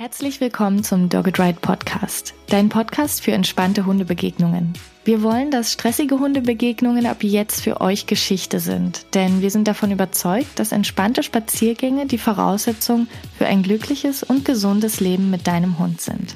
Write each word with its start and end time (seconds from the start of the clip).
Herzlich 0.00 0.40
willkommen 0.40 0.84
zum 0.84 1.08
Dogged 1.08 1.40
Ride 1.40 1.58
Podcast, 1.60 2.32
dein 2.46 2.68
Podcast 2.68 3.20
für 3.20 3.32
entspannte 3.32 3.84
Hundebegegnungen. 3.84 4.74
Wir 5.04 5.24
wollen, 5.24 5.50
dass 5.50 5.72
stressige 5.72 6.20
Hundebegegnungen 6.20 7.04
ab 7.04 7.24
jetzt 7.24 7.62
für 7.62 7.80
euch 7.80 8.06
Geschichte 8.06 8.60
sind, 8.60 9.12
denn 9.16 9.42
wir 9.42 9.50
sind 9.50 9.66
davon 9.66 9.90
überzeugt, 9.90 10.60
dass 10.60 10.70
entspannte 10.70 11.24
Spaziergänge 11.24 12.06
die 12.06 12.16
Voraussetzung 12.16 13.08
für 13.36 13.46
ein 13.46 13.64
glückliches 13.64 14.22
und 14.22 14.44
gesundes 14.44 15.00
Leben 15.00 15.30
mit 15.30 15.48
deinem 15.48 15.80
Hund 15.80 16.00
sind. 16.00 16.32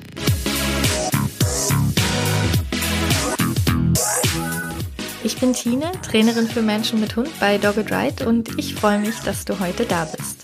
Ich 5.23 5.39
bin 5.39 5.53
Tine, 5.53 5.93
Trainerin 6.03 6.49
für 6.49 6.63
Menschen 6.63 6.99
mit 6.99 7.15
Hund 7.15 7.31
bei 7.39 7.59
Dogged 7.59 7.93
Ride 7.93 8.27
und 8.27 8.59
ich 8.59 8.75
freue 8.75 8.99
mich, 8.99 9.21
dass 9.21 9.45
du 9.45 9.61
heute 9.61 9.85
da 9.85 10.05
bist. 10.07 10.42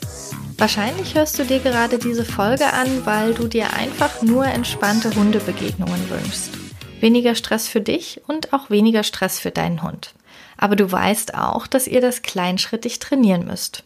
Wahrscheinlich 0.59 1.14
hörst 1.14 1.38
du 1.38 1.45
dir 1.45 1.61
gerade 1.61 1.98
diese 1.98 2.24
Folge 2.24 2.72
an, 2.72 3.06
weil 3.06 3.32
du 3.32 3.46
dir 3.46 3.74
einfach 3.74 4.23
nur 4.23 4.45
entspannte 4.45 5.15
Hundebegegnungen 5.15 6.10
wünschst. 6.10 6.51
Weniger 6.98 7.37
Stress 7.37 7.69
für 7.69 7.80
dich 7.80 8.20
und 8.27 8.52
auch 8.52 8.68
weniger 8.68 9.05
Stress 9.05 9.38
für 9.38 9.52
deinen 9.52 9.84
Hund. 9.84 10.15
Aber 10.56 10.74
du 10.74 10.91
weißt 10.91 11.34
auch, 11.34 11.68
dass 11.68 11.87
ihr 11.87 12.01
das 12.01 12.23
kleinschrittig 12.23 12.98
trainieren 12.98 13.46
müsst. 13.46 13.84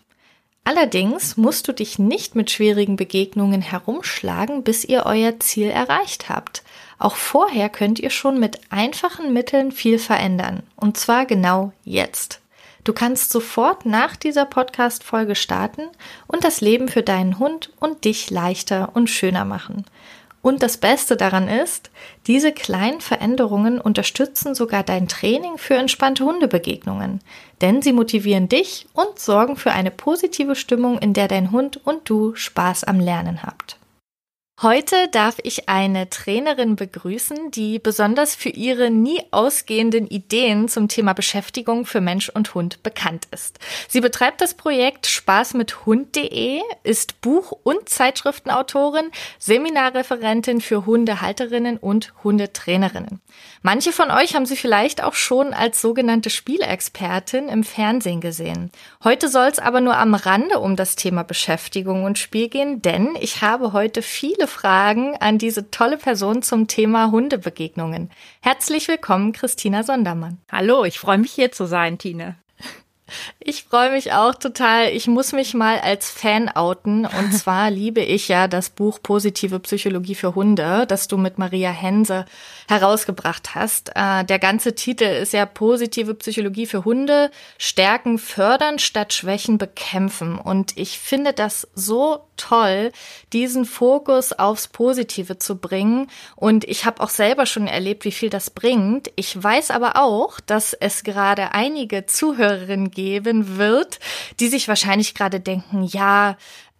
Allerdings 0.65 1.37
musst 1.37 1.69
du 1.69 1.73
dich 1.73 1.99
nicht 1.99 2.37
mit 2.37 2.51
schwierigen 2.51 2.97
Begegnungen 2.97 3.61
herumschlagen, 3.61 4.63
bis 4.63 4.83
ihr 4.83 5.05
euer 5.05 5.39
Ziel 5.41 5.69
erreicht 5.69 6.31
habt. 6.31 6.63
Auch 6.99 7.17
vorher 7.17 7.69
könnt 7.69 7.99
ihr 7.99 8.11
schon 8.11 8.41
mit 8.41 8.61
einfachen 8.71 9.35
Mitteln 9.35 9.73
viel 9.73 9.99
verändern. 9.99 10.63
Und 10.77 10.97
zwar 10.97 11.27
genau 11.27 11.73
jetzt. 11.85 12.42
Du 12.85 12.93
kannst 12.93 13.31
sofort 13.31 13.87
nach 13.87 14.17
dieser 14.17 14.45
Podcast-Folge 14.45 15.37
starten 15.37 15.83
und 16.27 16.43
das 16.43 16.61
Leben 16.61 16.89
für 16.89 17.03
deinen 17.03 17.39
Hund 17.39 17.71
und 17.79 18.05
dich 18.05 18.31
leichter 18.31 18.91
und 18.95 19.09
schöner 19.09 19.45
machen. 19.45 19.85
Und 20.43 20.65
das 20.65 20.77
Beste 20.77 21.17
daran 21.17 21.47
ist, 21.47 21.93
diese 22.27 22.51
kleinen 22.51 23.01
Veränderungen 23.01 23.81
unterstützen 23.81 24.57
sogar 24.57 24.83
dein 24.83 25.07
Training 25.07 25.57
für 25.57 25.75
entspannte 25.75 26.25
Hundebegegnungen, 26.25 27.21
denn 27.61 27.81
sie 27.81 27.93
motivieren 27.93 28.49
dich 28.49 28.89
und 28.93 29.21
sorgen 29.21 29.57
für 29.57 29.71
eine 29.71 29.93
positive 29.93 30.57
Stimmung, 30.57 30.99
in 30.99 31.13
der 31.13 31.29
dein 31.29 31.53
Hund 31.53 31.81
und 31.85 32.11
du 32.11 32.35
Spaß 32.35 32.83
am 32.83 32.99
Lernen 32.99 33.45
habt. 33.45 33.77
Heute 34.63 35.09
darf 35.11 35.39
ich 35.43 35.69
eine 35.69 36.09
Trainerin 36.09 36.77
begrüßen, 36.77 37.51
die 37.51 37.81
besonders 37.81 38.37
für 38.37 38.49
ihre 38.49 38.93
nie 38.93 39.21
ausgehenden 39.33 40.07
Ideen 40.07 40.69
zum 40.69 40.87
Thema 40.87 41.15
Beschäftigung 41.15 41.85
für 41.85 42.01
Mensch 42.01 42.29
und 42.29 42.55
Hund 42.55 42.81
bekannt 42.85 43.27
ist. 43.33 43.59
Sie 43.89 44.01
betreibt 44.01 44.41
das 44.41 44.55
Projekt 44.55 45.09
Spaß 45.09 45.55
mit 45.55 45.85
Hund.de, 45.85 46.61
ist 46.85 47.21
Buch- 47.23 47.59
und 47.65 47.89
Zeitschriftenautorin, 47.89 49.11
Seminarreferentin 49.41 50.61
für 50.61 50.87
Hundehalterinnen 50.87 51.77
und 51.77 52.15
Hundetrainerinnen. 52.23 53.21
Manche 53.63 53.91
von 53.91 54.13
euch 54.13 54.37
haben 54.37 54.47
sie 54.47 54.57
vielleicht 54.57 55.03
auch 55.03 55.15
schon 55.15 55.55
als 55.55 55.83
sogenannte 55.83 56.31
Spielexpertin 56.31 57.49
im 57.49 57.65
Fernsehen 57.65 58.21
gesehen. 58.21 58.71
Heute 59.03 59.29
soll 59.29 59.49
es 59.49 59.59
aber 59.59 59.81
nur 59.81 59.97
am 59.97 60.15
Rande 60.15 60.61
um 60.61 60.77
das 60.77 60.95
Thema 60.95 61.25
Beschäftigung 61.25 62.05
und 62.05 62.17
Spiel 62.17 62.49
gehen, 62.49 62.81
denn 62.81 63.17
ich 63.19 63.43
habe 63.43 63.73
heute 63.73 64.03
viele 64.03 64.47
Fragen 64.53 65.17
an 65.17 65.39
diese 65.39 65.71
tolle 65.71 65.97
Person 65.97 66.43
zum 66.43 66.69
Thema 66.69 67.11
Hundebegegnungen. 67.11 68.11
Herzlich 68.41 68.87
willkommen, 68.87 69.33
Christina 69.33 69.83
Sondermann. 69.83 70.39
Hallo, 70.51 70.85
ich 70.85 70.99
freue 70.99 71.19
mich 71.19 71.33
hier 71.33 71.51
zu 71.51 71.67
sein, 71.67 71.99
Tine. 71.99 72.37
Ich 73.41 73.65
freue 73.65 73.91
mich 73.91 74.13
auch 74.13 74.35
total. 74.35 74.89
Ich 74.89 75.07
muss 75.07 75.33
mich 75.33 75.55
mal 75.55 75.79
als 75.81 76.11
Fan 76.11 76.49
outen. 76.49 77.07
Und 77.07 77.33
zwar 77.37 77.71
liebe 77.71 78.01
ich 78.01 78.29
ja 78.29 78.49
das 78.49 78.71
Buch 78.71 79.01
Positive 79.03 79.59
Psychologie 79.61 80.15
für 80.15 80.35
Hunde, 80.35 80.87
das 80.87 81.09
du 81.09 81.19
mit 81.19 81.39
Maria 81.39 81.71
Hense 81.71 82.25
herausgebracht 82.69 83.55
hast. 83.55 83.91
Äh, 83.95 84.25
der 84.25 84.39
ganze 84.39 84.75
Titel 84.75 85.05
ist 85.05 85.33
ja 85.33 85.47
Positive 85.47 86.15
Psychologie 86.15 86.67
für 86.67 86.85
Hunde, 86.85 87.31
Stärken 87.59 88.19
fördern 88.19 88.79
statt 88.79 89.13
Schwächen 89.13 89.59
bekämpfen. 89.59 90.39
Und 90.39 90.77
ich 90.77 90.99
finde 90.99 91.33
das 91.33 91.69
so 91.75 92.21
toll, 92.37 92.93
diesen 93.33 93.65
Fokus 93.65 94.33
aufs 94.33 94.69
Positive 94.69 95.39
zu 95.39 95.57
bringen. 95.57 96.09
Und 96.37 96.65
ich 96.65 96.85
habe 96.85 97.03
auch 97.03 97.11
selber 97.11 97.47
schon 97.47 97.67
erlebt, 97.67 98.05
wie 98.05 98.13
viel 98.13 98.31
das 98.31 98.51
bringt. 98.51 99.11
Ich 99.17 99.41
weiß 99.41 99.71
aber 99.71 99.97
auch, 99.97 100.41
dass 100.41 100.73
es 100.73 101.05
gerade 101.05 101.53
einige 101.53 102.07
Zuhörerinnen 102.07 102.91
geben 102.91 103.59
wird, 103.59 104.01
die 104.41 104.49
sich 104.49 104.69
wahrscheinlich 104.69 105.15
gerade 105.15 105.41
denken, 105.41 105.85
ja, 105.85 106.37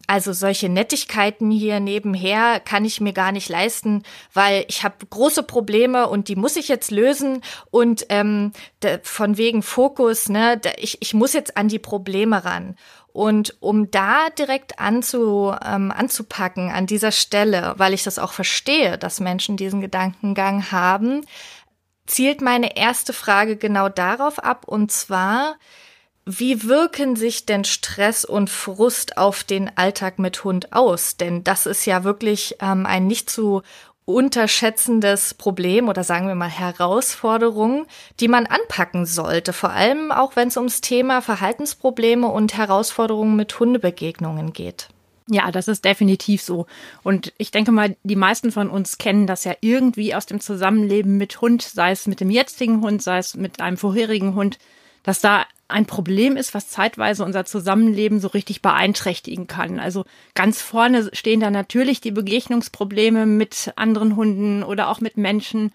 also 0.07 0.33
solche 0.33 0.69
Nettigkeiten 0.69 1.51
hier 1.51 1.81
nebenher 1.81 2.61
kann 2.61 2.85
ich 2.85 3.01
mir 3.01 3.13
gar 3.13 3.33
nicht 3.33 3.49
leisten, 3.49 4.03
weil 4.35 4.65
ich 4.69 4.83
habe 4.83 5.07
große 5.09 5.43
Probleme 5.43 6.09
und 6.09 6.29
die 6.29 6.37
muss 6.37 6.57
ich 6.57 6.69
jetzt 6.69 6.91
lösen 6.91 7.43
und 7.71 8.07
ähm, 8.09 8.53
von 9.03 9.37
wegen 9.37 9.63
Fokus, 9.63 10.29
ne, 10.29 10.61
ich, 10.77 10.99
ich 11.01 11.15
muss 11.15 11.33
jetzt 11.33 11.57
an 11.57 11.69
die 11.69 11.79
Probleme 11.79 12.45
ran. 12.45 12.77
Und 13.13 13.57
um 13.61 13.91
da 13.91 14.31
direkt 14.31 14.79
anzu, 14.79 15.55
ähm, 15.65 15.91
anzupacken 15.91 16.71
an 16.71 16.87
dieser 16.87 17.13
Stelle, 17.13 17.75
weil 17.77 17.93
ich 17.93 18.05
das 18.05 18.19
auch 18.19 18.33
verstehe, 18.33 18.97
dass 18.97 19.21
Menschen 19.21 19.57
diesen 19.57 19.83
Gedankengang 19.83 20.73
haben, 20.73 21.27
zielt 22.07 22.41
meine 22.41 22.77
erste 22.77 23.13
Frage 23.13 23.57
genau 23.57 23.89
darauf 23.89 24.39
ab, 24.39 24.67
und 24.67 24.91
zwar, 24.91 25.57
wie 26.25 26.65
wirken 26.65 27.17
sich 27.17 27.47
denn 27.47 27.65
Stress 27.65 28.25
und 28.25 28.49
Frust 28.49 29.17
auf 29.19 29.45
den 29.45 29.77
Alltag 29.77 30.19
mit 30.19 30.45
Hund 30.45 30.73
aus? 30.73 31.17
Denn 31.17 31.43
das 31.43 31.67
ist 31.67 31.85
ja 31.85 32.05
wirklich 32.05 32.57
ähm, 32.61 32.87
ein 32.87 33.07
nicht 33.07 33.29
zu 33.29 33.63
unterschätzendes 34.05 35.35
Problem 35.35 35.89
oder 35.89 36.05
sagen 36.05 36.27
wir 36.27 36.35
mal 36.35 36.49
Herausforderung, 36.49 37.87
die 38.21 38.29
man 38.29 38.47
anpacken 38.47 39.07
sollte. 39.07 39.53
Vor 39.53 39.71
allem 39.71 40.11
auch, 40.11 40.37
wenn 40.37 40.49
es 40.49 40.57
ums 40.57 40.81
Thema 40.81 41.23
Verhaltensprobleme 41.23 42.27
und 42.27 42.57
Herausforderungen 42.57 43.37
mit 43.37 43.59
Hundebegegnungen 43.59 44.53
geht. 44.53 44.89
Ja, 45.29 45.51
das 45.53 45.69
ist 45.69 45.85
definitiv 45.85 46.43
so. 46.43 46.67
Und 47.05 47.33
ich 47.39 47.53
denke 47.53 47.71
mal, 47.71 47.97
die 48.03 48.17
meisten 48.17 48.51
von 48.51 48.69
uns 48.69 48.99
kennen 48.99 49.27
das 49.27 49.45
ja 49.45 49.55
irgendwie 49.61 50.15
aus 50.15 50.27
dem 50.27 50.41
Zusammenleben 50.41 51.17
mit 51.17 51.41
Hund, 51.41 51.63
sei 51.63 51.93
es 51.93 52.07
mit 52.09 52.21
dem 52.21 52.31
jetzigen 52.31 52.83
Hund, 52.83 53.03
sei 53.03 53.19
es 53.19 53.37
mit 53.37 53.61
einem 53.61 53.77
vorherigen 53.77 54.35
Hund, 54.35 54.59
dass 55.03 55.21
da 55.21 55.47
ein 55.69 55.87
Problem 55.87 56.37
ist, 56.37 56.55
was 56.55 56.69
zeitweise 56.69 57.25
unser 57.25 57.45
Zusammenleben 57.45 58.21
so 58.21 58.29
richtig 58.29 58.63
beeinträchtigen 58.63 59.47
kann. 59.47 59.81
Also 59.81 60.05
ganz 60.35 60.61
vorne 60.61 61.11
stehen 61.13 61.41
da 61.41 61.51
natürlich 61.51 62.01
die 62.01 62.11
Begegnungsprobleme 62.11 63.27
mit 63.27 63.73
anderen 63.77 64.17
Hunden 64.17 64.63
oder 64.63 64.89
auch 64.89 65.01
mit 65.01 65.17
Menschen. 65.17 65.73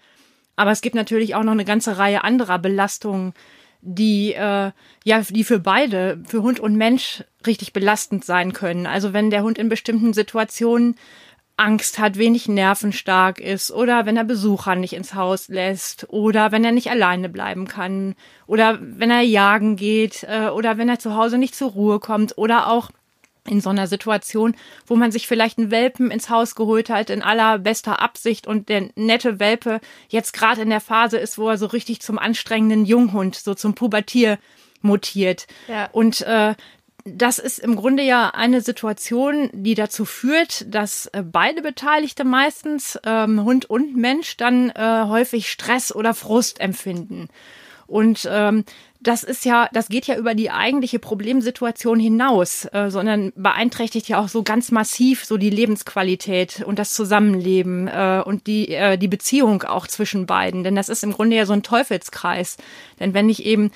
Aber 0.56 0.70
es 0.70 0.80
gibt 0.80 0.94
natürlich 0.94 1.34
auch 1.34 1.42
noch 1.42 1.52
eine 1.52 1.64
ganze 1.64 1.98
Reihe 1.98 2.24
anderer 2.24 2.58
Belastungen, 2.58 3.34
die 3.80 4.32
äh, 4.34 4.72
ja 5.04 5.22
die 5.28 5.44
für 5.44 5.58
beide, 5.58 6.20
für 6.26 6.42
Hund 6.42 6.58
und 6.60 6.76
Mensch 6.76 7.24
richtig 7.46 7.72
belastend 7.72 8.24
sein 8.24 8.52
können. 8.52 8.86
Also 8.86 9.12
wenn 9.12 9.30
der 9.30 9.42
Hund 9.42 9.58
in 9.58 9.68
bestimmten 9.68 10.12
Situationen 10.12 10.96
Angst 11.58 11.98
hat, 11.98 12.16
wenig 12.16 12.48
nervenstark 12.48 13.40
ist 13.40 13.70
oder 13.70 14.06
wenn 14.06 14.16
er 14.16 14.24
Besucher 14.24 14.76
nicht 14.76 14.92
ins 14.92 15.14
Haus 15.14 15.48
lässt 15.48 16.06
oder 16.08 16.52
wenn 16.52 16.64
er 16.64 16.72
nicht 16.72 16.90
alleine 16.90 17.28
bleiben 17.28 17.66
kann 17.66 18.14
oder 18.46 18.78
wenn 18.80 19.10
er 19.10 19.22
jagen 19.22 19.76
geht 19.76 20.24
äh, 20.24 20.48
oder 20.48 20.78
wenn 20.78 20.88
er 20.88 20.98
zu 20.98 21.14
Hause 21.14 21.36
nicht 21.36 21.54
zur 21.54 21.72
Ruhe 21.72 21.98
kommt 21.98 22.38
oder 22.38 22.68
auch 22.68 22.90
in 23.48 23.60
so 23.60 23.70
einer 23.70 23.86
Situation, 23.86 24.54
wo 24.86 24.94
man 24.94 25.10
sich 25.10 25.26
vielleicht 25.26 25.58
einen 25.58 25.70
Welpen 25.70 26.10
ins 26.10 26.30
Haus 26.30 26.54
geholt 26.54 26.90
hat 26.90 27.10
in 27.10 27.22
allerbester 27.22 28.00
Absicht 28.00 28.46
und 28.46 28.68
der 28.68 28.90
nette 28.94 29.40
Welpe 29.40 29.80
jetzt 30.08 30.32
gerade 30.32 30.62
in 30.62 30.70
der 30.70 30.80
Phase 30.80 31.18
ist, 31.18 31.38
wo 31.38 31.48
er 31.48 31.58
so 31.58 31.66
richtig 31.66 32.00
zum 32.00 32.18
anstrengenden 32.18 32.84
Junghund, 32.84 33.34
so 33.34 33.54
zum 33.54 33.74
Pubertier 33.74 34.38
mutiert. 34.80 35.46
Ja. 35.66 35.88
Und 35.92 36.20
äh, 36.22 36.54
das 37.16 37.38
ist 37.38 37.58
im 37.58 37.76
Grunde 37.76 38.02
ja 38.02 38.30
eine 38.30 38.60
Situation, 38.60 39.50
die 39.52 39.74
dazu 39.74 40.04
führt, 40.04 40.72
dass 40.72 41.06
äh, 41.06 41.22
beide 41.22 41.62
Beteiligte 41.62 42.24
meistens, 42.24 42.98
ähm, 43.04 43.44
Hund 43.44 43.68
und 43.68 43.96
Mensch, 43.96 44.36
dann 44.36 44.70
äh, 44.70 45.04
häufig 45.06 45.50
Stress 45.50 45.94
oder 45.94 46.14
Frust 46.14 46.60
empfinden. 46.60 47.28
Und 47.86 48.28
ähm, 48.30 48.64
das 49.00 49.22
ist 49.22 49.44
ja, 49.44 49.68
das 49.72 49.88
geht 49.88 50.06
ja 50.06 50.16
über 50.16 50.34
die 50.34 50.50
eigentliche 50.50 50.98
Problemsituation 50.98 52.00
hinaus, 52.00 52.66
äh, 52.72 52.90
sondern 52.90 53.32
beeinträchtigt 53.36 54.08
ja 54.08 54.20
auch 54.20 54.28
so 54.28 54.42
ganz 54.42 54.72
massiv 54.72 55.24
so 55.24 55.36
die 55.36 55.50
Lebensqualität 55.50 56.62
und 56.66 56.78
das 56.78 56.92
Zusammenleben 56.92 57.88
äh, 57.88 58.22
und 58.24 58.46
die 58.46 58.74
äh, 58.74 58.98
die 58.98 59.08
Beziehung 59.08 59.62
auch 59.62 59.86
zwischen 59.86 60.26
beiden. 60.26 60.64
Denn 60.64 60.74
das 60.74 60.88
ist 60.88 61.04
im 61.04 61.12
Grunde 61.12 61.36
ja 61.36 61.46
so 61.46 61.52
ein 61.52 61.62
Teufelskreis. 61.62 62.56
Denn 63.00 63.14
wenn 63.14 63.28
ich 63.28 63.46
eben 63.46 63.70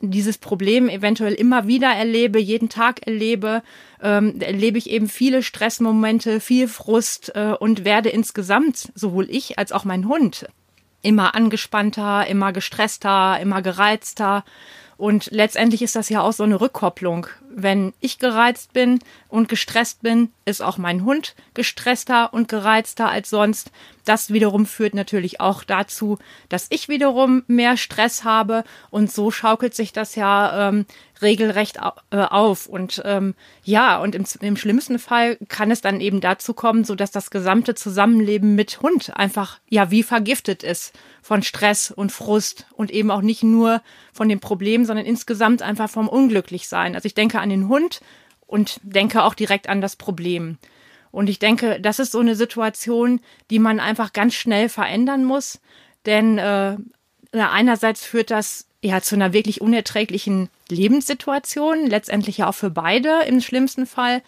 dieses 0.00 0.38
Problem 0.38 0.88
eventuell 0.88 1.34
immer 1.34 1.66
wieder 1.66 1.88
erlebe, 1.90 2.40
jeden 2.40 2.68
Tag 2.68 3.06
erlebe, 3.06 3.62
ähm, 4.02 4.40
erlebe 4.40 4.78
ich 4.78 4.90
eben 4.90 5.08
viele 5.08 5.42
Stressmomente, 5.42 6.40
viel 6.40 6.68
Frust 6.68 7.32
äh, 7.34 7.52
und 7.58 7.84
werde 7.84 8.08
insgesamt, 8.08 8.90
sowohl 8.94 9.28
ich 9.30 9.58
als 9.58 9.72
auch 9.72 9.84
mein 9.84 10.08
Hund, 10.08 10.46
immer 11.02 11.34
angespannter, 11.34 12.26
immer 12.26 12.52
gestresster, 12.52 13.38
immer 13.40 13.62
gereizter. 13.62 14.44
Und 14.96 15.30
letztendlich 15.30 15.80
ist 15.80 15.96
das 15.96 16.10
ja 16.10 16.20
auch 16.20 16.32
so 16.34 16.42
eine 16.42 16.60
Rückkopplung. 16.60 17.26
Wenn 17.48 17.94
ich 18.00 18.18
gereizt 18.18 18.74
bin 18.74 18.98
und 19.28 19.48
gestresst 19.48 20.02
bin, 20.02 20.30
ist 20.44 20.62
auch 20.62 20.76
mein 20.76 21.04
Hund 21.04 21.34
gestresster 21.54 22.34
und 22.34 22.48
gereizter 22.48 23.08
als 23.08 23.30
sonst. 23.30 23.70
Das 24.10 24.32
wiederum 24.32 24.66
führt 24.66 24.92
natürlich 24.92 25.40
auch 25.40 25.62
dazu, 25.62 26.18
dass 26.48 26.66
ich 26.70 26.88
wiederum 26.88 27.44
mehr 27.46 27.76
Stress 27.76 28.24
habe 28.24 28.64
und 28.90 29.08
so 29.08 29.30
schaukelt 29.30 29.72
sich 29.72 29.92
das 29.92 30.16
ja 30.16 30.68
ähm, 30.68 30.84
regelrecht 31.22 31.78
äh, 32.10 32.16
auf. 32.16 32.66
Und 32.66 33.00
ähm, 33.04 33.36
ja, 33.62 33.98
und 33.98 34.16
im, 34.16 34.24
im 34.40 34.56
schlimmsten 34.56 34.98
Fall 34.98 35.36
kann 35.46 35.70
es 35.70 35.80
dann 35.80 36.00
eben 36.00 36.20
dazu 36.20 36.54
kommen, 36.54 36.82
so 36.82 36.96
dass 36.96 37.12
das 37.12 37.30
gesamte 37.30 37.76
Zusammenleben 37.76 38.56
mit 38.56 38.82
Hund 38.82 39.16
einfach 39.16 39.60
ja 39.68 39.92
wie 39.92 40.02
vergiftet 40.02 40.64
ist 40.64 40.92
von 41.22 41.44
Stress 41.44 41.92
und 41.92 42.10
Frust 42.10 42.66
und 42.74 42.90
eben 42.90 43.12
auch 43.12 43.22
nicht 43.22 43.44
nur 43.44 43.80
von 44.12 44.28
dem 44.28 44.40
Problem, 44.40 44.84
sondern 44.84 45.06
insgesamt 45.06 45.62
einfach 45.62 45.88
vom 45.88 46.08
Unglücklichsein. 46.08 46.96
Also 46.96 47.06
ich 47.06 47.14
denke 47.14 47.38
an 47.38 47.50
den 47.50 47.68
Hund 47.68 48.00
und 48.48 48.80
denke 48.82 49.22
auch 49.22 49.34
direkt 49.34 49.68
an 49.68 49.80
das 49.80 49.94
Problem. 49.94 50.58
Und 51.12 51.28
ich 51.28 51.38
denke, 51.38 51.80
das 51.80 51.98
ist 51.98 52.12
so 52.12 52.20
eine 52.20 52.36
Situation, 52.36 53.20
die 53.50 53.58
man 53.58 53.80
einfach 53.80 54.12
ganz 54.12 54.34
schnell 54.34 54.68
verändern 54.68 55.24
muss, 55.24 55.60
denn 56.06 56.38
äh, 56.38 56.76
einerseits 57.32 58.04
führt 58.04 58.30
das 58.30 58.66
ja 58.82 59.00
zu 59.00 59.14
einer 59.14 59.32
wirklich 59.32 59.60
unerträglichen 59.60 60.48
Lebenssituation, 60.68 61.86
letztendlich 61.86 62.38
ja 62.38 62.48
auch 62.48 62.54
für 62.54 62.70
beide 62.70 63.22
im 63.26 63.40
schlimmsten 63.40 63.86
Fall. 63.86 64.22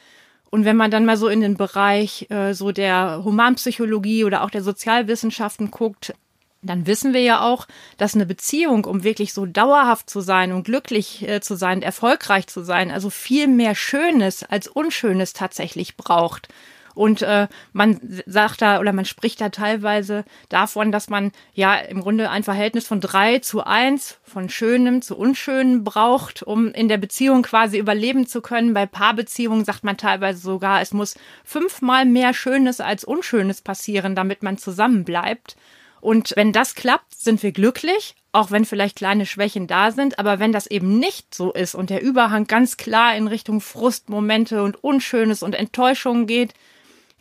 Und 0.50 0.66
wenn 0.66 0.76
man 0.76 0.90
dann 0.90 1.06
mal 1.06 1.16
so 1.16 1.28
in 1.28 1.40
den 1.40 1.56
Bereich 1.56 2.26
äh, 2.30 2.52
so 2.52 2.72
der 2.72 3.22
Humanpsychologie 3.24 4.24
oder 4.24 4.42
auch 4.42 4.50
der 4.50 4.62
Sozialwissenschaften 4.62 5.70
guckt, 5.70 6.14
dann 6.62 6.86
wissen 6.86 7.12
wir 7.12 7.22
ja 7.22 7.40
auch, 7.40 7.66
dass 7.96 8.14
eine 8.14 8.26
Beziehung, 8.26 8.84
um 8.84 9.02
wirklich 9.02 9.32
so 9.32 9.46
dauerhaft 9.46 10.08
zu 10.08 10.20
sein 10.20 10.52
und 10.52 10.64
glücklich 10.64 11.26
äh, 11.26 11.40
zu 11.40 11.56
sein, 11.56 11.82
erfolgreich 11.82 12.46
zu 12.46 12.62
sein, 12.62 12.90
also 12.90 13.10
viel 13.10 13.48
mehr 13.48 13.74
Schönes 13.74 14.44
als 14.44 14.68
Unschönes 14.68 15.32
tatsächlich 15.32 15.96
braucht. 15.96 16.48
Und 16.94 17.22
äh, 17.22 17.48
man 17.72 18.00
sagt 18.26 18.62
da 18.62 18.80
oder 18.80 18.92
man 18.92 19.04
spricht 19.04 19.40
da 19.40 19.48
teilweise 19.48 20.24
davon, 20.48 20.92
dass 20.92 21.08
man 21.08 21.32
ja 21.54 21.76
im 21.76 22.00
Grunde 22.00 22.30
ein 22.30 22.42
Verhältnis 22.42 22.86
von 22.86 23.00
drei 23.00 23.38
zu 23.38 23.64
eins, 23.64 24.18
von 24.24 24.48
Schönem 24.48 25.02
zu 25.02 25.16
Unschönem 25.16 25.84
braucht, 25.84 26.42
um 26.42 26.72
in 26.72 26.88
der 26.88 26.98
Beziehung 26.98 27.42
quasi 27.42 27.78
überleben 27.78 28.26
zu 28.26 28.40
können. 28.40 28.74
Bei 28.74 28.86
Paarbeziehungen 28.86 29.64
sagt 29.64 29.84
man 29.84 29.96
teilweise 29.96 30.40
sogar, 30.40 30.80
es 30.80 30.92
muss 30.92 31.14
fünfmal 31.44 32.04
mehr 32.04 32.34
Schönes 32.34 32.80
als 32.80 33.04
Unschönes 33.04 33.62
passieren, 33.62 34.14
damit 34.14 34.42
man 34.42 34.58
zusammen 34.58 35.04
bleibt. 35.04 35.56
Und 36.02 36.32
wenn 36.34 36.52
das 36.52 36.74
klappt, 36.74 37.14
sind 37.14 37.44
wir 37.44 37.52
glücklich, 37.52 38.16
auch 38.32 38.50
wenn 38.50 38.64
vielleicht 38.64 38.96
kleine 38.96 39.24
Schwächen 39.24 39.68
da 39.68 39.92
sind. 39.92 40.18
Aber 40.18 40.40
wenn 40.40 40.50
das 40.50 40.66
eben 40.66 40.98
nicht 40.98 41.32
so 41.32 41.52
ist 41.52 41.76
und 41.76 41.90
der 41.90 42.02
Überhang 42.02 42.48
ganz 42.48 42.76
klar 42.76 43.14
in 43.14 43.28
Richtung 43.28 43.60
Frustmomente 43.60 44.64
und 44.64 44.82
Unschönes 44.82 45.44
und 45.44 45.54
Enttäuschungen 45.54 46.26
geht, 46.26 46.54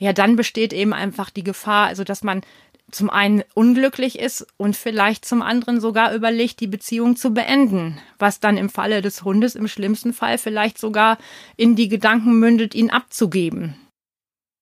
ja, 0.01 0.13
dann 0.13 0.35
besteht 0.35 0.73
eben 0.73 0.93
einfach 0.93 1.29
die 1.29 1.43
Gefahr, 1.43 1.85
also 1.85 2.03
dass 2.03 2.23
man 2.23 2.41
zum 2.89 3.11
einen 3.11 3.43
unglücklich 3.53 4.17
ist 4.17 4.47
und 4.57 4.75
vielleicht 4.75 5.25
zum 5.25 5.43
anderen 5.43 5.79
sogar 5.79 6.11
überlegt, 6.15 6.59
die 6.59 6.67
Beziehung 6.67 7.15
zu 7.15 7.35
beenden, 7.35 8.01
was 8.17 8.39
dann 8.39 8.57
im 8.57 8.69
Falle 8.69 9.03
des 9.03 9.23
Hundes 9.23 9.53
im 9.53 9.67
schlimmsten 9.67 10.11
Fall 10.11 10.39
vielleicht 10.39 10.79
sogar 10.79 11.19
in 11.55 11.75
die 11.75 11.87
Gedanken 11.87 12.39
mündet, 12.39 12.73
ihn 12.73 12.89
abzugeben. 12.89 13.75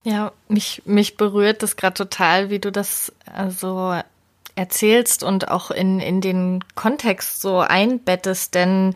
Ja, 0.04 0.34
mich, 0.50 0.82
mich 0.84 1.16
berührt 1.16 1.64
das 1.64 1.78
gerade 1.78 1.94
total, 1.94 2.50
wie 2.50 2.60
du 2.60 2.70
das 2.70 3.14
also 3.26 3.98
erzählst 4.56 5.24
und 5.24 5.50
auch 5.50 5.72
in, 5.72 6.02
in 6.02 6.20
den 6.20 6.66
Kontext 6.76 7.40
so 7.40 7.60
einbettest, 7.60 8.56
denn 8.56 8.94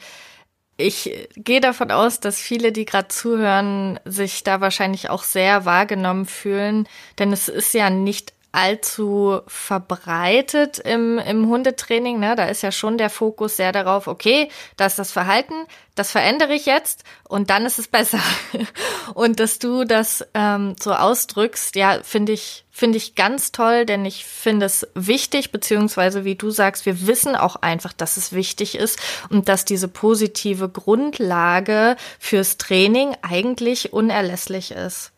ich 0.77 1.29
gehe 1.35 1.61
davon 1.61 1.91
aus, 1.91 2.19
dass 2.19 2.39
viele, 2.39 2.71
die 2.71 2.85
gerade 2.85 3.07
zuhören, 3.07 3.99
sich 4.05 4.43
da 4.43 4.59
wahrscheinlich 4.59 5.09
auch 5.09 5.23
sehr 5.23 5.65
wahrgenommen 5.65 6.25
fühlen, 6.25 6.87
denn 7.19 7.31
es 7.31 7.47
ist 7.47 7.73
ja 7.73 7.89
nicht 7.89 8.32
allzu 8.53 9.41
verbreitet 9.47 10.77
im, 10.77 11.17
im 11.17 11.47
Hundetraining. 11.47 12.19
Ne? 12.19 12.35
Da 12.35 12.45
ist 12.45 12.61
ja 12.61 12.71
schon 12.71 12.99
der 12.99 13.09
Fokus 13.09 13.57
sehr 13.57 13.71
darauf, 13.71 14.07
okay, 14.07 14.47
da 14.77 14.85
ist 14.85 14.99
das 14.99 15.11
Verhalten, 15.11 15.55
das 15.95 16.11
verändere 16.11 16.53
ich 16.53 16.67
jetzt 16.67 17.03
und 17.27 17.49
dann 17.49 17.65
ist 17.65 17.79
es 17.79 17.87
besser. 17.87 18.19
und 19.15 19.39
dass 19.39 19.57
du 19.57 19.85
das 19.85 20.23
ähm, 20.35 20.75
so 20.79 20.93
ausdrückst, 20.93 21.75
ja, 21.75 21.99
finde 22.03 22.33
ich, 22.33 22.65
finde 22.69 22.97
ich 22.97 23.15
ganz 23.15 23.51
toll, 23.51 23.87
denn 23.87 24.05
ich 24.05 24.23
finde 24.23 24.67
es 24.67 24.87
wichtig, 24.93 25.51
beziehungsweise 25.51 26.23
wie 26.23 26.35
du 26.35 26.51
sagst, 26.51 26.85
wir 26.85 27.07
wissen 27.07 27.35
auch 27.35 27.55
einfach, 27.55 27.91
dass 27.91 28.17
es 28.17 28.33
wichtig 28.33 28.75
ist 28.75 28.99
und 29.29 29.49
dass 29.49 29.65
diese 29.65 29.87
positive 29.87 30.69
Grundlage 30.69 31.95
fürs 32.19 32.57
Training 32.57 33.15
eigentlich 33.23 33.93
unerlässlich 33.93 34.71
ist. 34.71 35.12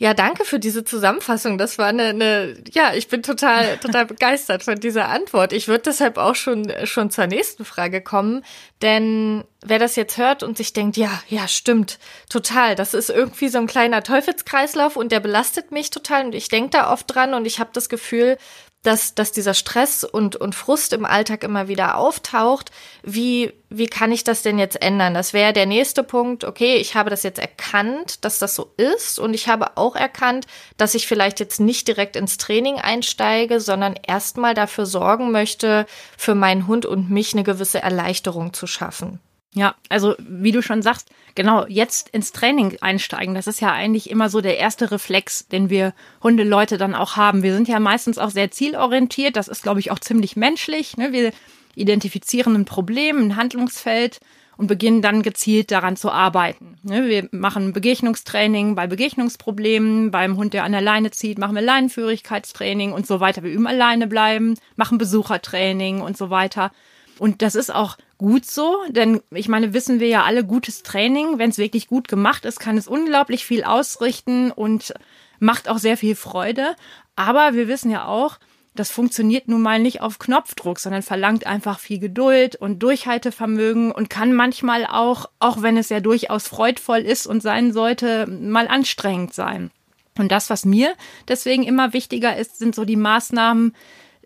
Ja, 0.00 0.14
danke 0.14 0.44
für 0.44 0.60
diese 0.60 0.84
Zusammenfassung. 0.84 1.58
Das 1.58 1.76
war 1.76 1.86
eine, 1.86 2.04
eine 2.04 2.54
ja, 2.72 2.94
ich 2.94 3.08
bin 3.08 3.24
total, 3.24 3.78
total 3.78 4.06
begeistert 4.06 4.62
von 4.62 4.76
dieser 4.76 5.08
Antwort. 5.08 5.52
Ich 5.52 5.66
würde 5.66 5.84
deshalb 5.86 6.18
auch 6.18 6.36
schon, 6.36 6.72
schon 6.84 7.10
zur 7.10 7.26
nächsten 7.26 7.64
Frage 7.64 8.00
kommen, 8.00 8.44
denn 8.82 9.44
wer 9.64 9.78
das 9.78 9.96
jetzt 9.96 10.18
hört 10.18 10.42
und 10.42 10.56
sich 10.56 10.72
denkt, 10.72 10.96
ja, 10.96 11.10
ja, 11.28 11.48
stimmt, 11.48 11.98
total, 12.28 12.74
das 12.74 12.94
ist 12.94 13.10
irgendwie 13.10 13.48
so 13.48 13.58
ein 13.58 13.66
kleiner 13.66 14.02
Teufelskreislauf 14.02 14.96
und 14.96 15.10
der 15.10 15.20
belastet 15.20 15.72
mich 15.72 15.90
total 15.90 16.26
und 16.26 16.34
ich 16.34 16.48
denke 16.48 16.70
da 16.70 16.92
oft 16.92 17.12
dran 17.12 17.34
und 17.34 17.44
ich 17.44 17.58
habe 17.58 17.70
das 17.72 17.88
Gefühl, 17.88 18.38
dass, 18.82 19.14
dass 19.14 19.32
dieser 19.32 19.54
Stress 19.54 20.04
und, 20.04 20.36
und 20.36 20.54
Frust 20.54 20.92
im 20.92 21.04
Alltag 21.04 21.42
immer 21.42 21.66
wieder 21.66 21.96
auftaucht. 21.96 22.70
Wie, 23.02 23.52
wie 23.70 23.86
kann 23.86 24.12
ich 24.12 24.22
das 24.22 24.42
denn 24.42 24.56
jetzt 24.56 24.80
ändern? 24.80 25.14
Das 25.14 25.32
wäre 25.32 25.52
der 25.52 25.66
nächste 25.66 26.04
Punkt. 26.04 26.44
Okay, 26.44 26.76
ich 26.76 26.94
habe 26.94 27.10
das 27.10 27.24
jetzt 27.24 27.40
erkannt, 27.40 28.24
dass 28.24 28.38
das 28.38 28.54
so 28.54 28.72
ist. 28.76 29.18
Und 29.18 29.34
ich 29.34 29.48
habe 29.48 29.76
auch 29.76 29.96
erkannt, 29.96 30.46
dass 30.76 30.94
ich 30.94 31.08
vielleicht 31.08 31.40
jetzt 31.40 31.58
nicht 31.58 31.88
direkt 31.88 32.14
ins 32.14 32.38
Training 32.38 32.76
einsteige, 32.76 33.60
sondern 33.60 33.94
erstmal 34.06 34.54
dafür 34.54 34.86
sorgen 34.86 35.32
möchte, 35.32 35.84
für 36.16 36.36
meinen 36.36 36.68
Hund 36.68 36.86
und 36.86 37.10
mich 37.10 37.32
eine 37.32 37.42
gewisse 37.42 37.82
Erleichterung 37.82 38.52
zu 38.52 38.67
schaffen. 38.68 39.20
Ja, 39.54 39.74
also 39.88 40.14
wie 40.18 40.52
du 40.52 40.62
schon 40.62 40.82
sagst, 40.82 41.10
genau, 41.34 41.66
jetzt 41.66 42.10
ins 42.10 42.32
Training 42.32 42.76
einsteigen, 42.80 43.34
das 43.34 43.46
ist 43.46 43.60
ja 43.60 43.72
eigentlich 43.72 44.10
immer 44.10 44.28
so 44.28 44.40
der 44.40 44.58
erste 44.58 44.90
Reflex, 44.90 45.48
den 45.48 45.70
wir 45.70 45.94
Hundeleute 46.22 46.76
dann 46.76 46.94
auch 46.94 47.16
haben. 47.16 47.42
Wir 47.42 47.54
sind 47.54 47.66
ja 47.66 47.80
meistens 47.80 48.18
auch 48.18 48.30
sehr 48.30 48.50
zielorientiert, 48.50 49.36
das 49.36 49.48
ist, 49.48 49.62
glaube 49.62 49.80
ich, 49.80 49.90
auch 49.90 49.98
ziemlich 49.98 50.36
menschlich. 50.36 50.96
Ne? 50.96 51.12
Wir 51.12 51.32
identifizieren 51.74 52.54
ein 52.54 52.66
Problem, 52.66 53.18
ein 53.18 53.36
Handlungsfeld 53.36 54.20
und 54.58 54.66
beginnen 54.66 55.00
dann 55.00 55.22
gezielt 55.22 55.70
daran 55.70 55.96
zu 55.96 56.10
arbeiten. 56.10 56.76
Ne? 56.82 57.08
Wir 57.08 57.28
machen 57.30 57.72
Begegnungstraining 57.72 58.74
bei 58.74 58.86
Begegnungsproblemen, 58.86 60.10
beim 60.10 60.36
Hund, 60.36 60.52
der 60.52 60.64
an 60.64 60.72
der 60.72 60.82
Leine 60.82 61.10
zieht, 61.10 61.38
machen 61.38 61.54
wir 61.54 61.62
Leinenführigkeitstraining 61.62 62.92
und 62.92 63.06
so 63.06 63.20
weiter. 63.20 63.42
Wir 63.42 63.52
üben 63.52 63.66
alleine 63.66 64.08
bleiben, 64.08 64.56
machen 64.76 64.98
Besuchertraining 64.98 66.00
und 66.00 66.18
so 66.18 66.28
weiter. 66.28 66.70
Und 67.18 67.40
das 67.40 67.54
ist 67.54 67.74
auch 67.74 67.96
gut 68.18 68.44
so, 68.44 68.76
denn 68.88 69.22
ich 69.30 69.48
meine, 69.48 69.72
wissen 69.72 70.00
wir 70.00 70.08
ja 70.08 70.24
alle, 70.24 70.44
gutes 70.44 70.82
Training, 70.82 71.38
wenn 71.38 71.50
es 71.50 71.58
wirklich 71.58 71.86
gut 71.86 72.08
gemacht 72.08 72.44
ist, 72.44 72.58
kann 72.58 72.76
es 72.76 72.88
unglaublich 72.88 73.46
viel 73.46 73.64
ausrichten 73.64 74.50
und 74.50 74.92
macht 75.38 75.68
auch 75.68 75.78
sehr 75.78 75.96
viel 75.96 76.16
Freude. 76.16 76.74
Aber 77.16 77.54
wir 77.54 77.68
wissen 77.68 77.90
ja 77.90 78.06
auch, 78.06 78.38
das 78.74 78.90
funktioniert 78.90 79.48
nun 79.48 79.62
mal 79.62 79.78
nicht 79.78 80.00
auf 80.02 80.18
Knopfdruck, 80.18 80.78
sondern 80.78 81.02
verlangt 81.02 81.46
einfach 81.46 81.78
viel 81.78 81.98
Geduld 81.98 82.56
und 82.56 82.80
Durchhaltevermögen 82.80 83.92
und 83.92 84.10
kann 84.10 84.34
manchmal 84.34 84.86
auch, 84.86 85.26
auch 85.38 85.62
wenn 85.62 85.76
es 85.76 85.88
ja 85.88 86.00
durchaus 86.00 86.48
freudvoll 86.48 87.00
ist 87.00 87.26
und 87.26 87.42
sein 87.42 87.72
sollte, 87.72 88.26
mal 88.26 88.68
anstrengend 88.68 89.32
sein. 89.32 89.70
Und 90.16 90.32
das, 90.32 90.50
was 90.50 90.64
mir 90.64 90.94
deswegen 91.28 91.62
immer 91.62 91.92
wichtiger 91.92 92.36
ist, 92.36 92.58
sind 92.58 92.74
so 92.74 92.84
die 92.84 92.96
Maßnahmen, 92.96 93.72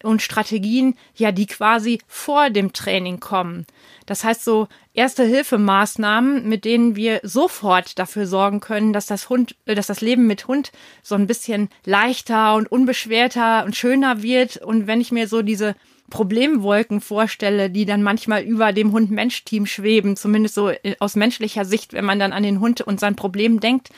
und 0.03 0.23
Strategien, 0.23 0.95
ja, 1.15 1.33
die 1.33 1.47
quasi 1.47 2.01
vor 2.07 2.51
dem 2.51 2.73
Training 2.73 3.21
kommen. 3.21 3.67
Das 4.07 4.25
heißt 4.25 4.45
so 4.45 4.69
erste 4.95 5.25
Hilfemaßnahmen, 5.25 6.49
mit 6.49 6.65
denen 6.65 6.97
wir 6.97 7.21
sofort 7.23 7.99
dafür 7.99 8.27
sorgen 8.27 8.61
können, 8.61 8.93
dass 8.93 9.07
das 9.07 9.29
Hund, 9.29 9.57
äh, 9.67 9.75
dass 9.75 9.87
das 9.87 10.01
Leben 10.01 10.27
mit 10.27 10.49
Hund 10.49 10.73
so 11.03 11.15
ein 11.15 11.27
bisschen 11.27 11.69
leichter 11.85 12.55
und 12.55 12.71
unbeschwerter 12.71 13.65
und 13.65 13.77
schöner 13.77 14.23
wird. 14.23 14.57
Und 14.57 14.87
wenn 14.87 15.01
ich 15.01 15.13
mir 15.13 15.29
so 15.29 15.43
diese 15.43 15.75
Problemwolken 16.11 17.01
vorstelle, 17.01 17.71
die 17.71 17.87
dann 17.87 18.03
manchmal 18.03 18.43
über 18.43 18.73
dem 18.73 18.93
Hund-Mensch-Team 18.93 19.67
schweben, 19.67 20.17
zumindest 20.17 20.55
so 20.55 20.69
äh, 20.69 20.97
aus 20.99 21.17
menschlicher 21.17 21.65
Sicht, 21.65 21.93
wenn 21.93 22.05
man 22.05 22.19
dann 22.19 22.33
an 22.33 22.43
den 22.43 22.61
Hund 22.61 22.81
und 22.83 23.01
sein 23.01 23.17
Problem 23.17 23.61
denkt, 23.61 23.89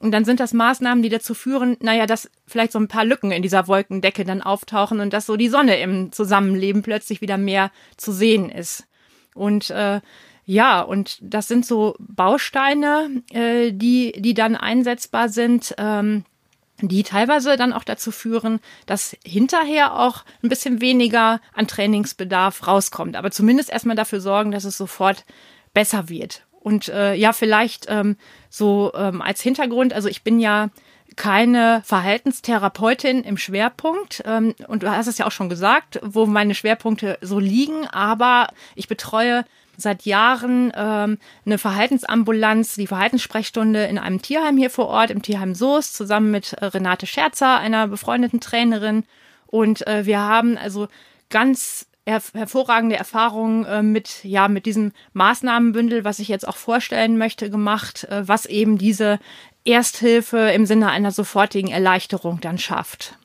und 0.00 0.12
dann 0.12 0.24
sind 0.24 0.38
das 0.38 0.52
Maßnahmen, 0.52 1.02
die 1.02 1.08
dazu 1.08 1.34
führen, 1.34 1.76
naja, 1.80 2.06
dass 2.06 2.30
vielleicht 2.46 2.72
so 2.72 2.78
ein 2.78 2.86
paar 2.86 3.04
Lücken 3.04 3.32
in 3.32 3.42
dieser 3.42 3.66
Wolkendecke 3.66 4.24
dann 4.24 4.42
auftauchen 4.42 5.00
und 5.00 5.12
dass 5.12 5.26
so 5.26 5.36
die 5.36 5.48
Sonne 5.48 5.80
im 5.80 6.12
Zusammenleben 6.12 6.82
plötzlich 6.82 7.20
wieder 7.20 7.36
mehr 7.36 7.72
zu 7.96 8.12
sehen 8.12 8.48
ist. 8.50 8.86
Und 9.38 9.70
äh, 9.70 10.00
ja, 10.44 10.80
und 10.80 11.18
das 11.20 11.48
sind 11.48 11.66
so 11.66 11.94
Bausteine, 11.98 13.22
äh, 13.32 13.72
die, 13.72 14.12
die 14.18 14.34
dann 14.34 14.56
einsetzbar 14.56 15.28
sind. 15.28 15.74
Ähm, 15.78 16.24
die 16.80 17.02
teilweise 17.02 17.56
dann 17.56 17.72
auch 17.72 17.82
dazu 17.82 18.12
führen, 18.12 18.60
dass 18.86 19.16
hinterher 19.24 19.98
auch 19.98 20.24
ein 20.42 20.48
bisschen 20.48 20.80
weniger 20.80 21.40
an 21.52 21.66
Trainingsbedarf 21.66 22.66
rauskommt. 22.66 23.16
Aber 23.16 23.30
zumindest 23.30 23.70
erstmal 23.70 23.96
dafür 23.96 24.20
sorgen, 24.20 24.52
dass 24.52 24.64
es 24.64 24.76
sofort 24.76 25.24
besser 25.74 26.08
wird. 26.08 26.46
Und 26.60 26.88
äh, 26.88 27.14
ja, 27.14 27.32
vielleicht 27.32 27.86
ähm, 27.88 28.16
so 28.48 28.92
ähm, 28.94 29.22
als 29.22 29.40
Hintergrund, 29.40 29.92
also 29.92 30.08
ich 30.08 30.22
bin 30.22 30.38
ja 30.38 30.70
keine 31.16 31.82
Verhaltenstherapeutin 31.84 33.22
im 33.22 33.36
Schwerpunkt. 33.36 34.22
Ähm, 34.26 34.54
und 34.68 34.82
du 34.82 34.90
hast 34.90 35.06
es 35.06 35.18
ja 35.18 35.26
auch 35.26 35.32
schon 35.32 35.48
gesagt, 35.48 35.98
wo 36.02 36.26
meine 36.26 36.54
Schwerpunkte 36.54 37.18
so 37.20 37.38
liegen. 37.38 37.86
Aber 37.88 38.48
ich 38.74 38.88
betreue 38.88 39.44
seit 39.76 40.02
Jahren 40.02 40.72
ähm, 40.76 41.18
eine 41.46 41.56
Verhaltensambulanz, 41.56 42.74
die 42.74 42.88
Verhaltenssprechstunde 42.88 43.84
in 43.84 43.98
einem 43.98 44.20
Tierheim 44.20 44.56
hier 44.56 44.70
vor 44.70 44.88
Ort, 44.88 45.10
im 45.10 45.22
Tierheim 45.22 45.54
Soest, 45.54 45.96
zusammen 45.96 46.30
mit 46.30 46.52
äh, 46.54 46.66
Renate 46.66 47.06
Scherzer, 47.06 47.58
einer 47.58 47.86
befreundeten 47.86 48.40
Trainerin. 48.40 49.04
Und 49.46 49.86
äh, 49.86 50.04
wir 50.04 50.20
haben 50.20 50.58
also 50.58 50.88
ganz 51.30 51.86
her 52.08 52.22
hervorragende 52.34 52.96
Erfahrungen 52.96 53.64
äh, 53.66 53.82
mit, 53.82 54.24
ja, 54.24 54.48
mit 54.48 54.66
diesem 54.66 54.92
Maßnahmenbündel, 55.12 56.04
was 56.04 56.18
ich 56.18 56.28
jetzt 56.28 56.48
auch 56.48 56.56
vorstellen 56.56 57.18
möchte, 57.18 57.50
gemacht, 57.50 58.04
äh, 58.04 58.26
was 58.26 58.46
eben 58.46 58.78
diese 58.78 59.18
Ersthilfe 59.64 60.50
im 60.50 60.66
Sinne 60.66 60.90
einer 60.90 61.10
sofortigen 61.10 61.70
Erleichterung 61.70 62.40
dann 62.40 62.58
schafft. 62.58 63.18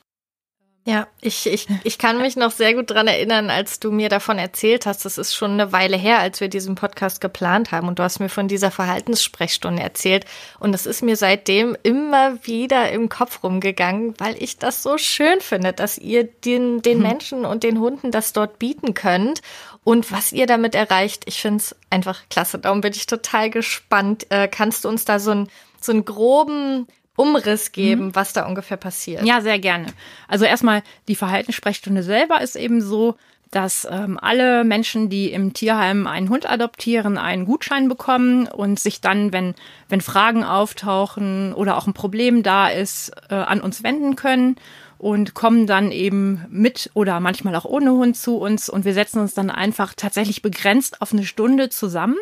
Ja, 0.86 1.06
ich, 1.22 1.46
ich, 1.46 1.66
ich 1.82 1.96
kann 1.96 2.20
mich 2.20 2.36
noch 2.36 2.50
sehr 2.50 2.74
gut 2.74 2.90
dran 2.90 3.06
erinnern, 3.06 3.48
als 3.48 3.80
du 3.80 3.90
mir 3.90 4.10
davon 4.10 4.36
erzählt 4.36 4.84
hast. 4.84 5.06
Das 5.06 5.16
ist 5.16 5.34
schon 5.34 5.52
eine 5.52 5.72
Weile 5.72 5.96
her, 5.96 6.18
als 6.18 6.42
wir 6.42 6.48
diesen 6.48 6.74
Podcast 6.74 7.22
geplant 7.22 7.72
haben. 7.72 7.88
Und 7.88 7.98
du 7.98 8.02
hast 8.02 8.20
mir 8.20 8.28
von 8.28 8.48
dieser 8.48 8.70
Verhaltenssprechstunde 8.70 9.82
erzählt. 9.82 10.26
Und 10.60 10.74
es 10.74 10.84
ist 10.84 11.02
mir 11.02 11.16
seitdem 11.16 11.74
immer 11.82 12.44
wieder 12.44 12.92
im 12.92 13.08
Kopf 13.08 13.42
rumgegangen, 13.42 14.12
weil 14.18 14.36
ich 14.42 14.58
das 14.58 14.82
so 14.82 14.98
schön 14.98 15.40
finde, 15.40 15.72
dass 15.72 15.96
ihr 15.96 16.24
den, 16.24 16.82
den 16.82 16.98
hm. 16.98 17.02
Menschen 17.02 17.44
und 17.46 17.62
den 17.62 17.80
Hunden 17.80 18.10
das 18.10 18.34
dort 18.34 18.58
bieten 18.58 18.92
könnt. 18.92 19.40
Und 19.84 20.10
was 20.10 20.32
ihr 20.32 20.46
damit 20.46 20.74
erreicht, 20.74 21.24
ich 21.26 21.40
finde 21.40 21.58
es 21.58 21.76
einfach 21.90 22.22
klasse. 22.30 22.58
Darum 22.58 22.80
bin 22.80 22.92
ich 22.94 23.06
total 23.06 23.50
gespannt. 23.50 24.26
Äh, 24.30 24.48
kannst 24.48 24.84
du 24.84 24.88
uns 24.88 25.04
da 25.04 25.18
so, 25.18 25.30
ein, 25.30 25.48
so 25.80 25.92
einen 25.92 26.06
groben 26.06 26.86
Umriss 27.16 27.70
geben, 27.70 28.06
mhm. 28.06 28.14
was 28.14 28.32
da 28.32 28.46
ungefähr 28.46 28.78
passiert. 28.78 29.24
Ja, 29.24 29.42
sehr 29.42 29.58
gerne. 29.58 29.86
Also 30.26 30.46
erstmal 30.46 30.82
die 31.06 31.14
Verhaltenssprechstunde 31.14 32.02
selber 32.02 32.40
ist 32.40 32.56
eben 32.56 32.80
so, 32.80 33.16
dass 33.50 33.86
ähm, 33.88 34.18
alle 34.20 34.64
Menschen, 34.64 35.10
die 35.10 35.30
im 35.30 35.52
Tierheim 35.52 36.08
einen 36.08 36.28
Hund 36.28 36.50
adoptieren, 36.50 37.18
einen 37.18 37.44
Gutschein 37.44 37.88
bekommen 37.88 38.48
und 38.48 38.80
sich 38.80 39.00
dann, 39.00 39.32
wenn, 39.32 39.54
wenn 39.88 40.00
Fragen 40.00 40.42
auftauchen 40.42 41.52
oder 41.52 41.76
auch 41.76 41.86
ein 41.86 41.92
Problem 41.92 42.42
da 42.42 42.68
ist, 42.68 43.12
äh, 43.30 43.34
an 43.34 43.60
uns 43.60 43.84
wenden 43.84 44.16
können 44.16 44.56
und 45.04 45.34
kommen 45.34 45.66
dann 45.66 45.92
eben 45.92 46.46
mit 46.48 46.90
oder 46.94 47.20
manchmal 47.20 47.54
auch 47.56 47.66
ohne 47.66 47.92
Hund 47.92 48.16
zu 48.16 48.38
uns 48.38 48.70
und 48.70 48.86
wir 48.86 48.94
setzen 48.94 49.18
uns 49.18 49.34
dann 49.34 49.50
einfach 49.50 49.92
tatsächlich 49.94 50.40
begrenzt 50.40 51.02
auf 51.02 51.12
eine 51.12 51.26
Stunde 51.26 51.68
zusammen 51.68 52.16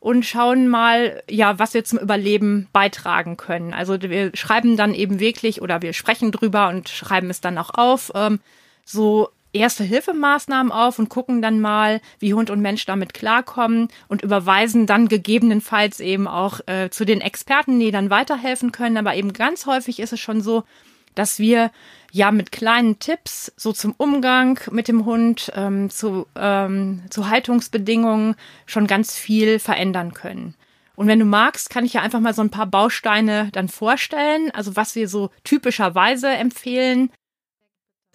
und 0.00 0.26
schauen 0.26 0.66
mal, 0.66 1.22
ja, 1.30 1.60
was 1.60 1.72
wir 1.72 1.84
zum 1.84 2.00
Überleben 2.00 2.66
beitragen 2.72 3.36
können. 3.36 3.72
Also 3.72 4.02
wir 4.02 4.32
schreiben 4.34 4.76
dann 4.76 4.92
eben 4.92 5.20
wirklich 5.20 5.62
oder 5.62 5.82
wir 5.82 5.92
sprechen 5.92 6.32
drüber 6.32 6.68
und 6.68 6.88
schreiben 6.88 7.30
es 7.30 7.40
dann 7.40 7.58
auch 7.58 7.70
auf, 7.74 8.10
ähm, 8.16 8.40
so 8.84 9.28
erste 9.52 9.84
Hilfemaßnahmen 9.84 10.72
auf 10.72 10.98
und 10.98 11.08
gucken 11.08 11.42
dann 11.42 11.60
mal, 11.60 12.00
wie 12.18 12.34
Hund 12.34 12.50
und 12.50 12.60
Mensch 12.60 12.86
damit 12.86 13.14
klarkommen 13.14 13.86
und 14.08 14.22
überweisen 14.22 14.86
dann 14.86 15.06
gegebenenfalls 15.06 16.00
eben 16.00 16.26
auch 16.26 16.58
äh, 16.66 16.90
zu 16.90 17.04
den 17.04 17.20
Experten, 17.20 17.78
die 17.78 17.92
dann 17.92 18.10
weiterhelfen 18.10 18.72
können. 18.72 18.96
Aber 18.96 19.14
eben 19.14 19.32
ganz 19.32 19.66
häufig 19.66 20.00
ist 20.00 20.12
es 20.12 20.18
schon 20.18 20.40
so, 20.40 20.64
dass 21.16 21.40
wir 21.40 21.72
ja 22.12 22.30
mit 22.30 22.52
kleinen 22.52 22.98
Tipps 22.98 23.52
so 23.56 23.72
zum 23.72 23.94
Umgang 23.96 24.60
mit 24.70 24.88
dem 24.88 25.04
Hund, 25.04 25.52
ähm, 25.54 25.90
zu, 25.90 26.26
ähm, 26.36 27.02
zu 27.10 27.28
Haltungsbedingungen 27.28 28.36
schon 28.64 28.86
ganz 28.86 29.16
viel 29.16 29.58
verändern 29.58 30.14
können. 30.14 30.54
Und 30.94 31.08
wenn 31.08 31.18
du 31.18 31.26
magst, 31.26 31.68
kann 31.68 31.84
ich 31.84 31.92
ja 31.92 32.00
einfach 32.00 32.20
mal 32.20 32.32
so 32.32 32.42
ein 32.42 32.50
paar 32.50 32.66
Bausteine 32.66 33.50
dann 33.52 33.68
vorstellen, 33.68 34.50
also 34.52 34.76
was 34.76 34.94
wir 34.94 35.08
so 35.08 35.30
typischerweise 35.44 36.28
empfehlen. 36.28 37.10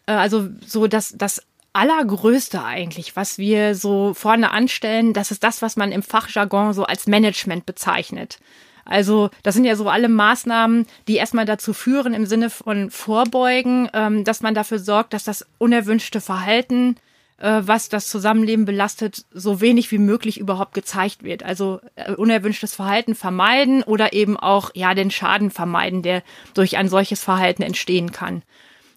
Äh, 0.08 0.14
also 0.14 0.50
so 0.66 0.88
das, 0.88 1.14
das 1.16 1.44
Allergrößte 1.74 2.64
eigentlich, 2.64 3.16
was 3.16 3.38
wir 3.38 3.76
so 3.76 4.14
vorne 4.14 4.52
anstellen, 4.52 5.14
das 5.14 5.32
ist 5.32 5.44
das, 5.44 5.62
was 5.62 5.78
man 5.78 5.92
im 5.92 6.04
Fachjargon 6.04 6.74
so 6.74 6.84
als 6.84 7.08
Management 7.08 7.66
bezeichnet. 7.66 8.40
Also 8.86 9.30
das 9.44 9.56
sind 9.56 9.66
ja 9.66 9.76
so 9.76 9.90
alle 9.90 10.10
Maßnahmen, 10.10 10.86
die 11.08 11.16
erstmal 11.16 11.46
dazu 11.46 11.74
führen 11.74 12.14
im 12.14 12.26
Sinne 12.26 12.50
von 12.50 12.90
Vorbeugen, 12.92 13.90
ähm, 13.94 14.24
dass 14.24 14.42
man 14.42 14.56
dafür 14.56 14.80
sorgt, 14.80 15.14
dass 15.14 15.24
das 15.24 15.46
unerwünschte 15.58 16.22
Verhalten, 16.22 16.96
äh, 17.38 17.62
was 17.64 17.90
das 17.90 18.08
Zusammenleben 18.08 18.66
belastet, 18.66 19.26
so 19.32 19.62
wenig 19.62 19.92
wie 19.92 19.98
möglich 19.98 20.40
überhaupt 20.40 20.74
gezeigt 20.74 21.24
wird. 21.24 21.44
Also 21.44 21.80
äh, 21.96 22.14
unerwünschtes 22.14 22.76
Verhalten 22.76 23.16
vermeiden 23.16 23.84
oder 23.84 24.14
eben 24.14 24.38
auch 24.38 24.72
ja 24.74 24.94
den 24.94 25.12
Schaden 25.12 25.52
vermeiden, 25.52 26.02
der 26.02 26.24
durch 26.54 26.78
ein 26.78 26.90
solches 26.90 27.24
Verhalten 27.24 27.64
entstehen 27.64 28.12
kann. 28.12 28.44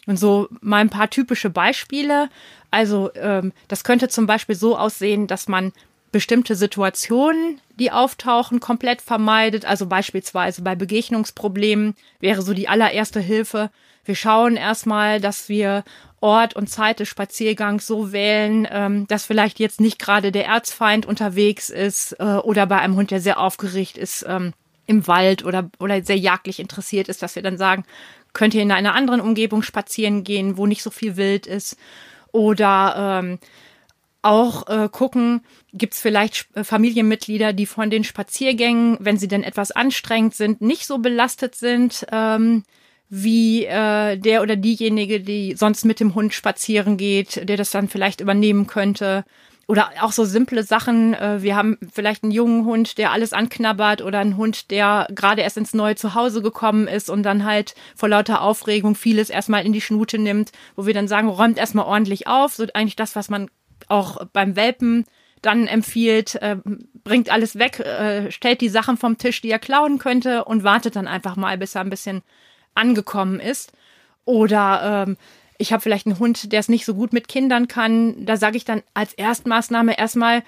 Und 0.06 0.18
so 0.18 0.48
mal 0.60 0.78
ein 0.78 0.90
paar 0.90 1.08
typische 1.08 1.48
Beispiele. 1.48 2.28
Also 2.70 3.10
ähm, 3.14 3.52
das 3.68 3.84
könnte 3.84 4.08
zum 4.08 4.26
Beispiel 4.26 4.54
so 4.54 4.76
aussehen, 4.76 5.26
dass 5.26 5.48
man 5.48 5.72
bestimmte 6.14 6.54
Situationen, 6.54 7.60
die 7.76 7.90
auftauchen, 7.90 8.60
komplett 8.60 9.02
vermeidet. 9.02 9.64
Also 9.64 9.86
beispielsweise 9.86 10.62
bei 10.62 10.76
Begegnungsproblemen 10.76 11.96
wäre 12.20 12.40
so 12.40 12.54
die 12.54 12.68
allererste 12.68 13.18
Hilfe. 13.18 13.68
Wir 14.04 14.14
schauen 14.14 14.54
erstmal, 14.54 15.20
dass 15.20 15.48
wir 15.48 15.82
Ort 16.20 16.54
und 16.54 16.68
Zeit 16.68 17.00
des 17.00 17.08
Spaziergangs 17.08 17.88
so 17.88 18.12
wählen, 18.12 18.68
ähm, 18.70 19.08
dass 19.08 19.26
vielleicht 19.26 19.58
jetzt 19.58 19.80
nicht 19.80 19.98
gerade 19.98 20.30
der 20.30 20.46
Erzfeind 20.46 21.04
unterwegs 21.04 21.68
ist 21.68 22.12
äh, 22.20 22.36
oder 22.36 22.66
bei 22.66 22.78
einem 22.78 22.94
Hund, 22.94 23.10
der 23.10 23.20
sehr 23.20 23.40
aufgeregt 23.40 23.98
ist 23.98 24.24
ähm, 24.28 24.52
im 24.86 25.08
Wald 25.08 25.44
oder, 25.44 25.68
oder 25.80 26.00
sehr 26.04 26.16
jagdlich 26.16 26.60
interessiert 26.60 27.08
ist, 27.08 27.22
dass 27.22 27.34
wir 27.34 27.42
dann 27.42 27.58
sagen, 27.58 27.82
könnt 28.34 28.54
ihr 28.54 28.62
in 28.62 28.70
einer 28.70 28.94
anderen 28.94 29.20
Umgebung 29.20 29.64
spazieren 29.64 30.22
gehen, 30.22 30.56
wo 30.58 30.66
nicht 30.66 30.84
so 30.84 30.90
viel 30.90 31.16
Wild 31.16 31.48
ist. 31.48 31.76
Oder 32.30 33.20
ähm, 33.24 33.40
auch 34.24 34.66
äh, 34.68 34.88
gucken, 34.90 35.42
gibt 35.72 35.94
es 35.94 36.00
vielleicht 36.00 36.46
äh, 36.54 36.64
Familienmitglieder, 36.64 37.52
die 37.52 37.66
von 37.66 37.90
den 37.90 38.04
Spaziergängen, 38.04 38.96
wenn 39.00 39.18
sie 39.18 39.28
denn 39.28 39.42
etwas 39.42 39.70
anstrengend 39.70 40.34
sind, 40.34 40.60
nicht 40.60 40.86
so 40.86 40.98
belastet 40.98 41.54
sind 41.54 42.06
ähm, 42.10 42.64
wie 43.08 43.64
äh, 43.64 44.16
der 44.16 44.42
oder 44.42 44.56
diejenige, 44.56 45.20
die 45.20 45.54
sonst 45.56 45.84
mit 45.84 46.00
dem 46.00 46.14
Hund 46.14 46.34
spazieren 46.34 46.96
geht, 46.96 47.48
der 47.48 47.56
das 47.56 47.70
dann 47.70 47.88
vielleicht 47.88 48.20
übernehmen 48.20 48.66
könnte. 48.66 49.24
Oder 49.66 49.90
auch 50.00 50.12
so 50.12 50.24
simple 50.24 50.62
Sachen. 50.62 51.14
Äh, 51.14 51.42
wir 51.42 51.56
haben 51.56 51.78
vielleicht 51.92 52.22
einen 52.22 52.32
jungen 52.32 52.64
Hund, 52.64 52.98
der 52.98 53.12
alles 53.12 53.32
anknabbert 53.32 54.02
oder 54.02 54.18
einen 54.18 54.36
Hund, 54.36 54.70
der 54.70 55.06
gerade 55.14 55.42
erst 55.42 55.56
ins 55.56 55.74
neue 55.74 55.96
Zuhause 55.96 56.42
gekommen 56.42 56.86
ist 56.86 57.08
und 57.08 57.22
dann 57.22 57.44
halt 57.44 57.74
vor 57.94 58.08
lauter 58.08 58.42
Aufregung 58.42 58.94
vieles 58.94 59.30
erstmal 59.30 59.64
in 59.64 59.72
die 59.72 59.80
Schnute 59.80 60.18
nimmt, 60.18 60.52
wo 60.76 60.86
wir 60.86 60.94
dann 60.94 61.08
sagen, 61.08 61.28
räumt 61.28 61.58
erstmal 61.58 61.86
ordentlich 61.86 62.26
auf. 62.26 62.54
So 62.54 62.66
eigentlich 62.74 62.96
das, 62.96 63.16
was 63.16 63.28
man 63.28 63.48
auch 63.88 64.24
beim 64.32 64.56
Welpen 64.56 65.04
dann 65.42 65.66
empfiehlt, 65.66 66.36
äh, 66.36 66.56
bringt 67.04 67.30
alles 67.30 67.58
weg, 67.58 67.80
äh, 67.80 68.30
stellt 68.30 68.60
die 68.60 68.68
Sachen 68.68 68.96
vom 68.96 69.18
Tisch, 69.18 69.40
die 69.42 69.50
er 69.50 69.58
klauen 69.58 69.98
könnte 69.98 70.44
und 70.44 70.64
wartet 70.64 70.96
dann 70.96 71.06
einfach 71.06 71.36
mal, 71.36 71.58
bis 71.58 71.74
er 71.74 71.82
ein 71.82 71.90
bisschen 71.90 72.22
angekommen 72.74 73.40
ist. 73.40 73.72
Oder 74.24 75.04
ähm, 75.06 75.16
ich 75.58 75.72
habe 75.72 75.82
vielleicht 75.82 76.06
einen 76.06 76.18
Hund, 76.18 76.52
der 76.52 76.60
es 76.60 76.68
nicht 76.68 76.84
so 76.84 76.94
gut 76.94 77.12
mit 77.12 77.28
Kindern 77.28 77.68
kann. 77.68 78.24
Da 78.24 78.36
sage 78.36 78.56
ich 78.56 78.64
dann 78.64 78.82
als 78.94 79.12
Erstmaßnahme 79.12 79.98
erstmal 79.98 80.42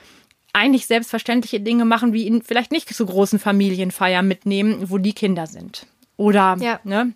eigentlich 0.52 0.86
selbstverständliche 0.86 1.60
Dinge 1.60 1.84
machen, 1.84 2.12
wie 2.14 2.24
ihn 2.24 2.42
vielleicht 2.42 2.72
nicht 2.72 2.88
zu 2.88 3.04
großen 3.04 3.38
Familienfeiern 3.38 4.26
mitnehmen, 4.26 4.90
wo 4.90 4.96
die 4.96 5.12
Kinder 5.12 5.46
sind. 5.46 5.86
Oder, 6.16 6.56
ja. 6.60 6.80
ne? 6.84 7.12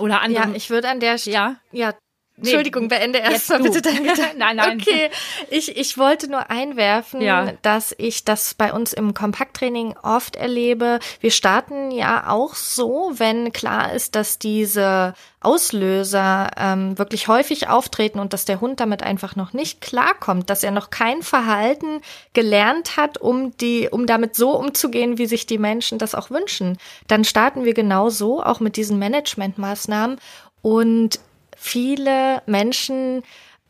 Oder 0.00 0.22
andere. 0.22 0.48
Ja, 0.48 0.54
ich 0.54 0.70
würde 0.70 0.88
an 0.88 1.00
der 1.00 1.18
Stelle, 1.18 1.34
ja. 1.34 1.56
ja, 1.72 1.94
Entschuldigung, 2.38 2.88
beende 2.88 3.18
erst 3.18 3.50
mal 3.50 3.60
bitte 3.60 3.82
dein 3.82 3.96
Gedanken. 4.04 4.38
nein, 4.38 4.56
nein. 4.56 4.80
Okay, 4.80 5.10
ich, 5.50 5.76
ich 5.76 5.98
wollte 5.98 6.30
nur 6.30 6.50
einwerfen, 6.50 7.20
ja. 7.20 7.52
dass 7.60 7.94
ich 7.98 8.24
das 8.24 8.54
bei 8.54 8.72
uns 8.72 8.92
im 8.94 9.12
Kompakttraining 9.12 9.94
oft 10.02 10.36
erlebe. 10.36 10.98
Wir 11.20 11.30
starten 11.30 11.90
ja 11.90 12.30
auch 12.30 12.54
so, 12.54 13.12
wenn 13.16 13.52
klar 13.52 13.92
ist, 13.92 14.14
dass 14.14 14.38
diese 14.38 15.14
Auslöser 15.40 16.50
ähm, 16.56 16.98
wirklich 16.98 17.28
häufig 17.28 17.68
auftreten 17.68 18.18
und 18.18 18.32
dass 18.32 18.46
der 18.46 18.60
Hund 18.60 18.80
damit 18.80 19.02
einfach 19.02 19.36
noch 19.36 19.52
nicht 19.52 19.80
klarkommt, 19.80 20.48
dass 20.48 20.62
er 20.62 20.70
noch 20.70 20.88
kein 20.90 21.22
Verhalten 21.22 22.00
gelernt 22.32 22.96
hat, 22.96 23.18
um 23.18 23.54
die, 23.58 23.88
um 23.90 24.06
damit 24.06 24.36
so 24.36 24.56
umzugehen, 24.56 25.18
wie 25.18 25.26
sich 25.26 25.46
die 25.46 25.58
Menschen 25.58 25.98
das 25.98 26.14
auch 26.14 26.30
wünschen. 26.30 26.78
Dann 27.08 27.24
starten 27.24 27.64
wir 27.64 27.74
genau 27.74 28.08
so, 28.08 28.42
auch 28.42 28.60
mit 28.60 28.76
diesen 28.76 28.98
Managementmaßnahmen 28.98 30.18
und 30.62 31.18
viele 31.62 32.42
Menschen 32.46 33.22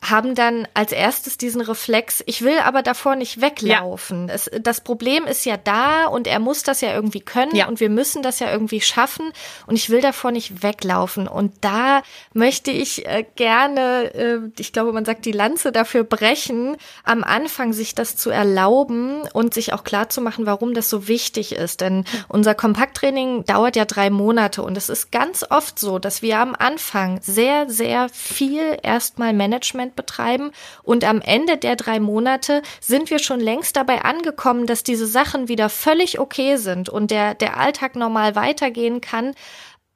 haben 0.03 0.35
dann 0.35 0.67
als 0.75 0.91
erstes 0.91 1.39
diesen 1.39 1.61
Reflex, 1.61 2.25
ich 2.27 2.43
will 2.43 2.59
aber 2.59 2.83
davor 2.83 3.15
nicht 3.15 3.41
weglaufen. 3.41 4.27
Ja. 4.27 4.35
Es, 4.35 4.51
das 4.61 4.81
Problem 4.81 5.27
ist 5.27 5.47
ja 5.47 5.57
da 5.57 6.07
und 6.07 6.27
er 6.27 6.41
muss 6.41 6.65
das 6.65 6.81
ja 6.81 6.93
irgendwie 6.93 7.21
können 7.21 7.55
ja. 7.55 7.69
und 7.69 7.79
wir 7.79 7.89
müssen 7.89 8.23
das 8.23 8.41
ja 8.41 8.51
irgendwie 8.51 8.81
schaffen 8.81 9.33
und 9.67 9.77
ich 9.77 9.91
will 9.91 10.01
davor 10.01 10.33
nicht 10.33 10.65
weglaufen. 10.65 11.29
Und 11.29 11.53
da 11.61 12.03
möchte 12.35 12.73
ich 12.73 13.07
äh, 13.07 13.25
gerne, 13.37 14.13
äh, 14.15 14.39
ich 14.59 14.73
glaube, 14.73 14.93
man 14.93 15.05
sagt 15.05 15.25
die 15.25 15.33
Lanze 15.33 15.71
dafür 15.71 16.03
brechen, 16.03 16.77
am 17.05 17.23
Anfang 17.23 17.73
sich 17.73 17.95
das 17.95 18.17
zu 18.17 18.31
erlauben 18.31 19.23
und 19.33 19.55
sich 19.55 19.73
auch 19.73 19.85
klar 19.85 20.09
zu 20.09 20.21
machen, 20.21 20.47
warum 20.47 20.75
das 20.75 20.91
so 20.91 21.07
wichtig 21.07 21.53
ist. 21.53 21.81
Denn 21.81 22.05
unser 22.27 22.57
Kompakttraining 22.57 23.45
dauert 23.45 23.77
ja 23.77 23.85
drei 23.85 24.11
Monate 24.11 24.63
und 24.63 24.77
es 24.77 24.89
ist 24.89 25.13
ganz 25.13 25.45
oft 25.49 25.79
so, 25.79 26.01
dass 26.01 26.23
wir 26.23 26.41
am 26.41 26.57
Anfang 26.59 27.21
sehr, 27.23 27.71
sehr 27.71 28.09
viel 28.09 28.79
erstmal 28.83 29.33
Management 29.33 29.92
Management 29.93 29.97
betreiben. 29.97 30.53
Und 30.83 31.05
am 31.05 31.21
Ende 31.21 31.57
der 31.57 31.77
drei 31.77 32.01
Monate 32.01 32.63
sind 32.81 33.11
wir 33.11 33.19
schon 33.19 33.41
längst 33.41 33.77
dabei 33.77 34.03
angekommen, 34.03 34.67
dass 34.67 34.83
diese 34.83 35.07
Sachen 35.07 35.49
wieder 35.49 35.69
völlig 35.69 36.19
okay 36.19 36.57
sind 36.57 36.89
und 36.89 37.11
der, 37.11 37.35
der 37.35 37.57
Alltag 37.57 37.97
normal 37.97 38.35
weitergehen 38.35 39.01
kann. 39.01 39.35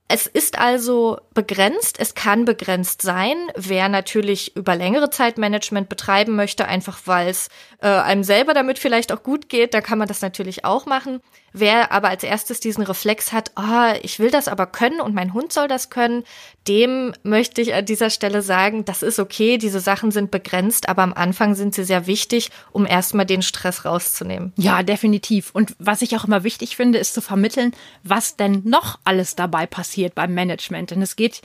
Es 0.08 0.28
ist 0.28 0.56
also 0.56 1.18
begrenzt, 1.34 1.98
es 1.98 2.14
kann 2.14 2.44
begrenzt 2.44 3.02
sein. 3.02 3.36
Wer 3.56 3.88
natürlich 3.88 4.54
über 4.54 4.76
längere 4.76 5.10
Zeit 5.10 5.36
Management 5.36 5.88
betreiben 5.88 6.36
möchte, 6.36 6.68
einfach 6.68 7.00
weil 7.06 7.28
es 7.28 7.48
äh, 7.82 7.88
einem 7.88 8.22
selber 8.22 8.54
damit 8.54 8.78
vielleicht 8.78 9.10
auch 9.10 9.24
gut 9.24 9.48
geht, 9.48 9.74
da 9.74 9.80
kann 9.80 9.98
man 9.98 10.06
das 10.06 10.22
natürlich 10.22 10.64
auch 10.64 10.86
machen. 10.86 11.20
Wer 11.58 11.90
aber 11.90 12.10
als 12.10 12.22
erstes 12.22 12.60
diesen 12.60 12.84
Reflex 12.84 13.32
hat, 13.32 13.50
oh, 13.56 13.94
ich 14.02 14.18
will 14.18 14.30
das 14.30 14.46
aber 14.46 14.66
können 14.66 15.00
und 15.00 15.14
mein 15.14 15.32
Hund 15.32 15.54
soll 15.54 15.68
das 15.68 15.88
können, 15.88 16.22
dem 16.68 17.14
möchte 17.22 17.62
ich 17.62 17.72
an 17.72 17.86
dieser 17.86 18.10
Stelle 18.10 18.42
sagen, 18.42 18.84
das 18.84 19.02
ist 19.02 19.18
okay, 19.18 19.56
diese 19.56 19.80
Sachen 19.80 20.10
sind 20.10 20.30
begrenzt, 20.30 20.86
aber 20.86 21.02
am 21.02 21.14
Anfang 21.14 21.54
sind 21.54 21.75
sie 21.75 21.84
sehr 21.84 22.06
wichtig, 22.06 22.50
um 22.72 22.84
erstmal 22.84 23.25
den 23.25 23.40
Stress 23.40 23.86
rauszunehmen. 23.86 24.52
Ja, 24.56 24.82
definitiv. 24.82 25.50
Und 25.54 25.75
was 25.78 26.02
ich 26.02 26.14
auch 26.14 26.26
immer 26.26 26.44
wichtig 26.44 26.76
finde, 26.76 26.98
ist 26.98 27.14
zu 27.14 27.22
vermitteln, 27.22 27.72
was 28.02 28.36
denn 28.36 28.60
noch 28.64 28.98
alles 29.04 29.34
dabei 29.34 29.64
passiert 29.64 30.14
beim 30.14 30.34
Management. 30.34 30.90
Denn 30.90 31.00
es 31.00 31.16
geht 31.16 31.40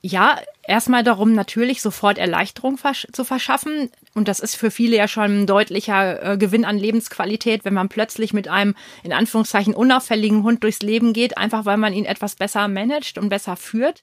ja, 0.00 0.38
erstmal 0.62 1.02
darum, 1.02 1.34
natürlich 1.34 1.82
sofort 1.82 2.18
Erleichterung 2.18 2.78
zu 3.12 3.24
verschaffen. 3.24 3.90
Und 4.14 4.28
das 4.28 4.38
ist 4.38 4.54
für 4.54 4.70
viele 4.70 4.96
ja 4.96 5.08
schon 5.08 5.42
ein 5.42 5.46
deutlicher 5.46 6.34
äh, 6.34 6.38
Gewinn 6.38 6.64
an 6.64 6.78
Lebensqualität, 6.78 7.64
wenn 7.64 7.74
man 7.74 7.88
plötzlich 7.88 8.32
mit 8.32 8.48
einem 8.48 8.74
in 9.02 9.12
Anführungszeichen 9.12 9.74
unauffälligen 9.74 10.44
Hund 10.44 10.62
durchs 10.62 10.82
Leben 10.82 11.12
geht, 11.12 11.36
einfach 11.36 11.64
weil 11.64 11.78
man 11.78 11.92
ihn 11.92 12.04
etwas 12.04 12.36
besser 12.36 12.68
managt 12.68 13.18
und 13.18 13.28
besser 13.28 13.56
führt. 13.56 14.02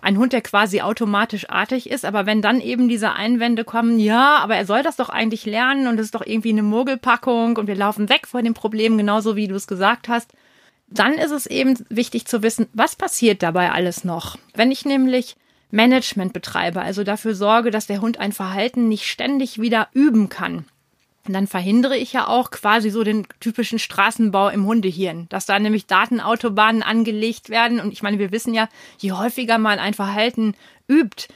Ein 0.00 0.18
Hund, 0.18 0.32
der 0.32 0.40
quasi 0.40 0.80
automatisch 0.80 1.48
artig 1.48 1.88
ist, 1.88 2.04
aber 2.04 2.26
wenn 2.26 2.42
dann 2.42 2.60
eben 2.60 2.88
diese 2.88 3.12
Einwände 3.12 3.62
kommen, 3.62 4.00
ja, 4.00 4.38
aber 4.38 4.56
er 4.56 4.66
soll 4.66 4.82
das 4.82 4.96
doch 4.96 5.08
eigentlich 5.08 5.46
lernen 5.46 5.86
und 5.86 6.00
es 6.00 6.06
ist 6.06 6.16
doch 6.16 6.26
irgendwie 6.26 6.50
eine 6.50 6.64
Mogelpackung 6.64 7.56
und 7.56 7.68
wir 7.68 7.76
laufen 7.76 8.08
weg 8.08 8.26
vor 8.26 8.42
dem 8.42 8.54
Problem, 8.54 8.98
genauso 8.98 9.36
wie 9.36 9.46
du 9.46 9.54
es 9.54 9.68
gesagt 9.68 10.08
hast, 10.08 10.32
dann 10.94 11.14
ist 11.14 11.30
es 11.30 11.46
eben 11.46 11.78
wichtig 11.88 12.26
zu 12.26 12.42
wissen, 12.42 12.68
was 12.72 12.96
passiert 12.96 13.42
dabei 13.42 13.70
alles 13.70 14.04
noch. 14.04 14.38
Wenn 14.54 14.70
ich 14.70 14.84
nämlich 14.84 15.36
Management 15.70 16.32
betreibe, 16.32 16.82
also 16.82 17.02
dafür 17.02 17.34
sorge, 17.34 17.70
dass 17.70 17.86
der 17.86 18.00
Hund 18.00 18.20
ein 18.20 18.32
Verhalten 18.32 18.88
nicht 18.88 19.06
ständig 19.06 19.60
wieder 19.60 19.88
üben 19.94 20.28
kann, 20.28 20.66
dann 21.24 21.46
verhindere 21.46 21.96
ich 21.96 22.12
ja 22.12 22.26
auch 22.26 22.50
quasi 22.50 22.90
so 22.90 23.04
den 23.04 23.26
typischen 23.38 23.78
Straßenbau 23.78 24.48
im 24.48 24.66
Hundehirn, 24.66 25.28
dass 25.28 25.46
da 25.46 25.58
nämlich 25.58 25.86
Datenautobahnen 25.86 26.82
angelegt 26.82 27.48
werden. 27.48 27.80
Und 27.80 27.92
ich 27.92 28.02
meine, 28.02 28.18
wir 28.18 28.32
wissen 28.32 28.54
ja, 28.54 28.68
je 28.98 29.12
häufiger 29.12 29.58
man 29.58 29.78
ein 29.78 29.94
Verhalten 29.94 30.54
übt, 30.88 31.28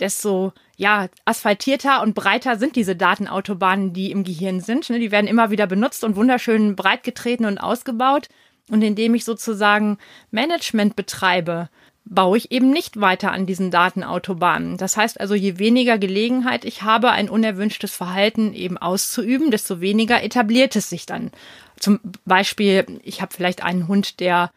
desto 0.00 0.52
ja, 0.76 1.08
asphaltierter 1.24 2.02
und 2.02 2.14
breiter 2.14 2.58
sind 2.58 2.74
diese 2.74 2.96
Datenautobahnen, 2.96 3.92
die 3.92 4.10
im 4.10 4.24
Gehirn 4.24 4.60
sind. 4.60 4.90
Ne? 4.90 4.98
Die 4.98 5.12
werden 5.12 5.26
immer 5.26 5.50
wieder 5.50 5.66
benutzt 5.66 6.02
und 6.04 6.16
wunderschön 6.16 6.74
breit 6.74 7.04
getreten 7.04 7.44
und 7.44 7.58
ausgebaut. 7.58 8.28
Und 8.70 8.82
indem 8.82 9.14
ich 9.14 9.24
sozusagen 9.24 9.98
Management 10.30 10.96
betreibe, 10.96 11.68
baue 12.04 12.38
ich 12.38 12.50
eben 12.50 12.70
nicht 12.70 13.00
weiter 13.00 13.30
an 13.32 13.46
diesen 13.46 13.70
Datenautobahnen. 13.70 14.76
Das 14.76 14.96
heißt 14.96 15.20
also, 15.20 15.34
je 15.34 15.58
weniger 15.58 15.98
Gelegenheit 15.98 16.64
ich 16.64 16.82
habe, 16.82 17.10
ein 17.10 17.28
unerwünschtes 17.28 17.94
Verhalten 17.94 18.54
eben 18.54 18.78
auszuüben, 18.78 19.50
desto 19.50 19.80
weniger 19.80 20.22
etabliert 20.22 20.74
es 20.76 20.90
sich 20.90 21.06
dann. 21.06 21.30
Zum 21.78 22.00
Beispiel, 22.24 23.00
ich 23.04 23.22
habe 23.22 23.32
vielleicht 23.34 23.62
einen 23.62 23.86
Hund, 23.86 24.20
der 24.20 24.50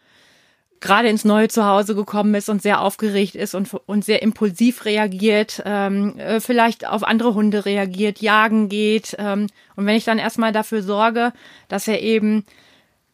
gerade 0.80 1.08
ins 1.08 1.24
neue 1.24 1.48
Zuhause 1.48 1.94
gekommen 1.94 2.34
ist 2.34 2.50
und 2.50 2.60
sehr 2.60 2.80
aufgeregt 2.80 3.36
ist 3.36 3.54
und, 3.54 3.72
und 3.86 4.04
sehr 4.04 4.20
impulsiv 4.20 4.84
reagiert, 4.84 5.62
ähm, 5.64 6.18
äh, 6.18 6.40
vielleicht 6.40 6.86
auf 6.86 7.04
andere 7.04 7.34
Hunde 7.34 7.64
reagiert, 7.64 8.20
jagen 8.20 8.68
geht. 8.68 9.16
Ähm, 9.18 9.46
und 9.76 9.86
wenn 9.86 9.96
ich 9.96 10.04
dann 10.04 10.18
erstmal 10.18 10.52
dafür 10.52 10.82
sorge, 10.82 11.32
dass 11.68 11.88
er 11.88 12.02
eben 12.02 12.44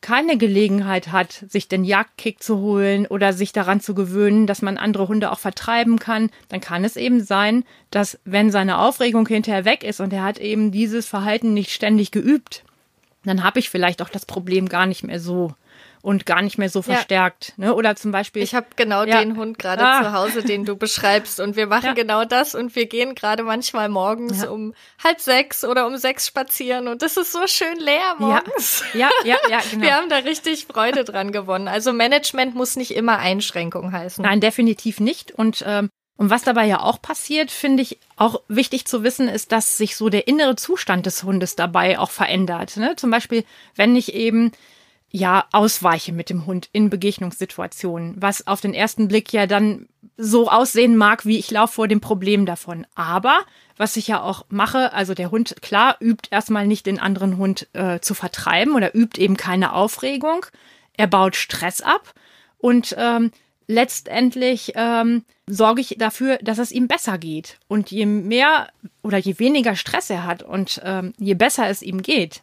keine 0.00 0.38
Gelegenheit 0.38 1.12
hat, 1.12 1.44
sich 1.48 1.68
den 1.68 1.84
Jagdkick 1.84 2.42
zu 2.42 2.58
holen 2.58 3.06
oder 3.06 3.32
sich 3.32 3.52
daran 3.52 3.80
zu 3.80 3.94
gewöhnen, 3.94 4.46
dass 4.46 4.62
man 4.62 4.78
andere 4.78 5.08
Hunde 5.08 5.30
auch 5.30 5.38
vertreiben 5.38 5.98
kann, 5.98 6.30
dann 6.48 6.60
kann 6.60 6.84
es 6.84 6.96
eben 6.96 7.22
sein, 7.22 7.64
dass 7.90 8.18
wenn 8.24 8.50
seine 8.50 8.78
Aufregung 8.78 9.26
hinterher 9.26 9.64
weg 9.64 9.84
ist 9.84 10.00
und 10.00 10.12
er 10.12 10.22
hat 10.22 10.38
eben 10.38 10.72
dieses 10.72 11.06
Verhalten 11.06 11.52
nicht 11.52 11.70
ständig 11.70 12.10
geübt, 12.10 12.64
dann 13.24 13.44
habe 13.44 13.58
ich 13.58 13.68
vielleicht 13.68 14.00
auch 14.00 14.08
das 14.08 14.24
Problem 14.24 14.68
gar 14.68 14.86
nicht 14.86 15.04
mehr 15.04 15.20
so 15.20 15.54
und 16.02 16.26
gar 16.26 16.42
nicht 16.42 16.58
mehr 16.58 16.68
so 16.68 16.82
verstärkt. 16.82 17.54
Ja. 17.56 17.66
Ne? 17.66 17.74
Oder 17.74 17.96
zum 17.96 18.10
Beispiel. 18.10 18.42
Ich 18.42 18.54
habe 18.54 18.66
genau 18.76 19.04
ja. 19.04 19.20
den 19.20 19.36
Hund 19.36 19.58
gerade 19.58 19.84
ah. 19.84 20.02
zu 20.02 20.12
Hause, 20.12 20.42
den 20.42 20.64
du 20.64 20.76
beschreibst. 20.76 21.40
Und 21.40 21.56
wir 21.56 21.66
machen 21.66 21.86
ja. 21.86 21.92
genau 21.92 22.24
das 22.24 22.54
und 22.54 22.74
wir 22.74 22.86
gehen 22.86 23.14
gerade 23.14 23.42
manchmal 23.42 23.88
morgens 23.88 24.44
um 24.44 24.74
halb 25.02 25.20
sechs 25.20 25.64
oder 25.64 25.86
um 25.86 25.96
sechs 25.96 26.26
spazieren 26.26 26.88
und 26.88 27.02
das 27.02 27.16
ist 27.16 27.32
so 27.32 27.46
schön 27.46 27.78
leer 27.78 28.16
morgens. 28.18 28.84
Ja, 28.94 29.10
ja, 29.24 29.36
ja, 29.48 29.60
genau. 29.70 29.82
Wir 29.82 29.94
haben 29.94 30.08
da 30.08 30.16
richtig 30.16 30.66
Freude 30.66 31.04
dran 31.04 31.32
gewonnen. 31.32 31.68
Also 31.68 31.92
Management 31.92 32.54
muss 32.54 32.76
nicht 32.76 32.94
immer 32.94 33.18
Einschränkung 33.18 33.92
heißen. 33.92 34.22
Nein, 34.22 34.40
definitiv 34.40 35.00
nicht. 35.00 35.32
Und 35.32 35.64
ähm, 35.66 35.90
und 36.20 36.28
was 36.28 36.42
dabei 36.42 36.66
ja 36.66 36.82
auch 36.82 37.00
passiert, 37.00 37.50
finde 37.50 37.82
ich 37.82 37.98
auch 38.16 38.42
wichtig 38.46 38.84
zu 38.84 39.02
wissen, 39.02 39.26
ist, 39.26 39.52
dass 39.52 39.78
sich 39.78 39.96
so 39.96 40.10
der 40.10 40.28
innere 40.28 40.54
Zustand 40.54 41.06
des 41.06 41.22
Hundes 41.22 41.56
dabei 41.56 41.98
auch 41.98 42.10
verändert. 42.10 42.76
Ne? 42.76 42.94
Zum 42.96 43.10
Beispiel, 43.10 43.42
wenn 43.74 43.96
ich 43.96 44.12
eben 44.12 44.52
ja 45.10 45.46
ausweiche 45.52 46.12
mit 46.12 46.30
dem 46.30 46.46
Hund 46.46 46.68
in 46.72 46.90
Begegnungssituationen, 46.90 48.14
was 48.16 48.46
auf 48.46 48.60
den 48.60 48.74
ersten 48.74 49.08
Blick 49.08 49.32
ja 49.32 49.46
dann 49.46 49.88
so 50.16 50.48
aussehen 50.48 50.96
mag, 50.96 51.26
wie 51.26 51.38
ich 51.38 51.50
laufe 51.50 51.74
vor 51.74 51.88
dem 51.88 52.00
Problem 52.00 52.46
davon. 52.46 52.86
Aber 52.94 53.40
was 53.76 53.96
ich 53.96 54.06
ja 54.08 54.22
auch 54.22 54.44
mache, 54.50 54.92
also 54.92 55.14
der 55.14 55.30
Hund, 55.30 55.56
klar, 55.62 55.96
übt 56.00 56.28
erstmal 56.30 56.66
nicht 56.66 56.86
den 56.86 57.00
anderen 57.00 57.38
Hund 57.38 57.66
äh, 57.72 58.00
zu 58.00 58.14
vertreiben 58.14 58.74
oder 58.74 58.94
übt 58.94 59.20
eben 59.20 59.36
keine 59.36 59.72
Aufregung. 59.72 60.46
Er 60.96 61.06
baut 61.06 61.34
Stress 61.34 61.80
ab 61.80 62.14
und 62.58 62.94
ähm, 62.98 63.32
letztendlich 63.66 64.72
ähm, 64.74 65.24
sorge 65.46 65.80
ich 65.80 65.96
dafür, 65.98 66.38
dass 66.42 66.58
es 66.58 66.72
ihm 66.72 66.88
besser 66.88 67.18
geht. 67.18 67.58
Und 67.68 67.90
je 67.90 68.06
mehr 68.06 68.68
oder 69.02 69.18
je 69.18 69.38
weniger 69.38 69.74
Stress 69.76 70.10
er 70.10 70.24
hat 70.24 70.42
und 70.42 70.80
ähm, 70.84 71.14
je 71.18 71.34
besser 71.34 71.68
es 71.68 71.82
ihm 71.82 72.02
geht, 72.02 72.42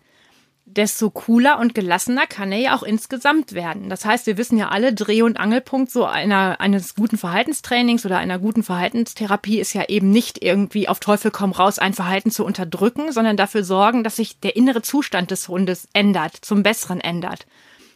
desto 0.69 1.09
cooler 1.09 1.59
und 1.59 1.73
gelassener 1.73 2.27
kann 2.27 2.51
er 2.51 2.59
ja 2.59 2.75
auch 2.75 2.83
insgesamt 2.83 3.53
werden. 3.53 3.89
Das 3.89 4.03
heißt, 4.03 4.27
wir 4.27 4.37
wissen 4.37 4.57
ja 4.57 4.67
alle, 4.67 4.93
Dreh- 4.93 5.21
und 5.21 5.39
Angelpunkt 5.39 5.89
so 5.89 6.05
einer, 6.05 6.59
eines 6.59 6.93
guten 6.93 7.17
Verhaltenstrainings 7.17 8.05
oder 8.05 8.17
einer 8.17 8.37
guten 8.37 8.63
Verhaltenstherapie 8.63 9.59
ist 9.59 9.73
ja 9.73 9.85
eben 9.87 10.11
nicht 10.11 10.43
irgendwie 10.43 10.89
auf 10.89 10.99
Teufel 10.99 11.31
komm 11.31 11.53
raus 11.53 11.79
ein 11.79 11.93
Verhalten 11.93 12.31
zu 12.31 12.45
unterdrücken, 12.45 13.13
sondern 13.13 13.37
dafür 13.37 13.63
sorgen, 13.63 14.03
dass 14.03 14.17
sich 14.17 14.39
der 14.41 14.57
innere 14.57 14.81
Zustand 14.81 15.31
des 15.31 15.47
Hundes 15.47 15.87
ändert, 15.93 16.35
zum 16.35 16.63
Besseren 16.63 16.99
ändert. 16.99 17.47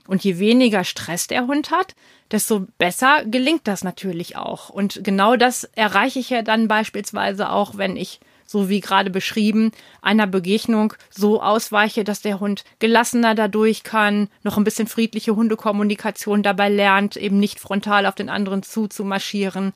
Und 0.07 0.23
je 0.23 0.39
weniger 0.39 0.83
Stress 0.83 1.27
der 1.27 1.47
Hund 1.47 1.71
hat, 1.71 1.93
desto 2.31 2.67
besser 2.77 3.23
gelingt 3.25 3.67
das 3.67 3.83
natürlich 3.83 4.37
auch. 4.37 4.69
Und 4.69 5.03
genau 5.03 5.35
das 5.35 5.65
erreiche 5.75 6.19
ich 6.19 6.29
ja 6.29 6.41
dann 6.41 6.67
beispielsweise 6.67 7.51
auch, 7.51 7.77
wenn 7.77 7.97
ich 7.97 8.21
so 8.51 8.69
wie 8.69 8.81
gerade 8.81 9.09
beschrieben, 9.09 9.71
einer 10.01 10.27
Begegnung 10.27 10.93
so 11.09 11.41
ausweiche, 11.41 12.03
dass 12.03 12.21
der 12.21 12.39
Hund 12.39 12.63
gelassener 12.79 13.33
dadurch 13.33 13.83
kann, 13.83 14.27
noch 14.43 14.57
ein 14.57 14.63
bisschen 14.63 14.87
friedliche 14.87 15.35
Hundekommunikation 15.35 16.43
dabei 16.43 16.69
lernt, 16.69 17.15
eben 17.15 17.39
nicht 17.39 17.59
frontal 17.59 18.05
auf 18.05 18.15
den 18.15 18.29
anderen 18.29 18.61
zuzumarschieren. 18.61 19.73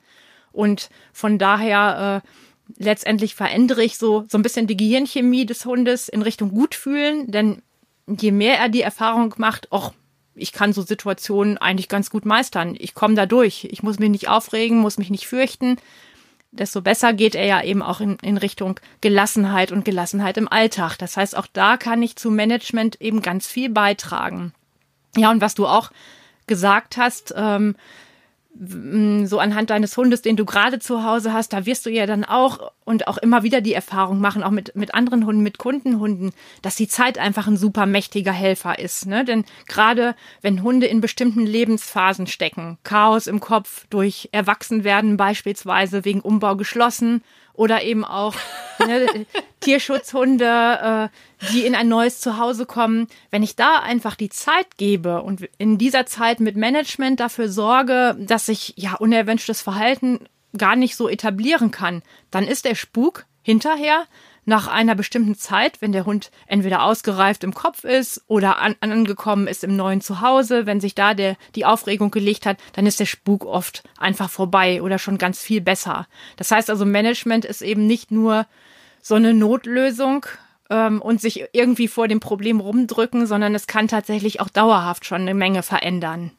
Und 0.52 0.90
von 1.12 1.38
daher 1.38 2.22
äh, 2.22 2.82
letztendlich 2.82 3.34
verändere 3.34 3.82
ich 3.82 3.98
so, 3.98 4.24
so 4.28 4.38
ein 4.38 4.42
bisschen 4.42 4.66
die 4.66 4.76
Gehirnchemie 4.76 5.46
des 5.46 5.64
Hundes 5.64 6.08
in 6.08 6.22
Richtung 6.22 6.50
Gutfühlen, 6.50 7.30
denn 7.30 7.62
je 8.06 8.30
mehr 8.30 8.58
er 8.58 8.68
die 8.68 8.82
Erfahrung 8.82 9.34
macht, 9.38 9.72
auch 9.72 9.92
ich 10.38 10.52
kann 10.52 10.74
so 10.74 10.82
Situationen 10.82 11.56
eigentlich 11.56 11.88
ganz 11.88 12.10
gut 12.10 12.26
meistern. 12.26 12.76
Ich 12.78 12.92
komme 12.92 13.14
da 13.14 13.24
durch. 13.24 13.68
Ich 13.70 13.82
muss 13.82 13.98
mich 13.98 14.10
nicht 14.10 14.28
aufregen, 14.28 14.78
muss 14.78 14.98
mich 14.98 15.08
nicht 15.08 15.26
fürchten 15.26 15.78
desto 16.56 16.82
besser 16.82 17.12
geht 17.12 17.34
er 17.34 17.46
ja 17.46 17.62
eben 17.62 17.82
auch 17.82 18.00
in, 18.00 18.16
in 18.22 18.36
Richtung 18.36 18.80
Gelassenheit 19.00 19.72
und 19.72 19.84
Gelassenheit 19.84 20.36
im 20.36 20.50
Alltag. 20.50 20.96
Das 20.96 21.16
heißt, 21.16 21.36
auch 21.36 21.46
da 21.52 21.76
kann 21.76 22.02
ich 22.02 22.16
zu 22.16 22.30
Management 22.30 23.00
eben 23.00 23.22
ganz 23.22 23.46
viel 23.46 23.70
beitragen. 23.70 24.52
Ja, 25.16 25.30
und 25.30 25.40
was 25.40 25.54
du 25.54 25.66
auch 25.66 25.90
gesagt 26.46 26.96
hast, 26.96 27.34
ähm, 27.36 27.76
so 28.58 29.38
anhand 29.38 29.70
deines 29.70 29.96
Hundes, 29.96 30.22
den 30.22 30.36
du 30.36 30.44
gerade 30.44 30.78
zu 30.78 31.04
Hause 31.04 31.32
hast, 31.32 31.52
da 31.52 31.66
wirst 31.66 31.84
du 31.86 31.90
ja 31.90 32.06
dann 32.06 32.24
auch 32.24 32.72
und 32.84 33.08
auch 33.08 33.18
immer 33.18 33.42
wieder 33.42 33.60
die 33.60 33.74
Erfahrung 33.74 34.20
machen, 34.20 34.42
auch 34.42 34.50
mit, 34.50 34.74
mit 34.76 34.94
anderen 34.94 35.26
Hunden, 35.26 35.42
mit 35.42 35.58
Kundenhunden, 35.58 36.32
dass 36.62 36.76
die 36.76 36.88
Zeit 36.88 37.18
einfach 37.18 37.46
ein 37.46 37.56
super 37.56 37.84
mächtiger 37.84 38.32
Helfer 38.32 38.78
ist. 38.78 39.06
Ne? 39.06 39.24
Denn 39.24 39.44
gerade 39.66 40.14
wenn 40.40 40.62
Hunde 40.62 40.86
in 40.86 41.00
bestimmten 41.00 41.44
Lebensphasen 41.44 42.26
stecken, 42.26 42.78
Chaos 42.82 43.26
im 43.26 43.40
Kopf 43.40 43.86
durch 43.90 44.28
Erwachsenwerden 44.32 45.16
beispielsweise 45.16 46.04
wegen 46.04 46.20
Umbau 46.20 46.56
geschlossen 46.56 47.22
oder 47.56 47.82
eben 47.82 48.04
auch 48.04 48.34
ne, 48.86 49.26
Tierschutzhunde, 49.60 51.10
äh, 51.10 51.52
die 51.52 51.66
in 51.66 51.74
ein 51.74 51.88
neues 51.88 52.20
Zuhause 52.20 52.66
kommen. 52.66 53.08
Wenn 53.30 53.42
ich 53.42 53.56
da 53.56 53.80
einfach 53.80 54.14
die 54.14 54.28
Zeit 54.28 54.76
gebe 54.76 55.22
und 55.22 55.48
in 55.58 55.78
dieser 55.78 56.06
Zeit 56.06 56.40
mit 56.40 56.56
Management 56.56 57.20
dafür 57.20 57.48
sorge, 57.48 58.16
dass 58.18 58.46
sich 58.46 58.74
ja 58.76 58.94
unerwünschtes 58.94 59.60
Verhalten 59.60 60.20
gar 60.56 60.76
nicht 60.76 60.96
so 60.96 61.08
etablieren 61.08 61.70
kann, 61.70 62.02
dann 62.30 62.46
ist 62.46 62.64
der 62.64 62.74
Spuk 62.74 63.26
hinterher 63.42 64.06
nach 64.46 64.68
einer 64.68 64.94
bestimmten 64.94 65.34
Zeit, 65.34 65.82
wenn 65.82 65.92
der 65.92 66.06
Hund 66.06 66.30
entweder 66.46 66.84
ausgereift 66.84 67.44
im 67.44 67.52
Kopf 67.52 67.84
ist 67.84 68.22
oder 68.28 68.58
an, 68.58 68.76
angekommen 68.80 69.48
ist 69.48 69.64
im 69.64 69.76
neuen 69.76 70.00
Zuhause, 70.00 70.66
wenn 70.66 70.80
sich 70.80 70.94
da 70.94 71.14
der, 71.14 71.36
die 71.54 71.64
Aufregung 71.64 72.10
gelegt 72.10 72.46
hat, 72.46 72.58
dann 72.72 72.86
ist 72.86 73.00
der 73.00 73.06
Spuk 73.06 73.44
oft 73.44 73.82
einfach 73.98 74.30
vorbei 74.30 74.80
oder 74.82 74.98
schon 74.98 75.18
ganz 75.18 75.40
viel 75.40 75.60
besser. 75.60 76.06
Das 76.36 76.50
heißt 76.50 76.70
also, 76.70 76.86
Management 76.86 77.44
ist 77.44 77.60
eben 77.60 77.86
nicht 77.86 78.10
nur 78.10 78.46
so 79.02 79.16
eine 79.16 79.34
Notlösung 79.34 80.26
ähm, 80.70 81.02
und 81.02 81.20
sich 81.20 81.44
irgendwie 81.52 81.88
vor 81.88 82.08
dem 82.08 82.20
Problem 82.20 82.60
rumdrücken, 82.60 83.26
sondern 83.26 83.54
es 83.54 83.66
kann 83.66 83.88
tatsächlich 83.88 84.40
auch 84.40 84.48
dauerhaft 84.48 85.04
schon 85.04 85.22
eine 85.22 85.34
Menge 85.34 85.62
verändern. 85.62 86.30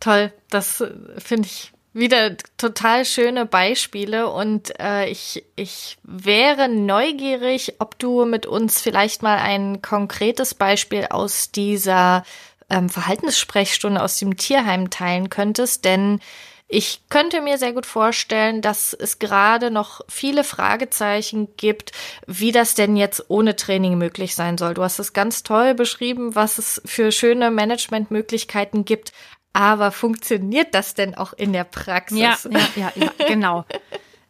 Toll, 0.00 0.32
das 0.50 0.80
äh, 0.80 0.92
finde 1.18 1.46
ich 1.46 1.73
wieder 1.94 2.36
total 2.58 3.04
schöne 3.04 3.46
Beispiele 3.46 4.28
und 4.28 4.78
äh, 4.80 5.08
ich, 5.08 5.44
ich 5.54 5.96
wäre 6.02 6.68
neugierig, 6.68 7.76
ob 7.78 7.98
du 7.98 8.24
mit 8.24 8.46
uns 8.46 8.82
vielleicht 8.82 9.22
mal 9.22 9.38
ein 9.38 9.80
konkretes 9.80 10.54
Beispiel 10.54 11.06
aus 11.08 11.52
dieser 11.52 12.24
ähm, 12.68 12.88
Verhaltenssprechstunde 12.88 14.02
aus 14.02 14.18
dem 14.18 14.36
Tierheim 14.36 14.90
teilen 14.90 15.30
könntest, 15.30 15.84
denn 15.84 16.20
ich 16.66 17.02
könnte 17.10 17.42
mir 17.42 17.58
sehr 17.58 17.72
gut 17.72 17.84
vorstellen, 17.84 18.62
dass 18.62 18.94
es 18.94 19.18
gerade 19.18 19.70
noch 19.70 20.00
viele 20.08 20.42
Fragezeichen 20.42 21.48
gibt, 21.56 21.92
wie 22.26 22.52
das 22.52 22.74
denn 22.74 22.96
jetzt 22.96 23.26
ohne 23.28 23.54
Training 23.54 23.98
möglich 23.98 24.34
sein 24.34 24.56
soll. 24.56 24.74
Du 24.74 24.82
hast 24.82 24.98
es 24.98 25.12
ganz 25.12 25.42
toll 25.42 25.74
beschrieben, 25.74 26.34
was 26.34 26.58
es 26.58 26.82
für 26.84 27.12
schöne 27.12 27.50
Managementmöglichkeiten 27.50 28.84
gibt. 28.84 29.12
Aber 29.54 29.92
funktioniert 29.92 30.74
das 30.74 30.94
denn 30.94 31.14
auch 31.14 31.32
in 31.32 31.52
der 31.52 31.64
Praxis? 31.64 32.18
Ja, 32.18 32.36
ja, 32.50 32.60
ja, 32.74 32.92
ja 32.96 33.26
genau. 33.28 33.64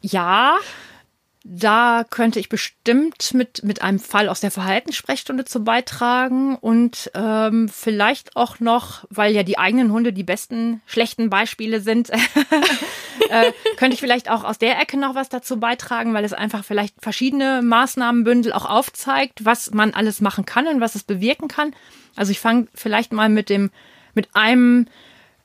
Ja, 0.03 0.59
da 1.47 2.05
könnte 2.09 2.39
ich 2.39 2.51
bestimmt 2.51 3.33
mit, 3.33 3.65
mit 3.65 3.81
einem 3.81 3.99
Fall 3.99 4.29
aus 4.29 4.41
der 4.41 4.51
Verhaltenssprechstunde 4.51 5.47
zu 5.47 5.65
beitragen 5.65 6.57
und 6.57 7.11
ähm, 7.15 7.71
vielleicht 7.71 8.37
auch 8.37 8.61
noch, 8.61 9.05
weil 9.09 9.35
ja 9.35 9.43
die 9.43 9.59
eigenen 9.59 9.93
Hunde 9.93 10.13
die 10.13 10.25
besten 10.25 10.83
schlechten 10.87 11.31
Beispiele 11.31 11.81
sind, 11.81 12.11
äh, 13.31 13.53
könnte 13.77 13.95
ich 13.95 14.01
vielleicht 14.01 14.31
auch 14.31 14.45
aus 14.45 14.59
der 14.59 14.79
Ecke 14.79 14.99
noch 14.99 15.15
was 15.15 15.31
dazu 15.31 15.59
beitragen, 15.59 16.13
weil 16.13 16.25
es 16.25 16.35
einfach 16.35 16.65
vielleicht 16.65 16.95
verschiedene 17.01 17.61
Maßnahmenbündel 17.63 18.53
auch 18.53 18.65
aufzeigt, 18.69 19.45
was 19.45 19.71
man 19.71 19.95
alles 19.95 20.23
machen 20.23 20.47
kann 20.47 20.67
und 20.67 20.81
was 20.81 20.95
es 20.95 21.03
bewirken 21.03 21.49
kann. 21.49 21.75
Also 22.17 22.31
ich 22.31 22.41
fange 22.41 22.69
vielleicht 22.75 23.13
mal 23.13 23.29
mit 23.29 23.51
dem, 23.51 23.71
mit 24.15 24.29
einem 24.35 24.87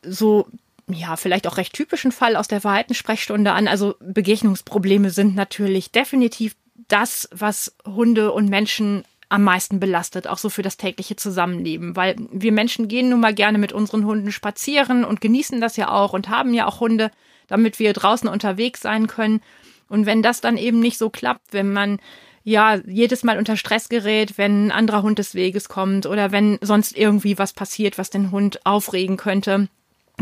so 0.03 0.47
ja, 0.91 1.15
vielleicht 1.15 1.47
auch 1.47 1.57
recht 1.57 1.73
typischen 1.73 2.11
Fall 2.11 2.35
aus 2.35 2.47
der 2.47 2.61
Verhaltenssprechstunde 2.61 3.51
an. 3.51 3.67
Also 3.67 3.95
Begegnungsprobleme 3.99 5.11
sind 5.11 5.35
natürlich 5.35 5.91
definitiv 5.91 6.55
das, 6.87 7.29
was 7.31 7.75
Hunde 7.85 8.31
und 8.31 8.49
Menschen 8.49 9.03
am 9.29 9.43
meisten 9.43 9.79
belastet, 9.79 10.27
auch 10.27 10.39
so 10.39 10.49
für 10.49 10.63
das 10.63 10.77
tägliche 10.77 11.15
Zusammenleben, 11.15 11.95
weil 11.95 12.15
wir 12.31 12.51
Menschen 12.51 12.87
gehen 12.87 13.09
nun 13.09 13.19
mal 13.19 13.33
gerne 13.33 13.59
mit 13.59 13.71
unseren 13.71 14.05
Hunden 14.05 14.31
spazieren 14.31 15.05
und 15.05 15.21
genießen 15.21 15.61
das 15.61 15.77
ja 15.77 15.91
auch 15.91 16.13
und 16.13 16.29
haben 16.29 16.53
ja 16.55 16.65
auch 16.65 16.79
Hunde, 16.79 17.11
damit 17.47 17.77
wir 17.77 17.93
draußen 17.93 18.27
unterwegs 18.27 18.81
sein 18.81 19.05
können. 19.05 19.41
Und 19.87 20.07
wenn 20.07 20.23
das 20.23 20.41
dann 20.41 20.57
eben 20.57 20.79
nicht 20.79 20.97
so 20.97 21.11
klappt, 21.11 21.53
wenn 21.53 21.71
man 21.71 21.99
ja 22.43 22.79
jedes 22.87 23.23
Mal 23.23 23.37
unter 23.37 23.55
Stress 23.55 23.89
gerät, 23.89 24.39
wenn 24.39 24.67
ein 24.67 24.71
anderer 24.71 25.03
Hund 25.03 25.19
des 25.19 25.35
Weges 25.35 25.69
kommt 25.69 26.07
oder 26.07 26.31
wenn 26.31 26.57
sonst 26.61 26.97
irgendwie 26.97 27.37
was 27.37 27.53
passiert, 27.53 27.99
was 27.99 28.09
den 28.09 28.31
Hund 28.31 28.65
aufregen 28.65 29.17
könnte, 29.17 29.67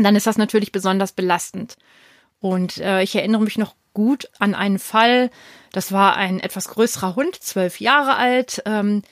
dann 0.04 0.16
ist 0.16 0.26
das 0.26 0.38
natürlich 0.38 0.72
besonders 0.72 1.12
belastend. 1.12 1.76
Und 2.40 2.78
äh, 2.78 3.02
ich 3.02 3.14
erinnere 3.14 3.42
mich 3.42 3.58
noch 3.58 3.74
gut 3.94 4.28
an 4.38 4.54
einen 4.54 4.78
Fall, 4.78 5.30
das 5.72 5.92
war 5.92 6.16
ein 6.16 6.40
etwas 6.40 6.68
größerer 6.68 7.16
Hund, 7.16 7.34
zwölf 7.36 7.80
Jahre 7.80 8.16
alt, 8.16 8.62
ähm, 8.64 9.02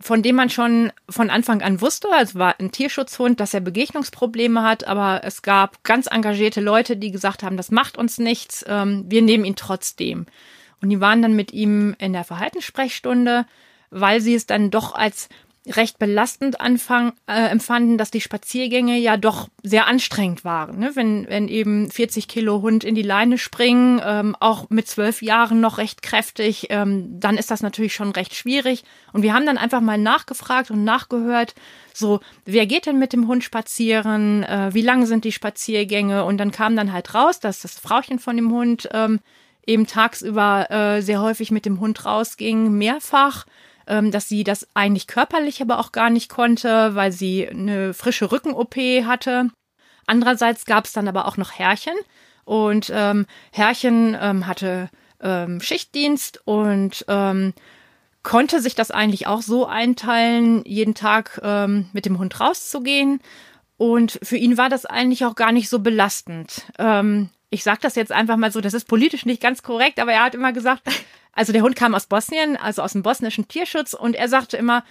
von 0.00 0.22
dem 0.22 0.36
man 0.36 0.48
schon 0.48 0.92
von 1.08 1.28
Anfang 1.28 1.62
an 1.62 1.80
wusste, 1.80 2.08
also 2.12 2.38
war 2.38 2.54
ein 2.60 2.70
Tierschutzhund, 2.70 3.40
dass 3.40 3.54
er 3.54 3.60
Begegnungsprobleme 3.60 4.62
hat, 4.62 4.86
aber 4.86 5.22
es 5.24 5.42
gab 5.42 5.82
ganz 5.82 6.06
engagierte 6.06 6.60
Leute, 6.60 6.96
die 6.96 7.10
gesagt 7.10 7.42
haben, 7.42 7.56
das 7.56 7.70
macht 7.70 7.96
uns 7.96 8.18
nichts, 8.18 8.64
ähm, 8.68 9.04
wir 9.08 9.22
nehmen 9.22 9.44
ihn 9.44 9.56
trotzdem. 9.56 10.26
Und 10.80 10.90
die 10.90 11.00
waren 11.00 11.22
dann 11.22 11.34
mit 11.34 11.52
ihm 11.52 11.96
in 11.98 12.12
der 12.12 12.24
Verhaltenssprechstunde, 12.24 13.46
weil 13.90 14.20
sie 14.20 14.34
es 14.34 14.46
dann 14.46 14.70
doch 14.70 14.94
als 14.94 15.28
recht 15.76 15.98
belastend 15.98 16.60
anfang, 16.60 17.12
äh, 17.26 17.48
empfanden, 17.48 17.98
dass 17.98 18.10
die 18.10 18.20
Spaziergänge 18.20 18.98
ja 18.98 19.16
doch 19.16 19.48
sehr 19.62 19.86
anstrengend 19.86 20.44
waren. 20.44 20.78
Ne? 20.78 20.90
Wenn, 20.94 21.26
wenn 21.28 21.48
eben 21.48 21.90
40 21.90 22.28
Kilo 22.28 22.62
Hund 22.62 22.84
in 22.84 22.94
die 22.94 23.02
Leine 23.02 23.38
springen, 23.38 24.00
ähm, 24.04 24.36
auch 24.40 24.70
mit 24.70 24.88
zwölf 24.88 25.22
Jahren 25.22 25.60
noch 25.60 25.78
recht 25.78 26.02
kräftig, 26.02 26.66
ähm, 26.70 27.20
dann 27.20 27.36
ist 27.36 27.50
das 27.50 27.62
natürlich 27.62 27.94
schon 27.94 28.10
recht 28.10 28.34
schwierig. 28.34 28.84
Und 29.12 29.22
wir 29.22 29.34
haben 29.34 29.46
dann 29.46 29.58
einfach 29.58 29.80
mal 29.80 29.98
nachgefragt 29.98 30.70
und 30.70 30.84
nachgehört, 30.84 31.54
so, 31.92 32.20
wer 32.44 32.66
geht 32.66 32.86
denn 32.86 32.98
mit 32.98 33.12
dem 33.12 33.26
Hund 33.26 33.42
spazieren? 33.42 34.44
Äh, 34.44 34.70
wie 34.72 34.82
lang 34.82 35.06
sind 35.06 35.24
die 35.24 35.32
Spaziergänge? 35.32 36.24
Und 36.24 36.38
dann 36.38 36.52
kam 36.52 36.76
dann 36.76 36.92
halt 36.92 37.14
raus, 37.14 37.40
dass 37.40 37.60
das 37.60 37.78
Frauchen 37.78 38.18
von 38.18 38.36
dem 38.36 38.52
Hund 38.52 38.88
ähm, 38.92 39.20
eben 39.66 39.86
tagsüber 39.86 40.70
äh, 40.70 41.02
sehr 41.02 41.20
häufig 41.20 41.50
mit 41.50 41.66
dem 41.66 41.80
Hund 41.80 42.04
rausging, 42.04 42.72
mehrfach 42.72 43.46
dass 44.10 44.28
sie 44.28 44.44
das 44.44 44.66
eigentlich 44.74 45.06
körperlich 45.06 45.62
aber 45.62 45.78
auch 45.78 45.92
gar 45.92 46.10
nicht 46.10 46.28
konnte, 46.28 46.94
weil 46.94 47.12
sie 47.12 47.48
eine 47.48 47.94
frische 47.94 48.30
Rücken-OP 48.30 48.76
hatte. 49.04 49.50
Andererseits 50.06 50.64
gab 50.64 50.84
es 50.84 50.92
dann 50.92 51.08
aber 51.08 51.26
auch 51.26 51.36
noch 51.36 51.52
Herrchen 51.52 51.96
und 52.44 52.90
ähm, 52.94 53.26
Herrchen 53.52 54.16
ähm, 54.20 54.46
hatte 54.46 54.88
ähm, 55.20 55.60
Schichtdienst 55.60 56.40
und 56.46 57.04
ähm, 57.08 57.52
konnte 58.22 58.60
sich 58.60 58.74
das 58.74 58.90
eigentlich 58.90 59.26
auch 59.26 59.42
so 59.42 59.66
einteilen, 59.66 60.62
jeden 60.64 60.94
Tag 60.94 61.40
ähm, 61.42 61.88
mit 61.92 62.06
dem 62.06 62.18
Hund 62.18 62.40
rauszugehen. 62.40 63.20
Und 63.76 64.18
für 64.22 64.36
ihn 64.36 64.58
war 64.58 64.68
das 64.68 64.86
eigentlich 64.86 65.24
auch 65.24 65.34
gar 65.34 65.52
nicht 65.52 65.68
so 65.68 65.78
belastend. 65.78 66.64
Ähm, 66.78 67.30
ich 67.50 67.62
sage 67.62 67.78
das 67.80 67.94
jetzt 67.94 68.12
einfach 68.12 68.36
mal 68.36 68.52
so, 68.52 68.60
das 68.60 68.74
ist 68.74 68.88
politisch 68.88 69.24
nicht 69.24 69.40
ganz 69.40 69.62
korrekt, 69.62 70.00
aber 70.00 70.12
er 70.12 70.24
hat 70.24 70.34
immer 70.34 70.52
gesagt, 70.52 70.82
also 71.38 71.52
der 71.52 71.62
Hund 71.62 71.76
kam 71.76 71.94
aus 71.94 72.06
Bosnien, 72.06 72.56
also 72.56 72.82
aus 72.82 72.92
dem 72.92 73.04
bosnischen 73.04 73.46
Tierschutz 73.46 73.94
und 73.94 74.16
er 74.16 74.28
sagte 74.28 74.56
immer, 74.56 74.82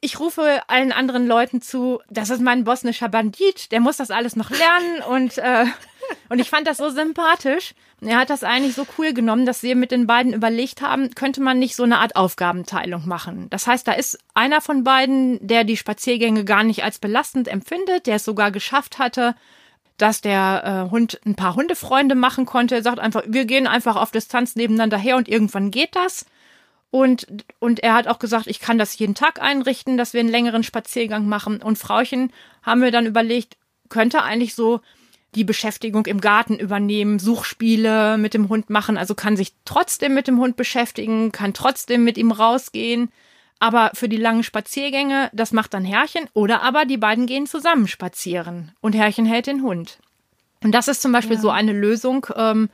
ich 0.00 0.18
rufe 0.18 0.62
allen 0.66 0.92
anderen 0.92 1.26
Leuten 1.26 1.60
zu, 1.60 2.00
das 2.08 2.30
ist 2.30 2.40
mein 2.40 2.64
bosnischer 2.64 3.10
Bandit, 3.10 3.70
der 3.70 3.80
muss 3.80 3.98
das 3.98 4.10
alles 4.10 4.34
noch 4.34 4.48
lernen 4.48 5.02
und 5.06 5.36
äh, 5.36 5.66
und 6.30 6.38
ich 6.38 6.48
fand 6.48 6.66
das 6.66 6.78
so 6.78 6.88
sympathisch. 6.88 7.74
Er 8.00 8.16
hat 8.16 8.30
das 8.30 8.42
eigentlich 8.42 8.74
so 8.74 8.86
cool 8.96 9.12
genommen, 9.12 9.44
dass 9.44 9.62
wir 9.62 9.76
mit 9.76 9.90
den 9.90 10.06
beiden 10.06 10.32
überlegt 10.32 10.80
haben, 10.80 11.14
könnte 11.14 11.42
man 11.42 11.58
nicht 11.58 11.76
so 11.76 11.82
eine 11.82 11.98
Art 11.98 12.16
Aufgabenteilung 12.16 13.06
machen. 13.06 13.48
Das 13.50 13.66
heißt, 13.66 13.86
da 13.86 13.92
ist 13.92 14.18
einer 14.32 14.62
von 14.62 14.82
beiden, 14.82 15.46
der 15.46 15.64
die 15.64 15.76
Spaziergänge 15.76 16.46
gar 16.46 16.64
nicht 16.64 16.82
als 16.82 16.98
belastend 16.98 17.46
empfindet, 17.46 18.06
der 18.06 18.16
es 18.16 18.24
sogar 18.24 18.50
geschafft 18.50 18.98
hatte, 18.98 19.34
dass 20.00 20.20
der 20.20 20.86
äh, 20.86 20.90
Hund 20.90 21.20
ein 21.26 21.34
paar 21.34 21.56
Hundefreunde 21.56 22.14
machen 22.14 22.46
konnte. 22.46 22.76
Er 22.76 22.82
sagt 22.82 22.98
einfach, 22.98 23.22
wir 23.26 23.44
gehen 23.44 23.66
einfach 23.66 23.96
auf 23.96 24.10
Distanz 24.10 24.56
nebeneinander 24.56 24.96
her 24.96 25.16
und 25.16 25.28
irgendwann 25.28 25.70
geht 25.70 25.94
das. 25.94 26.26
Und, 26.90 27.26
und 27.60 27.80
er 27.80 27.94
hat 27.94 28.08
auch 28.08 28.18
gesagt, 28.18 28.46
ich 28.46 28.60
kann 28.60 28.78
das 28.78 28.98
jeden 28.98 29.14
Tag 29.14 29.40
einrichten, 29.40 29.96
dass 29.96 30.12
wir 30.12 30.20
einen 30.20 30.28
längeren 30.28 30.64
Spaziergang 30.64 31.28
machen. 31.28 31.62
Und 31.62 31.78
Frauchen 31.78 32.32
haben 32.62 32.82
wir 32.82 32.90
dann 32.90 33.06
überlegt, 33.06 33.56
könnte 33.88 34.22
eigentlich 34.22 34.54
so 34.54 34.80
die 35.34 35.44
Beschäftigung 35.44 36.06
im 36.06 36.20
Garten 36.20 36.56
übernehmen, 36.58 37.18
Suchspiele 37.20 38.18
mit 38.18 38.34
dem 38.34 38.48
Hund 38.48 38.68
machen, 38.68 38.98
also 38.98 39.14
kann 39.14 39.36
sich 39.36 39.52
trotzdem 39.64 40.14
mit 40.14 40.26
dem 40.26 40.40
Hund 40.40 40.56
beschäftigen, 40.56 41.30
kann 41.30 41.54
trotzdem 41.54 42.02
mit 42.02 42.18
ihm 42.18 42.32
rausgehen. 42.32 43.12
Aber 43.60 43.90
für 43.94 44.08
die 44.08 44.16
langen 44.16 44.42
Spaziergänge, 44.42 45.30
das 45.32 45.52
macht 45.52 45.74
dann 45.74 45.84
Herrchen. 45.84 46.28
Oder 46.32 46.62
aber 46.62 46.86
die 46.86 46.96
beiden 46.96 47.26
gehen 47.26 47.46
zusammen 47.46 47.86
spazieren 47.86 48.72
und 48.80 48.94
Herrchen 48.94 49.26
hält 49.26 49.46
den 49.46 49.62
Hund. 49.62 49.98
Und 50.64 50.72
das 50.72 50.88
ist 50.88 51.02
zum 51.02 51.12
Beispiel 51.12 51.36
ja. 51.36 51.42
so 51.42 51.50
eine 51.50 51.72
Lösung, 51.72 52.26
ähm, 52.34 52.70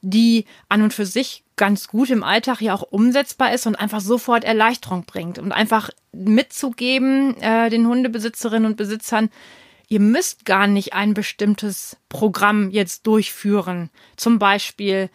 die 0.00 0.44
an 0.68 0.82
und 0.82 0.94
für 0.94 1.06
sich 1.06 1.42
ganz 1.56 1.88
gut 1.88 2.10
im 2.10 2.22
Alltag 2.22 2.60
ja 2.60 2.74
auch 2.74 2.82
umsetzbar 2.82 3.52
ist 3.52 3.66
und 3.66 3.74
einfach 3.74 4.00
sofort 4.00 4.44
Erleichterung 4.44 5.04
bringt 5.04 5.38
und 5.38 5.50
einfach 5.50 5.90
mitzugeben 6.12 7.36
äh, 7.40 7.68
den 7.70 7.86
Hundebesitzerinnen 7.86 8.66
und 8.66 8.76
Besitzern, 8.76 9.28
ihr 9.88 10.00
müsst 10.00 10.44
gar 10.44 10.66
nicht 10.66 10.92
ein 10.92 11.14
bestimmtes 11.14 11.96
Programm 12.08 12.70
jetzt 12.70 13.06
durchführen. 13.06 13.90
Zum 14.16 14.38
Beispiel, 14.38 15.10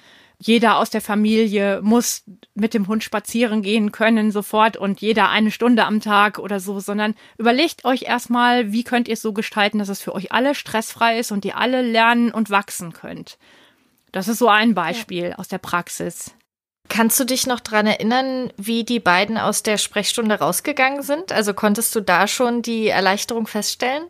jeder 0.46 0.78
aus 0.78 0.90
der 0.90 1.02
Familie 1.02 1.80
muss 1.82 2.24
mit 2.54 2.74
dem 2.74 2.88
Hund 2.88 3.04
spazieren 3.04 3.62
gehen 3.62 3.92
können 3.92 4.32
sofort 4.32 4.76
und 4.76 5.00
jeder 5.00 5.30
eine 5.30 5.52
Stunde 5.52 5.86
am 5.86 6.02
Tag 6.02 6.38
oder 6.38 6.60
so, 6.60 6.80
sondern 6.80 7.16
überlegt 7.38 7.86
euch 7.86 8.04
erstmal, 8.04 8.72
wie 8.72 8.84
könnt 8.84 9.08
ihr 9.08 9.14
es 9.14 9.22
so 9.22 9.32
gestalten, 9.32 9.80
dass 9.80 9.90
es 9.90 10.02
für 10.02 10.14
euch 10.14 10.32
alle 10.32 10.54
stressfrei 10.54 11.18
ist 11.18 11.32
und 11.32 11.46
ihr 11.46 11.58
alle 11.58 11.82
lernen 11.82 12.32
und 12.32 12.50
wachsen 12.50 12.92
könnt. 12.92 13.38
Das 14.12 14.28
ist 14.28 14.40
so 14.40 14.50
ein 14.50 14.76
Beispiel 14.76 15.30
ja. 15.30 15.36
aus 15.38 15.48
der 15.48 15.58
Praxis. 15.60 16.36
Kannst 16.90 17.20
du 17.20 17.24
dich 17.24 17.48
noch 17.48 17.62
dran 17.62 17.88
erinnern, 17.88 18.52
wie 18.58 18.84
die 18.84 19.00
beiden 19.00 19.38
aus 19.38 19.64
der 19.64 19.78
Sprechstunde 19.78 20.36
rausgegangen 20.36 21.02
sind? 21.02 21.32
Also 21.32 21.54
konntest 21.54 21.96
du 21.96 22.02
da 22.02 22.28
schon 22.28 22.62
die 22.62 22.88
Erleichterung 22.88 23.48
feststellen? 23.48 24.04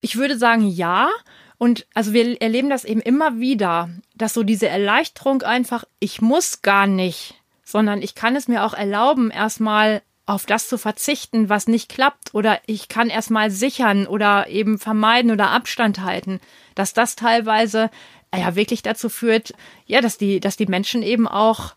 Ich 0.00 0.16
würde 0.16 0.38
sagen, 0.38 0.66
ja. 0.66 1.10
Und 1.58 1.86
also 1.92 2.14
wir 2.14 2.40
erleben 2.40 2.70
das 2.70 2.86
eben 2.86 3.02
immer 3.02 3.38
wieder, 3.38 3.90
dass 4.20 4.34
so 4.34 4.42
diese 4.42 4.68
Erleichterung 4.68 5.42
einfach, 5.42 5.84
ich 5.98 6.20
muss 6.20 6.62
gar 6.62 6.86
nicht, 6.86 7.34
sondern 7.64 8.02
ich 8.02 8.14
kann 8.14 8.36
es 8.36 8.48
mir 8.48 8.64
auch 8.64 8.74
erlauben, 8.74 9.30
erstmal 9.30 10.02
auf 10.26 10.46
das 10.46 10.68
zu 10.68 10.78
verzichten, 10.78 11.48
was 11.48 11.66
nicht 11.66 11.88
klappt, 11.88 12.34
oder 12.34 12.60
ich 12.66 12.88
kann 12.88 13.08
erstmal 13.08 13.50
sichern 13.50 14.06
oder 14.06 14.48
eben 14.48 14.78
vermeiden 14.78 15.30
oder 15.30 15.50
Abstand 15.50 16.00
halten, 16.00 16.40
dass 16.74 16.92
das 16.92 17.16
teilweise 17.16 17.90
ja 18.36 18.54
wirklich 18.54 18.82
dazu 18.82 19.08
führt, 19.08 19.54
ja, 19.86 20.00
dass 20.00 20.18
die, 20.18 20.38
dass 20.38 20.56
die 20.56 20.66
Menschen 20.66 21.02
eben 21.02 21.26
auch 21.26 21.74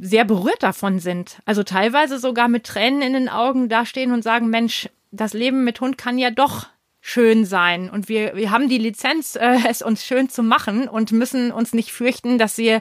sehr 0.00 0.24
berührt 0.24 0.62
davon 0.62 0.98
sind. 1.00 1.38
Also 1.44 1.62
teilweise 1.62 2.18
sogar 2.18 2.48
mit 2.48 2.64
Tränen 2.64 3.02
in 3.02 3.12
den 3.14 3.28
Augen 3.28 3.68
dastehen 3.68 4.12
und 4.12 4.22
sagen, 4.22 4.48
Mensch, 4.48 4.88
das 5.10 5.32
Leben 5.32 5.64
mit 5.64 5.80
Hund 5.80 5.98
kann 5.98 6.18
ja 6.18 6.30
doch 6.30 6.66
schön 7.04 7.44
sein. 7.44 7.90
Und 7.90 8.08
wir, 8.08 8.36
wir 8.36 8.50
haben 8.52 8.68
die 8.68 8.78
Lizenz, 8.78 9.36
äh, 9.36 9.58
es 9.68 9.82
uns 9.82 10.06
schön 10.06 10.30
zu 10.30 10.42
machen 10.42 10.88
und 10.88 11.12
müssen 11.12 11.50
uns 11.52 11.74
nicht 11.74 11.92
fürchten, 11.92 12.38
dass 12.38 12.56
wir, 12.56 12.80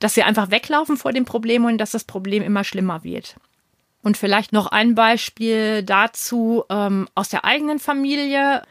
dass 0.00 0.16
wir 0.16 0.26
einfach 0.26 0.50
weglaufen 0.50 0.96
vor 0.96 1.12
dem 1.12 1.24
Problem 1.24 1.64
und 1.64 1.78
dass 1.78 1.92
das 1.92 2.04
Problem 2.04 2.42
immer 2.42 2.64
schlimmer 2.64 3.04
wird. 3.04 3.36
Und 4.02 4.16
vielleicht 4.16 4.52
noch 4.52 4.66
ein 4.66 4.94
Beispiel 4.94 5.84
dazu 5.84 6.64
ähm, 6.68 7.08
aus 7.14 7.28
der 7.28 7.44
eigenen 7.44 7.78
Familie, 7.78 8.62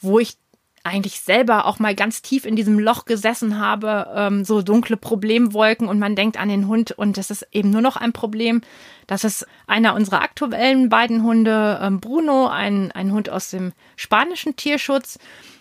wo 0.00 0.18
ich 0.18 0.36
eigentlich 0.84 1.20
selber 1.20 1.66
auch 1.66 1.78
mal 1.78 1.94
ganz 1.94 2.22
tief 2.22 2.44
in 2.44 2.56
diesem 2.56 2.78
Loch 2.78 3.04
gesessen 3.04 3.58
habe, 3.58 4.08
ähm, 4.14 4.44
so 4.44 4.62
dunkle 4.62 4.96
Problemwolken 4.96 5.86
und 5.86 5.98
man 5.98 6.16
denkt 6.16 6.38
an 6.38 6.48
den 6.48 6.66
Hund 6.66 6.90
und 6.92 7.16
das 7.18 7.30
ist 7.30 7.46
eben 7.52 7.70
nur 7.70 7.82
noch 7.82 7.96
ein 7.96 8.12
Problem. 8.12 8.62
Das 9.06 9.24
ist 9.24 9.46
einer 9.66 9.94
unserer 9.94 10.22
aktuellen 10.22 10.88
beiden 10.88 11.22
Hunde, 11.22 11.78
ähm, 11.82 12.00
Bruno, 12.00 12.48
ein, 12.48 12.90
ein 12.92 13.12
Hund 13.12 13.30
aus 13.30 13.50
dem 13.50 13.72
spanischen 13.96 14.56
Tierschutz, 14.56 15.18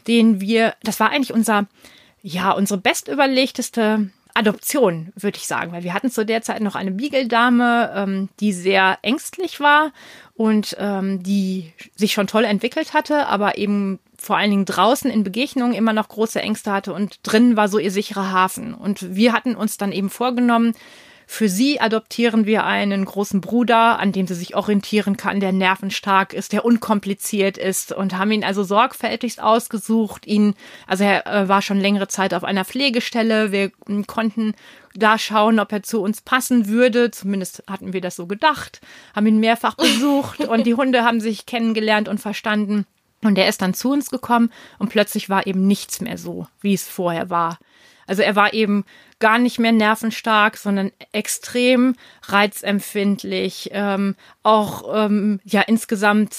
den 0.07 0.41
wir, 0.41 0.73
das 0.83 0.99
war 0.99 1.11
eigentlich 1.11 1.33
unser, 1.33 1.67
ja, 2.23 2.51
unsere 2.51 2.79
bestüberlegteste 2.79 4.09
Adoption, 4.33 5.11
würde 5.15 5.37
ich 5.37 5.47
sagen, 5.47 5.71
weil 5.71 5.83
wir 5.83 5.93
hatten 5.93 6.09
zu 6.09 6.25
der 6.25 6.41
Zeit 6.41 6.61
noch 6.61 6.75
eine 6.75 6.91
Beagle-Dame, 6.91 7.91
ähm, 7.95 8.29
die 8.39 8.53
sehr 8.53 8.97
ängstlich 9.01 9.59
war 9.59 9.91
und 10.35 10.75
ähm, 10.79 11.21
die 11.21 11.73
sich 11.95 12.13
schon 12.13 12.27
toll 12.27 12.45
entwickelt 12.45 12.93
hatte, 12.93 13.27
aber 13.27 13.57
eben 13.57 13.99
vor 14.21 14.37
allen 14.37 14.51
Dingen 14.51 14.65
draußen 14.65 15.09
in 15.09 15.23
Begegnungen 15.23 15.73
immer 15.73 15.93
noch 15.93 16.07
große 16.07 16.39
Ängste 16.39 16.71
hatte 16.71 16.93
und 16.93 17.19
drinnen 17.23 17.57
war 17.57 17.67
so 17.67 17.79
ihr 17.79 17.89
sicherer 17.89 18.31
Hafen. 18.31 18.75
Und 18.75 19.15
wir 19.15 19.33
hatten 19.33 19.55
uns 19.55 19.77
dann 19.77 19.91
eben 19.91 20.11
vorgenommen, 20.11 20.73
für 21.25 21.49
sie 21.49 21.79
adoptieren 21.79 22.45
wir 22.45 22.65
einen 22.65 23.03
großen 23.03 23.41
Bruder, 23.41 23.97
an 23.97 24.11
dem 24.11 24.27
sie 24.27 24.35
sich 24.35 24.55
orientieren 24.55 25.17
kann, 25.17 25.39
der 25.39 25.53
nervenstark 25.53 26.33
ist, 26.33 26.53
der 26.53 26.65
unkompliziert 26.65 27.57
ist 27.57 27.93
und 27.93 28.15
haben 28.15 28.31
ihn 28.31 28.43
also 28.43 28.63
sorgfältigst 28.63 29.41
ausgesucht. 29.41 30.27
Ihn, 30.27 30.53
also 30.85 31.03
er 31.03 31.25
äh, 31.25 31.47
war 31.47 31.63
schon 31.63 31.79
längere 31.79 32.07
Zeit 32.07 32.35
auf 32.35 32.43
einer 32.43 32.65
Pflegestelle. 32.65 33.51
Wir 33.51 33.71
hm, 33.87 34.05
konnten 34.05 34.53
da 34.93 35.17
schauen, 35.17 35.59
ob 35.59 35.71
er 35.71 35.81
zu 35.81 36.01
uns 36.01 36.21
passen 36.21 36.67
würde. 36.67 37.09
Zumindest 37.09 37.63
hatten 37.65 37.93
wir 37.93 38.01
das 38.01 38.17
so 38.17 38.27
gedacht, 38.27 38.81
haben 39.15 39.25
ihn 39.25 39.39
mehrfach 39.39 39.75
besucht 39.77 40.41
und 40.41 40.67
die 40.67 40.75
Hunde 40.75 41.05
haben 41.05 41.21
sich 41.21 41.47
kennengelernt 41.47 42.07
und 42.07 42.19
verstanden. 42.19 42.85
Und 43.23 43.37
er 43.37 43.47
ist 43.47 43.61
dann 43.61 43.73
zu 43.73 43.91
uns 43.91 44.09
gekommen 44.09 44.51
und 44.79 44.89
plötzlich 44.89 45.29
war 45.29 45.45
eben 45.45 45.67
nichts 45.67 46.01
mehr 46.01 46.17
so, 46.17 46.47
wie 46.61 46.73
es 46.73 46.87
vorher 46.87 47.29
war. 47.29 47.59
Also 48.07 48.23
er 48.23 48.35
war 48.35 48.53
eben 48.53 48.83
gar 49.19 49.37
nicht 49.37 49.59
mehr 49.59 49.71
nervenstark, 49.71 50.57
sondern 50.57 50.91
extrem 51.11 51.95
reizempfindlich, 52.23 53.69
ähm, 53.71 54.15
auch 54.43 55.05
ähm, 55.05 55.39
ja 55.45 55.61
insgesamt 55.61 56.35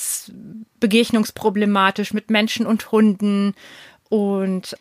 begegnungsproblematisch 0.80 2.12
mit 2.12 2.30
Menschen 2.30 2.66
und 2.66 2.90
Hunden 2.90 3.54
und 4.08 4.76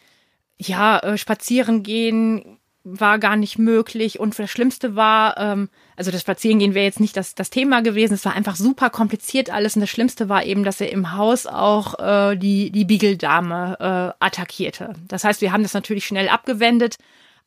ja, 0.57 0.99
äh, 0.99 1.17
spazieren 1.17 1.83
gehen 1.83 2.59
war 2.83 3.19
gar 3.19 3.35
nicht 3.35 3.59
möglich. 3.59 4.19
Und 4.19 4.37
das 4.37 4.49
Schlimmste 4.49 4.95
war, 4.95 5.37
ähm, 5.37 5.69
also 5.95 6.09
das 6.11 6.21
Spazierengehen 6.21 6.73
wäre 6.73 6.85
jetzt 6.85 6.99
nicht 6.99 7.15
das, 7.15 7.35
das 7.35 7.49
Thema 7.49 7.81
gewesen. 7.81 8.13
Es 8.13 8.25
war 8.25 8.33
einfach 8.33 8.55
super 8.55 8.89
kompliziert 8.89 9.49
alles. 9.49 9.75
Und 9.75 9.81
das 9.81 9.89
Schlimmste 9.89 10.29
war 10.29 10.45
eben, 10.45 10.63
dass 10.63 10.81
er 10.81 10.91
im 10.91 11.13
Haus 11.15 11.45
auch 11.45 11.99
äh, 11.99 12.35
die, 12.35 12.71
die 12.71 12.85
Beagle-Dame 12.85 13.77
äh, 13.79 14.25
attackierte. 14.25 14.93
Das 15.07 15.23
heißt, 15.23 15.41
wir 15.41 15.51
haben 15.51 15.63
das 15.63 15.73
natürlich 15.73 16.05
schnell 16.05 16.29
abgewendet. 16.29 16.97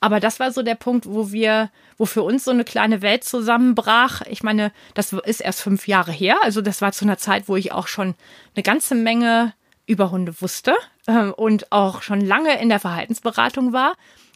Aber 0.01 0.21
das 0.21 0.39
war 0.39 0.53
so 0.53 0.63
der 0.63 0.75
Punkt, 0.75 1.07
wo 1.07 1.33
wir, 1.33 1.71
wo 1.97 2.05
für 2.05 2.23
uns 2.23 2.45
so 2.45 2.51
eine 2.51 2.65
kleine 2.65 3.01
Welt 3.01 3.25
zusammenbrach. 3.25 4.23
Ich 4.29 4.43
meine, 4.43 4.71
das 4.93 5.13
ist 5.13 5.41
erst 5.41 5.63
fünf 5.63 5.89
Jahre 5.89 6.13
her. 6.13 6.37
Also 6.43 6.61
das 6.61 6.83
war 6.83 6.93
zu 6.93 7.05
einer 7.05 7.19
Zeit, 7.19 7.49
wo 7.49 7.57
ich 7.57 7.73
auch 7.73 7.87
schon 7.87 8.15
eine 8.55 8.63
ganze 8.63 8.95
Menge 8.95 9.55
über 9.87 10.11
Hunde 10.11 10.41
wusste 10.41 10.75
äh, 11.07 11.27
und 11.27 11.73
auch 11.73 12.03
schon 12.03 12.21
lange 12.21 12.61
in 12.61 12.69
der 12.69 12.81
Verhaltensberatung 12.81 13.73
war. 13.73 13.95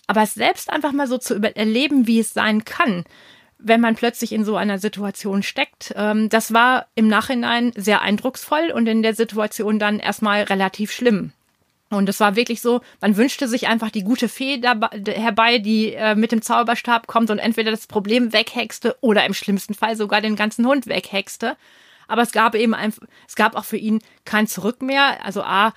Aber 0.08 0.22
es 0.22 0.34
selbst 0.34 0.70
einfach 0.70 0.92
mal 0.92 1.06
so 1.06 1.18
zu 1.18 1.40
erleben, 1.40 2.08
wie 2.08 2.18
es 2.18 2.32
sein 2.32 2.64
kann, 2.64 3.04
wenn 3.58 3.80
man 3.80 3.94
plötzlich 3.94 4.32
in 4.32 4.44
so 4.44 4.56
einer 4.56 4.78
Situation 4.78 5.42
steckt, 5.42 5.92
ähm, 5.96 6.28
das 6.28 6.52
war 6.52 6.86
im 6.94 7.08
Nachhinein 7.08 7.72
sehr 7.76 8.02
eindrucksvoll 8.02 8.72
und 8.74 8.86
in 8.86 9.02
der 9.02 9.14
Situation 9.14 9.78
dann 9.78 10.00
erstmal 10.00 10.44
relativ 10.44 10.92
schlimm. 10.92 11.32
Und 11.90 12.08
es 12.08 12.20
war 12.20 12.36
wirklich 12.36 12.60
so, 12.60 12.80
man 13.00 13.16
wünschte 13.16 13.48
sich 13.48 13.66
einfach 13.66 13.90
die 13.90 14.04
gute 14.04 14.28
Fee 14.28 14.58
dabei, 14.58 14.88
herbei, 15.06 15.58
die 15.58 15.94
äh, 15.94 16.14
mit 16.14 16.32
dem 16.32 16.42
Zauberstab 16.42 17.06
kommt 17.06 17.30
und 17.30 17.38
entweder 17.38 17.70
das 17.70 17.86
Problem 17.86 18.32
weghexte 18.32 18.96
oder 19.00 19.24
im 19.24 19.34
schlimmsten 19.34 19.74
Fall 19.74 19.96
sogar 19.96 20.20
den 20.20 20.36
ganzen 20.36 20.66
Hund 20.66 20.86
weghexte. 20.86 21.56
Aber 22.06 22.22
es 22.22 22.32
gab 22.32 22.54
eben 22.54 22.74
einfach, 22.74 23.06
es 23.26 23.36
gab 23.36 23.54
auch 23.54 23.64
für 23.64 23.76
ihn 23.76 24.00
kein 24.24 24.46
Zurück 24.46 24.82
mehr. 24.82 25.24
Also 25.24 25.42
A, 25.42 25.72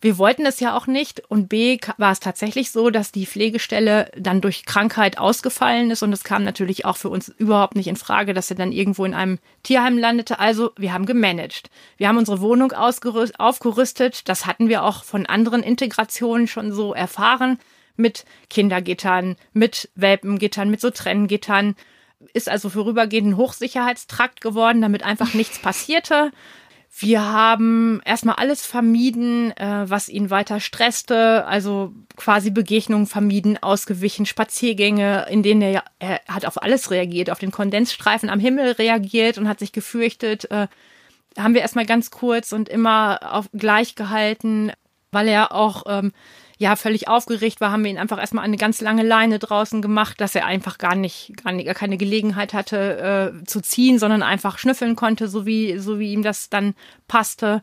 wir 0.00 0.18
wollten 0.18 0.46
es 0.46 0.60
ja 0.60 0.76
auch 0.76 0.86
nicht. 0.86 1.22
Und 1.28 1.48
B 1.48 1.78
war 1.96 2.12
es 2.12 2.20
tatsächlich 2.20 2.70
so, 2.70 2.90
dass 2.90 3.12
die 3.12 3.26
Pflegestelle 3.26 4.10
dann 4.16 4.40
durch 4.40 4.64
Krankheit 4.64 5.18
ausgefallen 5.18 5.90
ist. 5.90 6.02
Und 6.02 6.12
es 6.12 6.24
kam 6.24 6.44
natürlich 6.44 6.84
auch 6.84 6.96
für 6.96 7.08
uns 7.08 7.28
überhaupt 7.28 7.76
nicht 7.76 7.88
in 7.88 7.96
Frage, 7.96 8.34
dass 8.34 8.50
er 8.50 8.56
dann 8.56 8.72
irgendwo 8.72 9.04
in 9.04 9.14
einem 9.14 9.38
Tierheim 9.62 9.98
landete. 9.98 10.38
Also 10.38 10.72
wir 10.76 10.92
haben 10.92 11.06
gemanagt. 11.06 11.70
Wir 11.96 12.08
haben 12.08 12.18
unsere 12.18 12.40
Wohnung 12.40 12.72
aufgerüstet. 12.72 14.28
Das 14.28 14.46
hatten 14.46 14.68
wir 14.68 14.84
auch 14.84 15.04
von 15.04 15.26
anderen 15.26 15.62
Integrationen 15.62 16.46
schon 16.46 16.72
so 16.72 16.94
erfahren. 16.94 17.58
Mit 17.96 18.26
Kindergittern, 18.50 19.36
mit 19.54 19.88
Welpengittern, 19.94 20.68
mit 20.68 20.80
so 20.80 20.90
Trenngittern. 20.90 21.74
Ist 22.34 22.48
also 22.48 22.68
vorübergehend 22.68 23.30
ein 23.30 23.36
Hochsicherheitstrakt 23.36 24.40
geworden, 24.40 24.82
damit 24.82 25.02
einfach 25.02 25.32
nichts 25.34 25.58
passierte. 25.58 26.30
Wir 26.98 27.30
haben 27.30 28.00
erstmal 28.06 28.36
alles 28.36 28.64
vermieden, 28.64 29.54
äh, 29.58 29.84
was 29.84 30.08
ihn 30.08 30.30
weiter 30.30 30.60
stresste, 30.60 31.44
also 31.44 31.92
quasi 32.16 32.50
Begegnungen 32.50 33.06
vermieden, 33.06 33.62
ausgewichen, 33.62 34.24
Spaziergänge, 34.24 35.26
in 35.30 35.42
denen 35.42 35.60
er, 35.60 35.84
er 35.98 36.20
hat 36.26 36.46
auf 36.46 36.62
alles 36.62 36.90
reagiert, 36.90 37.28
auf 37.28 37.38
den 37.38 37.50
Kondensstreifen 37.50 38.30
am 38.30 38.40
Himmel 38.40 38.72
reagiert 38.72 39.36
und 39.36 39.46
hat 39.46 39.58
sich 39.58 39.72
gefürchtet. 39.72 40.50
Äh, 40.50 40.68
haben 41.36 41.52
wir 41.52 41.60
erstmal 41.60 41.84
ganz 41.84 42.10
kurz 42.10 42.52
und 42.52 42.70
immer 42.70 43.18
auf 43.30 43.50
gleich 43.52 43.94
gehalten, 43.94 44.72
weil 45.12 45.28
er 45.28 45.52
auch 45.52 45.82
ähm, 45.86 46.12
ja 46.58 46.76
völlig 46.76 47.08
aufgeregt 47.08 47.60
war, 47.60 47.70
haben 47.70 47.84
wir 47.84 47.90
ihn 47.90 47.98
einfach 47.98 48.18
erstmal 48.18 48.44
eine 48.44 48.56
ganz 48.56 48.80
lange 48.80 49.02
Leine 49.02 49.38
draußen 49.38 49.82
gemacht, 49.82 50.20
dass 50.20 50.34
er 50.34 50.46
einfach 50.46 50.78
gar 50.78 50.94
nicht, 50.94 51.32
gar, 51.42 51.52
nicht, 51.52 51.72
keine 51.74 51.98
Gelegenheit 51.98 52.54
hatte 52.54 53.34
äh, 53.40 53.44
zu 53.44 53.60
ziehen, 53.60 53.98
sondern 53.98 54.22
einfach 54.22 54.58
schnüffeln 54.58 54.96
konnte, 54.96 55.28
so 55.28 55.44
wie, 55.44 55.78
so 55.78 55.98
wie 55.98 56.12
ihm 56.12 56.22
das 56.22 56.48
dann 56.48 56.74
passte. 57.08 57.62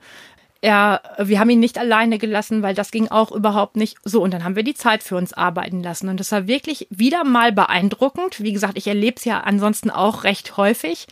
Er, 0.62 1.02
wir 1.18 1.40
haben 1.40 1.50
ihn 1.50 1.60
nicht 1.60 1.78
alleine 1.78 2.20
gelassen, 2.20 2.62
weil 2.62 2.76
das 2.76 2.92
ging 2.92 3.10
auch 3.10 3.32
überhaupt 3.32 3.76
nicht 3.76 3.98
so. 4.06 4.22
Und 4.22 4.34
dann 4.34 4.44
haben 4.44 4.56
wir 4.56 4.64
die 4.64 4.76
Zeit 4.76 5.04
für 5.04 5.18
uns 5.18 5.34
arbeiten 5.34 5.84
lassen. 5.84 6.08
Und 6.08 6.20
das 6.20 6.32
war 6.32 6.48
wirklich 6.48 6.88
wieder 6.90 7.26
mal 7.26 7.52
beeindruckend. 7.52 8.42
Wie 8.42 8.54
gesagt, 8.54 8.78
ich 8.78 8.88
erlebe 8.88 9.18
es 9.18 9.26
ja 9.26 9.42
ansonsten 9.42 9.90
auch 9.90 10.24
recht 10.24 10.56
häufig, 10.56 11.08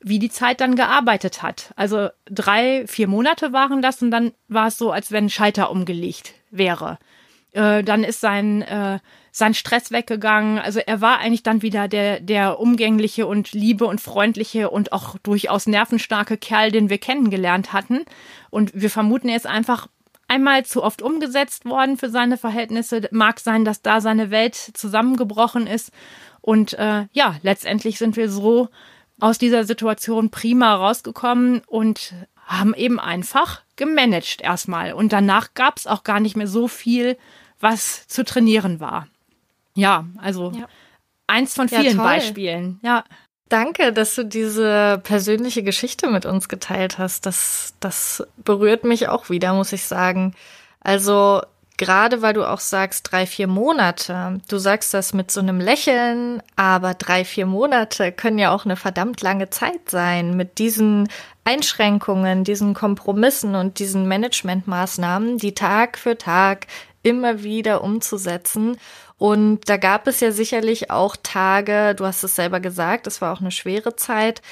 wie 0.00 0.18
die 0.18 0.30
Zeit 0.30 0.62
dann 0.62 0.74
gearbeitet 0.74 1.42
hat. 1.42 1.74
Also 1.76 2.08
drei, 2.24 2.86
vier 2.86 3.08
Monate 3.08 3.52
waren 3.52 3.82
das 3.82 4.00
und 4.00 4.10
dann 4.10 4.32
war 4.48 4.68
es 4.68 4.78
so, 4.78 4.90
als 4.90 5.12
wenn 5.12 5.28
Schalter 5.28 5.70
umgelegt 5.70 6.32
wäre 6.50 6.98
Äh, 7.54 7.84
dann 7.84 8.04
ist 8.04 8.20
sein, 8.20 8.62
äh, 8.62 8.98
sein 9.30 9.54
Stress 9.54 9.90
weggegangen. 9.92 10.58
Also 10.58 10.80
er 10.80 11.00
war 11.00 11.18
eigentlich 11.18 11.44
dann 11.44 11.62
wieder 11.62 11.88
der, 11.88 12.20
der 12.20 12.58
umgängliche 12.58 13.26
und 13.26 13.52
liebe 13.52 13.86
und 13.86 14.00
freundliche 14.00 14.70
und 14.70 14.92
auch 14.92 15.16
durchaus 15.22 15.66
nervenstarke 15.66 16.36
Kerl, 16.36 16.72
den 16.72 16.90
wir 16.90 16.98
kennengelernt 16.98 17.72
hatten. 17.72 18.04
Und 18.50 18.72
wir 18.74 18.90
vermuten, 18.90 19.28
er 19.28 19.36
ist 19.36 19.46
einfach 19.46 19.86
einmal 20.26 20.66
zu 20.66 20.82
oft 20.82 21.00
umgesetzt 21.00 21.64
worden 21.64 21.96
für 21.96 22.10
seine 22.10 22.36
Verhältnisse. 22.36 23.08
Mag 23.12 23.38
sein, 23.38 23.64
dass 23.64 23.82
da 23.82 24.00
seine 24.00 24.30
Welt 24.30 24.56
zusammengebrochen 24.56 25.68
ist. 25.68 25.92
Und 26.40 26.74
äh, 26.74 27.06
ja, 27.12 27.36
letztendlich 27.42 27.98
sind 27.98 28.16
wir 28.16 28.28
so 28.28 28.68
aus 29.20 29.38
dieser 29.38 29.64
Situation 29.64 30.30
prima 30.30 30.74
rausgekommen 30.74 31.62
und 31.66 32.14
haben 32.46 32.74
eben 32.74 32.98
einfach 32.98 33.62
gemanagt 33.76 34.40
erstmal. 34.40 34.92
Und 34.92 35.12
danach 35.12 35.54
gab 35.54 35.78
es 35.78 35.86
auch 35.86 36.02
gar 36.02 36.20
nicht 36.20 36.36
mehr 36.36 36.48
so 36.48 36.68
viel, 36.68 37.16
was 37.64 38.06
zu 38.06 38.24
trainieren 38.24 38.78
war. 38.78 39.08
Ja, 39.74 40.06
also 40.18 40.52
ja. 40.52 40.68
eins 41.26 41.54
von 41.54 41.68
vielen 41.68 41.96
ja, 41.96 42.02
Beispielen. 42.02 42.78
Ja. 42.82 43.04
Danke, 43.48 43.92
dass 43.92 44.14
du 44.14 44.24
diese 44.24 45.00
persönliche 45.02 45.62
Geschichte 45.62 46.08
mit 46.08 46.26
uns 46.26 46.48
geteilt 46.48 46.98
hast. 46.98 47.26
Das, 47.26 47.74
das 47.80 48.26
berührt 48.36 48.84
mich 48.84 49.08
auch 49.08 49.30
wieder, 49.30 49.54
muss 49.54 49.72
ich 49.72 49.84
sagen. 49.84 50.34
Also 50.80 51.42
gerade 51.76 52.22
weil 52.22 52.34
du 52.34 52.48
auch 52.48 52.60
sagst, 52.60 53.10
drei, 53.10 53.26
vier 53.26 53.46
Monate. 53.46 54.40
Du 54.48 54.58
sagst 54.58 54.94
das 54.94 55.12
mit 55.12 55.30
so 55.30 55.40
einem 55.40 55.60
Lächeln, 55.60 56.42
aber 56.56 56.94
drei, 56.94 57.24
vier 57.24 57.46
Monate 57.46 58.12
können 58.12 58.38
ja 58.38 58.52
auch 58.54 58.64
eine 58.64 58.76
verdammt 58.76 59.20
lange 59.22 59.50
Zeit 59.50 59.90
sein 59.90 60.36
mit 60.36 60.58
diesen 60.58 61.08
Einschränkungen, 61.44 62.44
diesen 62.44 62.74
Kompromissen 62.74 63.54
und 63.54 63.78
diesen 63.78 64.08
Managementmaßnahmen, 64.08 65.38
die 65.38 65.54
Tag 65.54 65.98
für 65.98 66.16
Tag 66.16 66.66
immer 67.04 67.44
wieder 67.44 67.84
umzusetzen. 67.84 68.76
Und 69.16 69.68
da 69.68 69.76
gab 69.76 70.08
es 70.08 70.18
ja 70.18 70.32
sicherlich 70.32 70.90
auch 70.90 71.16
Tage, 71.22 71.94
du 71.94 72.04
hast 72.04 72.24
es 72.24 72.34
selber 72.34 72.58
gesagt, 72.58 73.06
es 73.06 73.20
war 73.20 73.32
auch 73.32 73.40
eine 73.40 73.52
schwere 73.52 73.94
Zeit, 73.94 74.42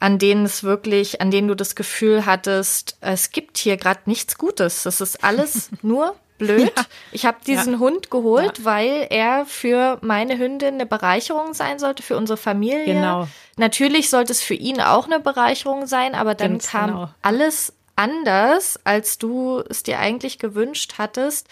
an 0.00 0.18
denen 0.18 0.44
es 0.44 0.64
wirklich, 0.64 1.20
an 1.20 1.30
denen 1.30 1.48
du 1.48 1.54
das 1.54 1.76
Gefühl 1.76 2.26
hattest, 2.26 2.96
es 3.00 3.30
gibt 3.30 3.58
hier 3.58 3.76
gerade 3.76 4.00
nichts 4.06 4.36
Gutes. 4.38 4.82
Das 4.82 5.00
ist 5.00 5.22
alles 5.22 5.70
nur 5.82 6.16
blöd. 6.38 6.72
Ja. 6.76 6.84
Ich 7.12 7.26
habe 7.26 7.38
diesen 7.46 7.74
ja. 7.74 7.78
Hund 7.80 8.10
geholt, 8.10 8.58
ja. 8.58 8.64
weil 8.64 9.06
er 9.10 9.44
für 9.44 9.98
meine 10.00 10.38
Hündin 10.38 10.74
eine 10.74 10.86
Bereicherung 10.86 11.52
sein 11.52 11.78
sollte, 11.78 12.02
für 12.02 12.16
unsere 12.16 12.36
Familie. 12.36 12.94
Genau. 12.94 13.28
Natürlich 13.56 14.08
sollte 14.08 14.32
es 14.32 14.40
für 14.40 14.54
ihn 14.54 14.80
auch 14.80 15.06
eine 15.06 15.20
Bereicherung 15.20 15.86
sein, 15.86 16.14
aber 16.14 16.34
dann 16.34 16.52
Ganz 16.52 16.68
kam 16.68 16.90
genau. 16.90 17.10
alles 17.22 17.72
anders, 17.96 18.78
als 18.84 19.18
du 19.18 19.62
es 19.68 19.82
dir 19.82 19.98
eigentlich 19.98 20.38
gewünscht 20.38 20.94
hattest. 20.98 21.48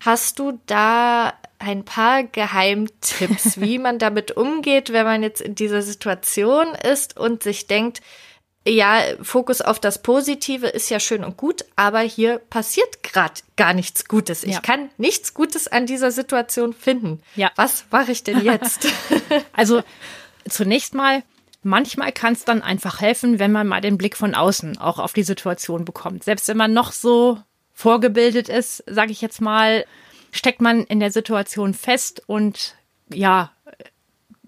Hast 0.00 0.38
du 0.38 0.60
da 0.66 1.32
ein 1.58 1.84
paar 1.84 2.24
Geheimtipps, 2.24 3.60
wie 3.60 3.78
man 3.78 3.98
damit 3.98 4.36
umgeht, 4.36 4.92
wenn 4.92 5.04
man 5.04 5.22
jetzt 5.22 5.40
in 5.40 5.54
dieser 5.54 5.82
Situation 5.82 6.74
ist 6.74 7.16
und 7.18 7.42
sich 7.42 7.66
denkt, 7.66 8.00
ja, 8.66 9.02
Fokus 9.20 9.60
auf 9.60 9.78
das 9.78 10.00
Positive 10.00 10.66
ist 10.66 10.88
ja 10.88 10.98
schön 10.98 11.22
und 11.22 11.36
gut, 11.36 11.64
aber 11.76 12.00
hier 12.00 12.38
passiert 12.38 13.02
gerade 13.02 13.34
gar 13.56 13.74
nichts 13.74 14.06
Gutes. 14.06 14.42
Ich 14.42 14.54
ja. 14.54 14.60
kann 14.60 14.88
nichts 14.96 15.34
Gutes 15.34 15.68
an 15.68 15.86
dieser 15.86 16.10
Situation 16.10 16.72
finden. 16.72 17.20
Ja. 17.36 17.50
Was 17.56 17.84
mache 17.90 18.12
ich 18.12 18.24
denn 18.24 18.42
jetzt? 18.42 18.88
also 19.52 19.82
zunächst 20.48 20.94
mal, 20.94 21.22
manchmal 21.62 22.12
kann 22.12 22.32
es 22.32 22.46
dann 22.46 22.62
einfach 22.62 23.02
helfen, 23.02 23.38
wenn 23.38 23.52
man 23.52 23.68
mal 23.68 23.82
den 23.82 23.98
Blick 23.98 24.16
von 24.16 24.34
außen 24.34 24.78
auch 24.78 24.98
auf 24.98 25.12
die 25.12 25.24
Situation 25.24 25.84
bekommt. 25.84 26.24
Selbst 26.24 26.48
wenn 26.48 26.56
man 26.56 26.72
noch 26.72 26.92
so 26.92 27.38
vorgebildet 27.74 28.48
ist, 28.48 28.82
sage 28.86 29.12
ich 29.12 29.20
jetzt 29.20 29.40
mal, 29.40 29.84
steckt 30.30 30.62
man 30.62 30.84
in 30.84 31.00
der 31.00 31.10
Situation 31.10 31.74
fest 31.74 32.22
und 32.26 32.76
ja, 33.12 33.52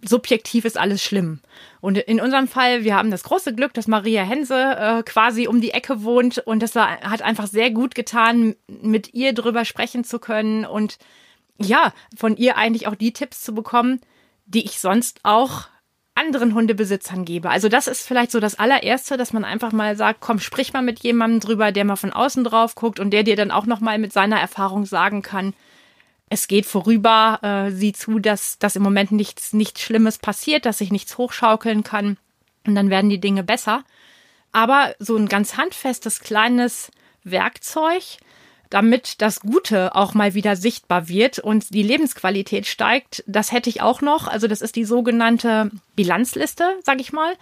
subjektiv 0.02 0.64
ist 0.64 0.78
alles 0.78 1.02
schlimm. 1.02 1.40
Und 1.80 1.98
in 1.98 2.20
unserem 2.20 2.48
Fall, 2.48 2.84
wir 2.84 2.94
haben 2.94 3.10
das 3.10 3.24
große 3.24 3.54
Glück, 3.54 3.74
dass 3.74 3.86
Maria 3.88 4.22
Hense 4.22 4.54
äh, 4.54 5.02
quasi 5.02 5.46
um 5.46 5.60
die 5.60 5.72
Ecke 5.72 6.02
wohnt 6.02 6.38
und 6.38 6.62
das 6.62 6.74
hat 6.74 7.22
einfach 7.22 7.46
sehr 7.46 7.70
gut 7.70 7.94
getan, 7.94 8.56
mit 8.66 9.14
ihr 9.14 9.32
drüber 9.32 9.64
sprechen 9.64 10.04
zu 10.04 10.18
können 10.18 10.64
und 10.64 10.98
ja, 11.58 11.92
von 12.16 12.36
ihr 12.36 12.56
eigentlich 12.56 12.86
auch 12.86 12.94
die 12.94 13.12
Tipps 13.12 13.42
zu 13.42 13.54
bekommen, 13.54 14.00
die 14.46 14.64
ich 14.64 14.78
sonst 14.78 15.20
auch 15.22 15.68
anderen 16.16 16.54
Hundebesitzern 16.54 17.24
gebe. 17.24 17.50
Also 17.50 17.68
das 17.68 17.86
ist 17.86 18.06
vielleicht 18.06 18.30
so 18.30 18.40
das 18.40 18.58
allererste, 18.58 19.16
dass 19.16 19.32
man 19.32 19.44
einfach 19.44 19.72
mal 19.72 19.96
sagt, 19.96 20.20
komm, 20.20 20.40
sprich 20.40 20.72
mal 20.72 20.82
mit 20.82 21.00
jemandem 21.00 21.40
drüber, 21.40 21.72
der 21.72 21.84
mal 21.84 21.96
von 21.96 22.12
außen 22.12 22.42
drauf 22.42 22.74
guckt 22.74 22.98
und 22.98 23.10
der 23.10 23.22
dir 23.22 23.36
dann 23.36 23.50
auch 23.50 23.66
noch 23.66 23.80
mal 23.80 23.98
mit 23.98 24.12
seiner 24.12 24.40
Erfahrung 24.40 24.86
sagen 24.86 25.22
kann, 25.22 25.54
es 26.28 26.48
geht 26.48 26.66
vorüber, 26.66 27.38
äh, 27.42 27.70
sieh 27.70 27.92
zu, 27.92 28.18
dass, 28.18 28.58
dass 28.58 28.76
im 28.76 28.82
Moment 28.82 29.12
nichts, 29.12 29.52
nichts 29.52 29.82
Schlimmes 29.82 30.18
passiert, 30.18 30.66
dass 30.66 30.78
sich 30.78 30.90
nichts 30.90 31.18
hochschaukeln 31.18 31.84
kann 31.84 32.16
und 32.66 32.74
dann 32.74 32.90
werden 32.90 33.10
die 33.10 33.20
Dinge 33.20 33.44
besser. 33.44 33.84
Aber 34.52 34.94
so 34.98 35.16
ein 35.16 35.28
ganz 35.28 35.56
handfestes 35.56 36.20
kleines 36.20 36.90
Werkzeug, 37.22 38.02
damit 38.70 39.20
das 39.22 39.40
Gute 39.40 39.94
auch 39.94 40.14
mal 40.14 40.34
wieder 40.34 40.56
sichtbar 40.56 41.08
wird 41.08 41.38
und 41.38 41.72
die 41.74 41.82
Lebensqualität 41.82 42.66
steigt, 42.66 43.24
das 43.26 43.52
hätte 43.52 43.70
ich 43.70 43.82
auch 43.82 44.00
noch. 44.00 44.28
Also 44.28 44.46
das 44.48 44.60
ist 44.60 44.76
die 44.76 44.84
sogenannte 44.84 45.70
Bilanzliste, 45.94 46.64
sag 46.82 47.00
ich 47.00 47.12
mal. 47.12 47.34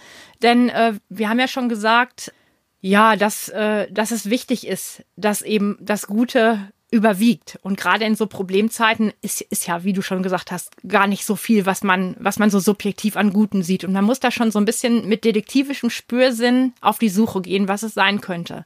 Denn 0.42 0.68
äh, 0.68 0.94
wir 1.08 1.28
haben 1.28 1.38
ja 1.38 1.48
schon 1.48 1.68
gesagt, 1.68 2.32
ja, 2.80 3.16
dass, 3.16 3.48
äh, 3.48 3.90
dass 3.90 4.10
es 4.10 4.28
wichtig 4.28 4.66
ist, 4.66 5.04
dass 5.16 5.42
eben 5.42 5.78
das 5.80 6.06
Gute 6.06 6.72
überwiegt. 6.90 7.58
Und 7.62 7.76
gerade 7.76 8.04
in 8.04 8.14
so 8.14 8.26
Problemzeiten 8.26 9.12
ist, 9.20 9.40
ist 9.40 9.66
ja, 9.66 9.82
wie 9.82 9.92
du 9.92 10.00
schon 10.00 10.22
gesagt 10.22 10.52
hast, 10.52 10.76
gar 10.86 11.08
nicht 11.08 11.24
so 11.24 11.34
viel, 11.34 11.66
was 11.66 11.82
man, 11.82 12.14
was 12.20 12.38
man 12.38 12.50
so 12.50 12.60
subjektiv 12.60 13.16
an 13.16 13.32
Guten 13.32 13.62
sieht. 13.62 13.84
Und 13.84 13.92
man 13.92 14.04
muss 14.04 14.20
da 14.20 14.30
schon 14.30 14.52
so 14.52 14.60
ein 14.60 14.64
bisschen 14.64 15.08
mit 15.08 15.24
detektivischem 15.24 15.90
Spürsinn 15.90 16.72
auf 16.80 16.98
die 16.98 17.08
Suche 17.08 17.40
gehen, 17.42 17.66
was 17.66 17.82
es 17.82 17.94
sein 17.94 18.20
könnte. 18.20 18.64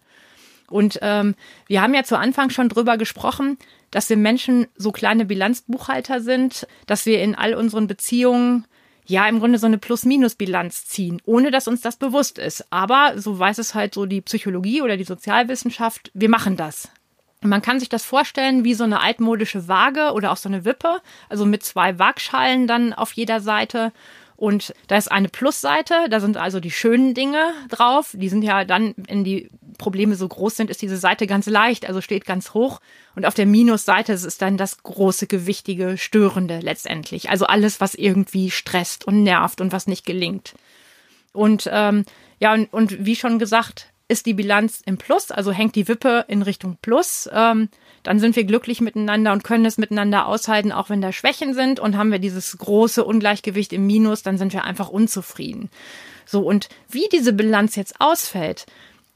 Und 0.70 0.98
ähm, 1.02 1.34
wir 1.66 1.82
haben 1.82 1.94
ja 1.94 2.04
zu 2.04 2.18
Anfang 2.18 2.50
schon 2.50 2.68
drüber 2.68 2.96
gesprochen, 2.96 3.58
dass 3.90 4.10
wir 4.10 4.16
Menschen 4.16 4.66
so 4.76 4.92
kleine 4.92 5.24
Bilanzbuchhalter 5.24 6.20
sind, 6.20 6.66
dass 6.86 7.06
wir 7.06 7.22
in 7.22 7.34
all 7.34 7.54
unseren 7.54 7.86
Beziehungen 7.86 8.66
ja 9.06 9.26
im 9.26 9.38
Grunde 9.38 9.58
so 9.58 9.66
eine 9.66 9.78
Plus-Minus-Bilanz 9.78 10.86
ziehen, 10.86 11.20
ohne 11.24 11.50
dass 11.50 11.66
uns 11.66 11.80
das 11.80 11.96
bewusst 11.96 12.38
ist. 12.38 12.66
Aber 12.70 13.14
so 13.16 13.38
weiß 13.38 13.58
es 13.58 13.74
halt 13.74 13.94
so 13.94 14.04
die 14.04 14.20
Psychologie 14.20 14.82
oder 14.82 14.96
die 14.96 15.04
Sozialwissenschaft, 15.04 16.10
wir 16.14 16.28
machen 16.28 16.56
das. 16.56 16.90
Man 17.40 17.62
kann 17.62 17.78
sich 17.78 17.88
das 17.88 18.04
vorstellen 18.04 18.64
wie 18.64 18.74
so 18.74 18.84
eine 18.84 19.00
altmodische 19.00 19.68
Waage 19.68 20.12
oder 20.12 20.32
auch 20.32 20.36
so 20.36 20.48
eine 20.48 20.64
Wippe, 20.64 21.00
also 21.28 21.46
mit 21.46 21.62
zwei 21.62 21.98
Waagschalen 21.98 22.66
dann 22.66 22.92
auf 22.92 23.12
jeder 23.12 23.40
Seite. 23.40 23.92
Und 24.38 24.72
da 24.86 24.96
ist 24.96 25.10
eine 25.10 25.28
Plusseite, 25.28 26.06
da 26.08 26.20
sind 26.20 26.36
also 26.36 26.60
die 26.60 26.70
schönen 26.70 27.12
Dinge 27.12 27.52
drauf. 27.68 28.14
Die 28.16 28.28
sind 28.28 28.42
ja 28.42 28.64
dann, 28.64 28.94
wenn 28.96 29.24
die 29.24 29.50
Probleme 29.78 30.14
so 30.14 30.28
groß 30.28 30.56
sind, 30.56 30.70
ist 30.70 30.80
diese 30.80 30.96
Seite 30.96 31.26
ganz 31.26 31.46
leicht, 31.46 31.88
also 31.88 32.00
steht 32.00 32.24
ganz 32.24 32.54
hoch. 32.54 32.80
Und 33.16 33.26
auf 33.26 33.34
der 33.34 33.46
Minusseite 33.46 34.12
ist 34.12 34.40
dann 34.40 34.56
das 34.56 34.84
große, 34.84 35.26
gewichtige, 35.26 35.98
störende 35.98 36.60
letztendlich. 36.60 37.30
Also 37.30 37.46
alles, 37.46 37.80
was 37.80 37.96
irgendwie 37.96 38.52
stresst 38.52 39.04
und 39.04 39.24
nervt 39.24 39.60
und 39.60 39.72
was 39.72 39.88
nicht 39.88 40.06
gelingt. 40.06 40.54
Und 41.32 41.68
ähm, 41.72 42.04
ja, 42.38 42.54
und, 42.54 42.72
und 42.72 43.04
wie 43.04 43.16
schon 43.16 43.40
gesagt, 43.40 43.87
ist 44.08 44.26
die 44.26 44.34
Bilanz 44.34 44.82
im 44.84 44.96
Plus, 44.96 45.30
also 45.30 45.52
hängt 45.52 45.76
die 45.76 45.86
Wippe 45.86 46.24
in 46.28 46.42
Richtung 46.42 46.78
Plus, 46.80 47.28
ähm, 47.32 47.68
dann 48.02 48.20
sind 48.20 48.36
wir 48.36 48.44
glücklich 48.44 48.80
miteinander 48.80 49.32
und 49.32 49.44
können 49.44 49.66
es 49.66 49.76
miteinander 49.76 50.26
aushalten, 50.26 50.72
auch 50.72 50.88
wenn 50.88 51.02
da 51.02 51.12
Schwächen 51.12 51.52
sind. 51.52 51.78
Und 51.78 51.96
haben 51.96 52.10
wir 52.10 52.18
dieses 52.18 52.56
große 52.56 53.04
Ungleichgewicht 53.04 53.72
im 53.72 53.86
Minus, 53.86 54.22
dann 54.22 54.38
sind 54.38 54.52
wir 54.54 54.64
einfach 54.64 54.88
unzufrieden. 54.88 55.68
So, 56.24 56.40
und 56.40 56.68
wie 56.88 57.08
diese 57.12 57.32
Bilanz 57.34 57.76
jetzt 57.76 58.00
ausfällt, 58.00 58.66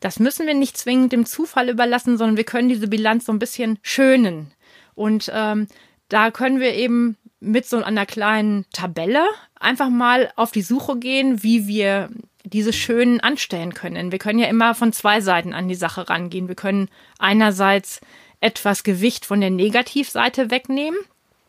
das 0.01 0.19
müssen 0.19 0.47
wir 0.47 0.55
nicht 0.55 0.77
zwingend 0.77 1.13
dem 1.13 1.27
Zufall 1.27 1.71
überlassen, 1.71 2.19
sondern 2.19 2.37
wir 2.37 2.45
können 2.45 2.69
diese 2.69 2.89
Bilanz 2.89 3.25
so 3.27 3.33
ein 3.33 3.39
bisschen 3.39 3.79
schönen. 3.83 4.53
Und 4.95 5.31
ähm, 5.33 5.69
da 6.09 6.31
können 6.31 6.61
wir 6.61 6.75
eben 6.75 7.17
mit 7.41 7.67
so 7.67 7.83
einer 7.83 8.05
kleinen 8.05 8.67
Tabelle 8.73 9.25
einfach 9.59 9.89
mal 9.89 10.33
auf 10.37 10.53
die 10.53 10.63
Suche 10.63 10.99
gehen, 10.99 11.43
wie 11.43 11.67
wir 11.67 12.11
diese 12.45 12.73
schönen 12.73 13.21
anstellen 13.21 13.75
können. 13.75 14.13
Wir 14.13 14.19
können 14.19 14.39
ja 14.39 14.49
immer 14.49 14.75
von 14.75 14.93
zwei 14.93 15.21
Seiten 15.21 15.53
an 15.53 15.69
die 15.69 15.75
Sache 15.75 16.09
rangehen. 16.09 16.49
Wir 16.49 16.55
können 16.55 16.89
einerseits 17.19 18.01
etwas 18.41 18.83
Gewicht 18.83 19.25
von 19.25 19.41
der 19.41 19.51
Negativseite 19.51 20.51
wegnehmen. 20.51 20.99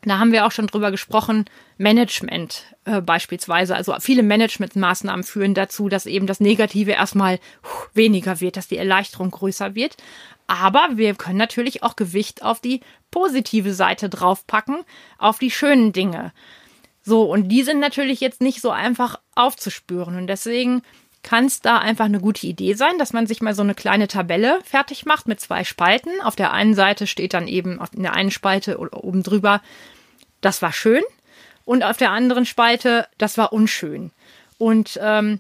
Da 0.06 0.20
haben 0.20 0.32
wir 0.32 0.46
auch 0.46 0.52
schon 0.52 0.68
drüber 0.68 0.92
gesprochen, 0.92 1.46
Management 1.78 2.66
äh, 2.86 3.02
beispielsweise. 3.02 3.76
Also 3.76 3.96
viele 4.00 4.22
Managementmaßnahmen 4.22 5.24
führen 5.24 5.54
dazu, 5.54 5.88
dass 5.88 6.06
eben 6.06 6.28
das 6.28 6.40
Negative 6.40 6.92
erstmal 6.92 7.40
weniger 7.94 8.42
wird, 8.42 8.58
dass 8.58 8.68
die 8.68 8.78
Erleichterung 8.78 9.32
größer 9.32 9.76
wird. 9.76 9.96
Aber 10.46 10.90
wir 10.96 11.16
können 11.16 11.38
natürlich 11.38 11.84
auch 11.84 11.96
Gewicht 11.96 12.44
auf 12.44 12.60
die 12.60 12.82
positive 13.12 13.74
Seite 13.74 14.10
draufpacken, 14.10 14.84
auf 15.18 15.40
die 15.40 15.52
schönen 15.52 15.94
Dinge. 15.94 16.34
So, 17.04 17.24
und 17.24 17.50
die 17.50 17.64
sind 17.64 17.80
natürlich 17.80 18.22
jetzt 18.22 18.42
nicht 18.42 18.62
so 18.62 18.72
einfach 18.72 19.20
aufzuspüren. 19.36 20.18
Und 20.18 20.28
deswegen 20.28 20.82
kann 21.22 21.46
es 21.46 21.62
da 21.62 21.78
einfach 21.78 22.06
eine 22.06 22.20
gute 22.20 22.46
Idee 22.48 22.74
sein, 22.74 22.98
dass 22.98 23.14
man 23.14 23.28
sich 23.28 23.42
mal 23.42 23.56
so 23.56 23.62
eine 23.62 23.76
kleine 23.76 24.08
Tabelle 24.08 24.60
fertig 24.64 25.06
macht 25.06 25.28
mit 25.28 25.40
zwei 25.40 25.64
Spalten. 25.64 26.12
Auf 26.22 26.36
der 26.36 26.52
einen 26.52 26.76
Seite 26.76 27.08
steht 27.08 27.34
dann 27.34 27.48
eben 27.48 27.80
in 27.94 28.04
der 28.04 28.14
einen 28.14 28.32
Spalte 28.32 28.78
oben 28.80 29.24
drüber, 29.24 29.62
das 30.42 30.62
war 30.62 30.74
schön. 30.74 31.04
Und 31.66 31.84
auf 31.84 31.96
der 31.96 32.12
anderen 32.12 32.46
Spalte, 32.46 33.08
das 33.18 33.38
war 33.38 33.54
unschön. 33.54 34.12
Und 34.58 35.00
ähm, 35.02 35.40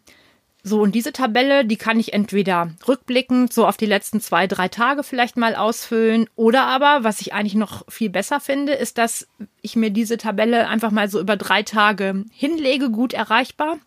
so, 0.65 0.81
und 0.81 0.95
diese 0.95 1.11
Tabelle, 1.11 1.65
die 1.65 1.75
kann 1.75 1.99
ich 1.99 2.13
entweder 2.13 2.71
rückblickend 2.87 3.51
so 3.51 3.67
auf 3.67 3.75
die 3.75 3.85
letzten 3.85 4.21
zwei, 4.21 4.47
drei 4.47 4.69
Tage 4.69 5.03
vielleicht 5.03 5.35
mal 5.35 5.55
ausfüllen. 5.55 6.29
Oder 6.37 6.63
aber, 6.63 7.03
was 7.03 7.19
ich 7.19 7.33
eigentlich 7.33 7.55
noch 7.55 7.83
viel 7.91 8.09
besser 8.09 8.39
finde, 8.39 8.71
ist, 8.71 8.97
dass 8.97 9.27
ich 9.61 9.75
mir 9.75 9.89
diese 9.89 10.17
Tabelle 10.17 10.69
einfach 10.69 10.91
mal 10.91 11.09
so 11.09 11.19
über 11.19 11.35
drei 11.35 11.63
Tage 11.63 12.23
hinlege, 12.31 12.91
gut 12.91 13.11
erreichbar. 13.11 13.77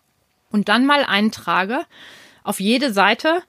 Und 0.51 0.69
dann 0.69 0.85
mal 0.85 1.03
eintrage 1.03 1.81
auf 2.43 2.59
jede 2.59 2.93
Seite 2.93 3.41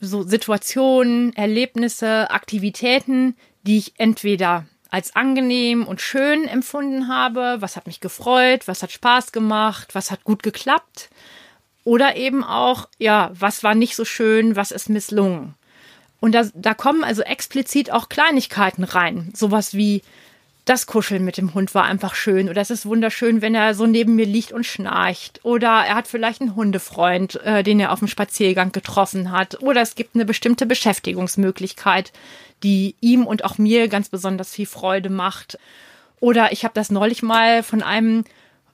so 0.00 0.22
Situationen, 0.22 1.36
Erlebnisse, 1.36 2.30
Aktivitäten, 2.30 3.36
die 3.64 3.76
ich 3.76 3.92
entweder 3.98 4.64
als 4.88 5.14
angenehm 5.14 5.86
und 5.86 6.00
schön 6.00 6.48
empfunden 6.48 7.08
habe, 7.08 7.56
was 7.58 7.76
hat 7.76 7.86
mich 7.86 8.00
gefreut, 8.00 8.66
was 8.66 8.82
hat 8.82 8.90
Spaß 8.90 9.32
gemacht, 9.32 9.94
was 9.94 10.10
hat 10.10 10.24
gut 10.24 10.42
geklappt 10.42 11.10
oder 11.88 12.16
eben 12.16 12.44
auch, 12.44 12.86
ja, 12.98 13.30
was 13.32 13.62
war 13.64 13.74
nicht 13.74 13.96
so 13.96 14.04
schön, 14.04 14.56
was 14.56 14.72
ist 14.72 14.90
misslungen. 14.90 15.54
Und 16.20 16.34
da, 16.34 16.42
da 16.52 16.74
kommen 16.74 17.02
also 17.02 17.22
explizit 17.22 17.90
auch 17.90 18.10
Kleinigkeiten 18.10 18.84
rein. 18.84 19.30
Sowas 19.34 19.72
wie, 19.72 20.02
das 20.66 20.86
Kuscheln 20.86 21.24
mit 21.24 21.38
dem 21.38 21.54
Hund 21.54 21.74
war 21.74 21.84
einfach 21.84 22.14
schön. 22.14 22.50
Oder 22.50 22.60
es 22.60 22.70
ist 22.70 22.84
wunderschön, 22.84 23.40
wenn 23.40 23.54
er 23.54 23.72
so 23.72 23.86
neben 23.86 24.16
mir 24.16 24.26
liegt 24.26 24.52
und 24.52 24.66
schnarcht. 24.66 25.40
Oder 25.44 25.68
er 25.68 25.94
hat 25.94 26.08
vielleicht 26.08 26.42
einen 26.42 26.56
Hundefreund, 26.56 27.40
äh, 27.42 27.62
den 27.62 27.80
er 27.80 27.90
auf 27.90 28.00
dem 28.00 28.08
Spaziergang 28.08 28.70
getroffen 28.70 29.30
hat. 29.32 29.62
Oder 29.62 29.80
es 29.80 29.94
gibt 29.94 30.14
eine 30.14 30.26
bestimmte 30.26 30.66
Beschäftigungsmöglichkeit, 30.66 32.12
die 32.62 32.96
ihm 33.00 33.26
und 33.26 33.46
auch 33.46 33.56
mir 33.56 33.88
ganz 33.88 34.10
besonders 34.10 34.50
viel 34.50 34.66
Freude 34.66 35.08
macht. 35.08 35.58
Oder 36.20 36.52
ich 36.52 36.64
habe 36.64 36.74
das 36.74 36.90
neulich 36.90 37.22
mal 37.22 37.62
von 37.62 37.82
einem 37.82 38.24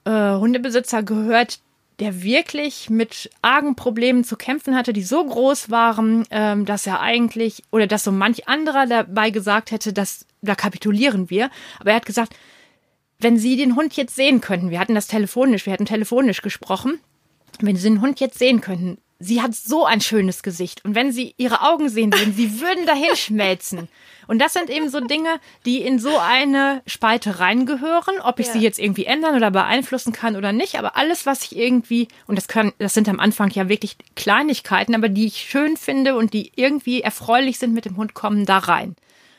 äh, 0.05 0.11
Hundebesitzer 0.11 1.05
gehört, 1.05 1.61
der 2.01 2.23
wirklich 2.23 2.91
mit 2.91 3.31
argen 3.43 3.77
Problemen 3.77 4.25
zu 4.25 4.37
kämpfen 4.37 4.75
hatte, 4.75 4.93
die 4.93 5.03
so 5.03 5.25
groß 5.25 5.71
waren, 5.71 6.25
ähm, 6.31 6.65
dass 6.65 6.87
er 6.87 7.01
eigentlich 7.01 7.63
oder 7.71 7.87
dass 7.87 8.05
so 8.05 8.13
manch 8.13 8.49
anderer 8.49 8.87
dabei 8.87 9.31
gesagt 9.31 9.71
hätte, 9.71 9.93
dass 9.93 10.27
da 10.43 10.55
kapitulieren 10.55 11.31
wir. 11.31 11.51
Aber 11.79 11.91
er 11.91 11.97
hat 11.97 12.07
gesagt, 12.07 12.35
wenn 13.21 13.39
Sie 13.39 13.57
den 13.57 13.77
Hund 13.77 13.97
jetzt 13.97 14.17
sehen 14.17 14.41
könnten, 14.41 14.71
wir 14.71 14.81
hatten 14.81 14.95
das 14.95 15.07
telefonisch, 15.07 15.67
wir 15.67 15.73
hatten 15.73 15.87
telefonisch 15.87 16.43
gesprochen, 16.43 17.01
wenn 17.61 17.77
Sie 17.77 17.89
den 17.89 18.01
Hund 18.01 18.19
jetzt 18.21 18.39
sehen 18.39 18.61
könnten, 18.61 18.99
sie 19.19 19.43
hat 19.43 19.55
so 19.55 19.85
ein 19.85 20.01
schönes 20.01 20.43
Gesicht. 20.43 20.85
Und 20.85 20.95
wenn 20.95 21.13
Sie 21.13 21.35
ihre 21.37 21.63
Augen 21.63 21.89
sehen 21.89 22.13
würden, 22.13 22.35
sie 22.35 22.61
würden 22.61 22.87
dahin 22.87 23.17
schmelzen. 23.17 23.89
Und 24.27 24.39
das 24.39 24.55
sind 24.55 24.71
eben 24.71 24.89
so 24.89 25.01
Dinge, 25.01 25.39
die 25.67 25.83
in 25.83 25.99
so 25.99 26.19
eine 26.19 26.83
Spalte 26.87 27.41
reingehören, 27.41 28.21
ob 28.23 28.41
ich 28.41 28.47
ja. 28.47 28.53
sie 28.55 28.61
jetzt 28.61 28.79
irgendwie 28.79 29.05
ändern 29.05 29.37
oder 29.37 29.51
beeinflussen 29.51 30.13
kann 30.13 30.37
oder 30.37 30.53
nicht. 30.53 30.79
Aber 30.79 30.97
alles, 30.97 31.27
was 31.27 31.45
ich 31.45 31.57
irgendwie, 31.57 32.09
und 32.27 32.37
das 32.37 32.49
können, 32.49 32.73
das 32.79 32.95
sind 32.95 33.09
am 33.09 33.21
Anfang 33.21 33.51
ja 33.51 33.69
wirklich 33.69 33.97
Kleinigkeiten, 34.17 34.95
aber 34.95 35.09
die 35.09 35.27
ich 35.27 35.47
schön 35.49 35.77
finde 35.77 36.17
und 36.17 36.33
die 36.33 36.53
irgendwie 36.57 37.03
erfreulich 37.03 37.59
sind 37.59 37.75
mit 37.75 37.85
dem 37.85 37.97
Hund, 37.97 38.15
kommen 38.15 38.47
da 38.47 38.59
rein. 38.59 38.97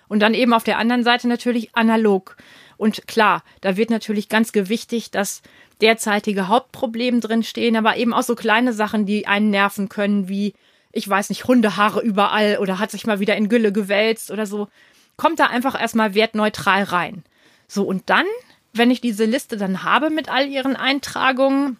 Und 0.07 0.19
dann 0.19 0.36
eben 0.36 0.53
auf 0.53 0.63
der 0.63 0.78
anderen 0.78 1.03
Seite 1.03 1.28
natürlich 1.28 1.76
analog. 1.76 2.38
Und 2.78 3.07
klar, 3.07 3.43
da 3.61 3.78
wird 3.78 3.89
natürlich 3.89 4.30
ganz 4.30 4.51
gewichtig, 4.51 5.11
dass 5.11 5.41
derzeitige 5.82 6.47
Hauptproblem 6.47 7.21
drinstehen, 7.21 7.76
aber 7.76 7.97
eben 7.97 8.13
auch 8.13 8.23
so 8.23 8.36
kleine 8.36 8.73
Sachen, 8.73 9.05
die 9.05 9.28
einen 9.28 9.49
nerven 9.49 9.89
können, 9.89 10.30
wie 10.30 10.53
ich 10.95 11.07
weiß 11.07 11.30
nicht, 11.30 11.45
Hundehaare 11.45 12.01
überall 12.01 12.57
oder 12.59 12.80
hat 12.80 12.89
sich 12.89 13.05
mal 13.05 13.19
wieder 13.19 13.36
in 13.36 13.49
Gülle 13.49 13.73
gewälzt 13.73 14.32
oder 14.32 14.45
so, 14.45 14.69
kommt 15.17 15.39
da 15.39 15.47
einfach 15.47 15.80
erstmal 15.80 16.15
wertneutral 16.15 16.84
rein. 16.84 17.23
So, 17.67 17.84
und 17.84 18.09
dann, 18.09 18.26
wenn 18.71 18.91
ich 18.91 19.01
diese 19.01 19.26
Liste 19.26 19.57
dann 19.57 19.84
habe 19.84 20.09
mit 20.09 20.30
all 20.30 20.47
ihren 20.47 20.78
Eintragungen, 20.78 21.78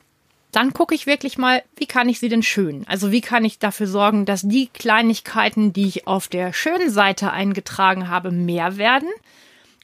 dann 0.52 0.74
gucke 0.74 0.96
ich 0.96 1.06
wirklich 1.06 1.38
mal, 1.38 1.64
wie 1.78 1.86
kann 1.86 2.10
ich 2.10 2.20
sie 2.20 2.28
denn 2.28 2.44
schön? 2.44 2.86
Also 2.88 3.12
wie 3.12 3.22
kann 3.22 3.46
ich 3.46 3.58
dafür 3.58 3.88
sorgen, 3.88 4.26
dass 4.26 4.42
die 4.42 4.68
Kleinigkeiten, 4.68 5.72
die 5.72 5.88
ich 5.88 6.08
auf 6.08 6.28
der 6.28 6.52
schönen 6.52 6.90
Seite 6.90 7.32
eingetragen 7.32 8.10
habe, 8.10 8.32
mehr 8.32 8.78
werden? 8.78 9.10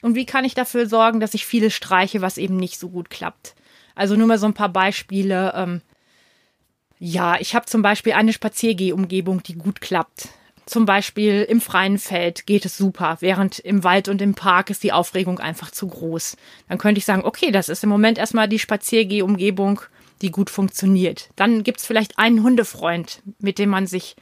Und 0.02 0.14
wie 0.14 0.26
kann 0.26 0.44
ich 0.44 0.54
dafür 0.54 0.86
sorgen, 0.86 1.20
dass 1.20 1.34
ich 1.34 1.46
viele 1.46 1.70
streiche, 1.70 2.20
was 2.20 2.36
eben 2.36 2.56
nicht 2.56 2.78
so 2.78 2.90
gut 2.90 3.08
klappt? 3.08 3.54
Also 3.94 4.16
nur 4.16 4.26
mal 4.26 4.38
so 4.38 4.46
ein 4.46 4.54
paar 4.54 4.68
Beispiele. 4.68 5.52
Ähm, 5.54 5.80
ja, 6.98 7.40
ich 7.40 7.54
habe 7.54 7.66
zum 7.66 7.82
Beispiel 7.82 8.12
eine 8.12 8.32
Spaziergehumgebung, 8.32 9.42
die 9.42 9.54
gut 9.54 9.80
klappt. 9.80 10.28
Zum 10.66 10.86
Beispiel 10.86 11.42
im 11.48 11.60
freien 11.60 11.98
Feld 11.98 12.46
geht 12.46 12.64
es 12.64 12.76
super, 12.76 13.16
während 13.20 13.58
im 13.58 13.82
Wald 13.82 14.08
und 14.08 14.22
im 14.22 14.34
Park 14.34 14.70
ist 14.70 14.84
die 14.84 14.92
Aufregung 14.92 15.40
einfach 15.40 15.70
zu 15.72 15.88
groß. 15.88 16.36
Dann 16.68 16.78
könnte 16.78 16.98
ich 16.98 17.04
sagen, 17.04 17.24
okay, 17.24 17.50
das 17.50 17.68
ist 17.68 17.82
im 17.82 17.90
Moment 17.90 18.18
erstmal 18.18 18.48
die 18.48 18.60
Spaziergehumgebung, 18.60 19.80
die 20.22 20.30
gut 20.30 20.50
funktioniert. 20.50 21.30
Dann 21.34 21.64
gibt's 21.64 21.84
vielleicht 21.84 22.18
einen 22.18 22.44
Hundefreund, 22.44 23.22
mit 23.40 23.58
dem 23.58 23.70
man 23.70 23.88
sich, 23.88 24.14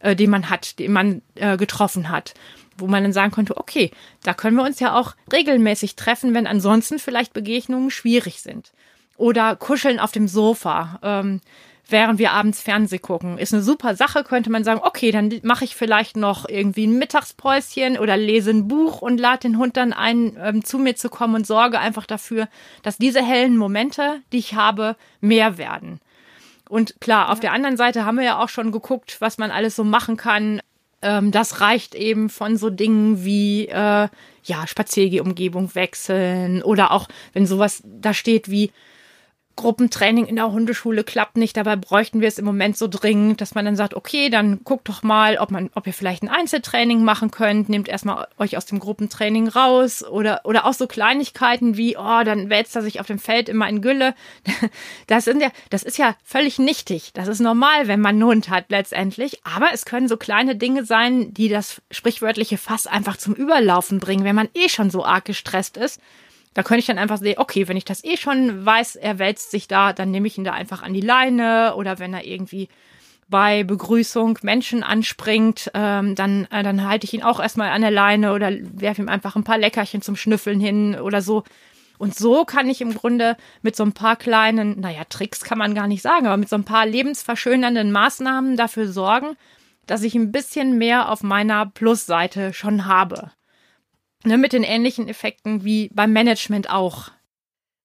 äh, 0.00 0.16
den 0.16 0.30
man 0.30 0.48
hat, 0.48 0.78
den 0.78 0.92
man 0.92 1.20
äh, 1.34 1.58
getroffen 1.58 2.08
hat, 2.08 2.32
wo 2.76 2.86
man 2.86 3.02
dann 3.02 3.12
sagen 3.12 3.32
könnte, 3.32 3.56
okay, 3.56 3.90
da 4.22 4.34
können 4.34 4.56
wir 4.56 4.64
uns 4.64 4.80
ja 4.80 4.98
auch 4.98 5.14
regelmäßig 5.32 5.96
treffen, 5.96 6.34
wenn 6.34 6.46
ansonsten 6.46 6.98
vielleicht 6.98 7.32
Begegnungen 7.32 7.90
schwierig 7.90 8.40
sind. 8.40 8.72
Oder 9.16 9.56
kuscheln 9.56 10.00
auf 10.00 10.12
dem 10.12 10.28
Sofa. 10.28 10.98
Ähm, 11.02 11.40
während 11.88 12.18
wir 12.18 12.32
abends 12.32 12.60
Fernseh 12.60 12.98
gucken. 12.98 13.38
Ist 13.38 13.52
eine 13.52 13.62
super 13.62 13.94
Sache, 13.94 14.24
könnte 14.24 14.50
man 14.50 14.64
sagen, 14.64 14.80
okay, 14.82 15.10
dann 15.12 15.32
mache 15.42 15.64
ich 15.64 15.76
vielleicht 15.76 16.16
noch 16.16 16.48
irgendwie 16.48 16.86
ein 16.86 16.98
Mittagspäuschen 16.98 17.98
oder 17.98 18.16
lese 18.16 18.50
ein 18.50 18.68
Buch 18.68 19.02
und 19.02 19.18
lade 19.18 19.40
den 19.40 19.58
Hund 19.58 19.76
dann 19.76 19.92
ein, 19.92 20.36
ähm, 20.40 20.64
zu 20.64 20.78
mir 20.78 20.96
zu 20.96 21.08
kommen 21.10 21.34
und 21.34 21.46
sorge 21.46 21.78
einfach 21.78 22.06
dafür, 22.06 22.48
dass 22.82 22.98
diese 22.98 23.22
hellen 23.22 23.56
Momente, 23.56 24.20
die 24.32 24.38
ich 24.38 24.54
habe, 24.54 24.96
mehr 25.20 25.58
werden. 25.58 26.00
Und 26.68 27.00
klar, 27.00 27.30
auf 27.30 27.40
der 27.40 27.52
anderen 27.52 27.76
Seite 27.76 28.04
haben 28.06 28.16
wir 28.16 28.24
ja 28.24 28.38
auch 28.38 28.48
schon 28.48 28.72
geguckt, 28.72 29.18
was 29.20 29.36
man 29.36 29.50
alles 29.50 29.76
so 29.76 29.84
machen 29.84 30.16
kann. 30.16 30.60
Ähm, 31.02 31.30
das 31.30 31.60
reicht 31.60 31.94
eben 31.94 32.28
von 32.28 32.56
so 32.56 32.70
Dingen 32.70 33.24
wie 33.24 33.68
äh, 33.68 34.08
ja 34.44 34.66
Spaziergehumgebung 34.66 35.74
wechseln 35.74 36.62
oder 36.62 36.92
auch 36.92 37.08
wenn 37.32 37.46
sowas 37.46 37.82
da 37.84 38.14
steht 38.14 38.50
wie 38.50 38.70
Gruppentraining 39.56 40.26
in 40.26 40.36
der 40.36 40.50
Hundeschule 40.50 41.04
klappt 41.04 41.36
nicht, 41.36 41.56
dabei 41.56 41.76
bräuchten 41.76 42.20
wir 42.20 42.28
es 42.28 42.38
im 42.38 42.44
Moment 42.44 42.76
so 42.76 42.88
dringend, 42.88 43.40
dass 43.40 43.54
man 43.54 43.64
dann 43.64 43.76
sagt, 43.76 43.94
okay, 43.94 44.30
dann 44.30 44.64
guckt 44.64 44.88
doch 44.88 45.02
mal, 45.02 45.36
ob 45.38 45.50
man, 45.50 45.70
ob 45.74 45.86
ihr 45.86 45.92
vielleicht 45.92 46.22
ein 46.22 46.28
Einzeltraining 46.28 47.04
machen 47.04 47.30
könnt, 47.30 47.68
nehmt 47.68 47.88
erstmal 47.88 48.28
euch 48.38 48.56
aus 48.56 48.66
dem 48.66 48.78
Gruppentraining 48.78 49.48
raus 49.48 50.02
oder, 50.04 50.40
oder 50.44 50.64
auch 50.66 50.72
so 50.72 50.86
Kleinigkeiten 50.86 51.76
wie, 51.76 51.96
oh, 51.96 52.24
dann 52.24 52.50
wälzt 52.50 52.74
er 52.76 52.82
sich 52.82 53.00
auf 53.00 53.06
dem 53.06 53.18
Feld 53.18 53.48
immer 53.48 53.68
in 53.68 53.82
Gülle. 53.82 54.14
Das 55.06 55.24
sind 55.24 55.42
ja, 55.42 55.50
das 55.70 55.82
ist 55.82 55.98
ja 55.98 56.16
völlig 56.24 56.58
nichtig. 56.58 57.12
Das 57.12 57.28
ist 57.28 57.40
normal, 57.40 57.88
wenn 57.88 58.00
man 58.00 58.14
einen 58.14 58.24
Hund 58.24 58.48
hat 58.48 58.66
letztendlich. 58.68 59.40
Aber 59.44 59.68
es 59.72 59.84
können 59.84 60.08
so 60.08 60.16
kleine 60.16 60.56
Dinge 60.56 60.84
sein, 60.84 61.34
die 61.34 61.48
das 61.48 61.82
sprichwörtliche 61.90 62.56
Fass 62.56 62.86
einfach 62.86 63.16
zum 63.16 63.34
Überlaufen 63.34 63.98
bringen, 63.98 64.24
wenn 64.24 64.36
man 64.36 64.48
eh 64.54 64.68
schon 64.68 64.90
so 64.90 65.04
arg 65.04 65.24
gestresst 65.24 65.76
ist. 65.76 66.00
Da 66.54 66.62
könnte 66.62 66.80
ich 66.80 66.86
dann 66.86 66.98
einfach 66.98 67.18
sehen, 67.18 67.38
okay, 67.38 67.68
wenn 67.68 67.76
ich 67.76 67.84
das 67.84 68.04
eh 68.04 68.16
schon 68.16 68.64
weiß, 68.64 68.96
er 68.96 69.18
wälzt 69.18 69.50
sich 69.50 69.68
da, 69.68 69.92
dann 69.92 70.10
nehme 70.10 70.26
ich 70.26 70.36
ihn 70.36 70.44
da 70.44 70.52
einfach 70.52 70.82
an 70.82 70.92
die 70.92 71.00
Leine 71.00 71.74
oder 71.76 71.98
wenn 71.98 72.12
er 72.12 72.24
irgendwie 72.24 72.68
bei 73.28 73.64
Begrüßung 73.64 74.38
Menschen 74.42 74.82
anspringt, 74.82 75.70
ähm, 75.74 76.14
dann, 76.14 76.46
äh, 76.50 76.62
dann 76.62 76.86
halte 76.86 77.06
ich 77.06 77.14
ihn 77.14 77.22
auch 77.22 77.40
erstmal 77.40 77.70
an 77.70 77.80
der 77.80 77.90
Leine 77.90 78.34
oder 78.34 78.52
werfe 78.74 79.02
ihm 79.02 79.08
einfach 79.08 79.36
ein 79.36 79.44
paar 79.44 79.58
Leckerchen 79.58 80.02
zum 80.02 80.16
Schnüffeln 80.16 80.60
hin 80.60 80.96
oder 81.00 81.22
so. 81.22 81.42
Und 81.98 82.14
so 82.14 82.44
kann 82.44 82.68
ich 82.68 82.80
im 82.80 82.94
Grunde 82.94 83.36
mit 83.62 83.74
so 83.74 83.84
ein 83.84 83.92
paar 83.92 84.16
kleinen, 84.16 84.80
naja, 84.80 85.04
Tricks 85.08 85.44
kann 85.44 85.58
man 85.58 85.74
gar 85.74 85.86
nicht 85.86 86.02
sagen, 86.02 86.26
aber 86.26 86.36
mit 86.36 86.48
so 86.48 86.56
ein 86.56 86.64
paar 86.64 86.84
lebensverschönernden 86.84 87.92
Maßnahmen 87.92 88.56
dafür 88.56 88.88
sorgen, 88.88 89.36
dass 89.86 90.02
ich 90.02 90.14
ein 90.14 90.32
bisschen 90.32 90.78
mehr 90.78 91.10
auf 91.10 91.22
meiner 91.22 91.66
Plusseite 91.66 92.52
schon 92.52 92.86
habe. 92.86 93.30
Ne, 94.24 94.38
mit 94.38 94.52
den 94.52 94.62
ähnlichen 94.62 95.08
Effekten 95.08 95.64
wie 95.64 95.90
beim 95.92 96.12
Management 96.12 96.70
auch. 96.70 97.10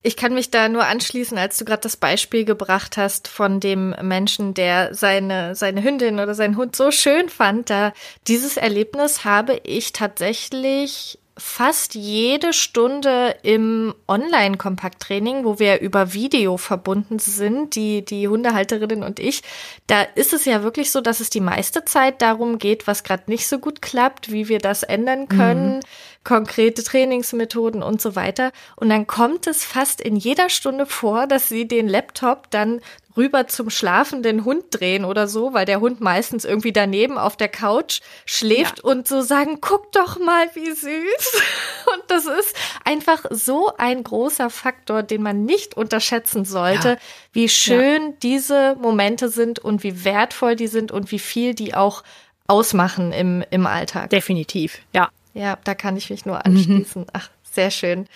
Ich 0.04 0.16
kann 0.16 0.34
mich 0.34 0.52
da 0.52 0.70
nur 0.70 0.86
anschließen, 0.86 1.38
als 1.38 1.58
du 1.58 1.66
gerade 1.66 1.82
das 1.82 1.98
Beispiel 1.98 2.46
gebracht 2.46 2.98
hast 2.98 3.28
von 3.28 3.60
dem 3.60 3.96
Menschen, 4.02 4.54
der 4.54 4.94
seine, 4.94 5.56
seine 5.56 5.84
Hündin 5.84 6.20
oder 6.20 6.36
seinen 6.36 6.56
Hund 6.56 6.76
so 6.76 6.92
schön 6.92 7.30
fand. 7.30 7.70
Da 7.70 7.94
dieses 8.28 8.58
Erlebnis 8.58 9.26
habe 9.26 9.60
ich 9.64 9.94
tatsächlich 9.94 11.20
fast 11.36 11.94
jede 11.94 12.54
Stunde 12.54 13.36
im 13.44 13.94
Online-Kompakttraining, 14.08 15.46
wo 15.46 15.60
wir 15.60 15.82
über 15.82 16.14
Video 16.14 16.58
verbunden 16.58 17.20
sind, 17.20 17.76
die, 17.76 18.04
die 18.04 18.28
Hundehalterinnen 18.28 19.04
und 19.04 19.20
ich, 19.20 19.44
da 19.86 20.02
ist 20.02 20.34
es 20.34 20.46
ja 20.46 20.64
wirklich 20.64 20.92
so, 20.92 21.00
dass 21.00 21.20
es 21.20 21.30
die 21.30 21.42
meiste 21.42 21.86
Zeit 21.86 22.24
darum 22.24 22.58
geht, 22.58 22.88
was 22.88 23.04
gerade 23.04 23.24
nicht 23.28 23.48
so 23.48 23.60
gut 23.60 23.84
klappt, 23.84 24.32
wie 24.32 24.48
wir 24.48 24.58
das 24.58 24.82
ändern 24.82 25.28
können. 25.28 25.78
Mhm 25.78 25.82
konkrete 26.28 26.84
Trainingsmethoden 26.84 27.82
und 27.82 28.02
so 28.02 28.18
weiter. 28.18 28.52
Und 28.76 28.90
dann 28.90 29.08
kommt 29.08 29.48
es 29.48 29.64
fast 29.64 30.02
in 30.02 30.18
jeder 30.18 30.50
Stunde 30.50 30.86
vor, 30.86 31.26
dass 31.26 31.48
sie 31.48 31.70
den 31.70 31.88
Laptop 31.88 32.52
dann 32.52 32.82
rüber 33.16 33.48
zum 33.48 33.70
schlafenden 33.70 34.44
Hund 34.44 34.66
drehen 34.72 35.06
oder 35.06 35.30
so, 35.30 35.54
weil 35.54 35.66
der 35.66 35.80
Hund 35.80 36.02
meistens 36.02 36.44
irgendwie 36.44 36.74
daneben 36.74 37.18
auf 37.18 37.38
der 37.38 37.48
Couch 37.48 38.02
schläft 38.26 38.80
ja. 38.80 38.84
und 38.84 39.08
so 39.08 39.22
sagen, 39.22 39.60
guck 39.62 39.90
doch 39.94 40.20
mal, 40.20 40.50
wie 40.54 40.70
süß. 40.70 41.42
Und 41.94 42.04
das 42.10 42.26
ist 42.26 42.54
einfach 42.84 43.24
so 43.30 43.72
ein 43.78 44.04
großer 44.04 44.50
Faktor, 44.50 45.04
den 45.04 45.24
man 45.24 45.46
nicht 45.46 45.78
unterschätzen 45.78 46.44
sollte, 46.44 46.90
ja. 46.90 46.98
wie 47.32 47.48
schön 47.48 48.02
ja. 48.02 48.14
diese 48.22 48.76
Momente 48.76 49.30
sind 49.30 49.60
und 49.60 49.84
wie 49.84 50.04
wertvoll 50.04 50.58
die 50.58 50.68
sind 50.68 50.92
und 50.92 51.10
wie 51.14 51.20
viel 51.20 51.56
die 51.56 51.74
auch 51.74 52.04
ausmachen 52.48 53.14
im, 53.14 53.46
im 53.50 53.66
Alltag. 53.66 54.10
Definitiv, 54.10 54.80
ja. 54.94 55.10
Ja, 55.38 55.58
da 55.64 55.76
kann 55.76 55.98
ich 55.98 56.10
mich 56.10 56.26
nur 56.26 56.46
anschließen. 56.46 57.04
Mhm. 57.04 57.08
Ach, 57.14 57.30
sehr 57.44 57.72
schön. 57.72 58.08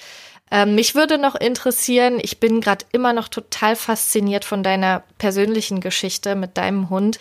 Ähm, 0.49 0.75
mich 0.75 0.95
würde 0.95 1.17
noch 1.17 1.35
interessieren, 1.35 2.19
ich 2.21 2.39
bin 2.39 2.59
gerade 2.59 2.85
immer 2.91 3.13
noch 3.13 3.29
total 3.29 3.75
fasziniert 3.75 4.43
von 4.43 4.63
deiner 4.63 5.03
persönlichen 5.17 5.79
Geschichte 5.79 6.35
mit 6.35 6.57
deinem 6.57 6.89
Hund. 6.89 7.19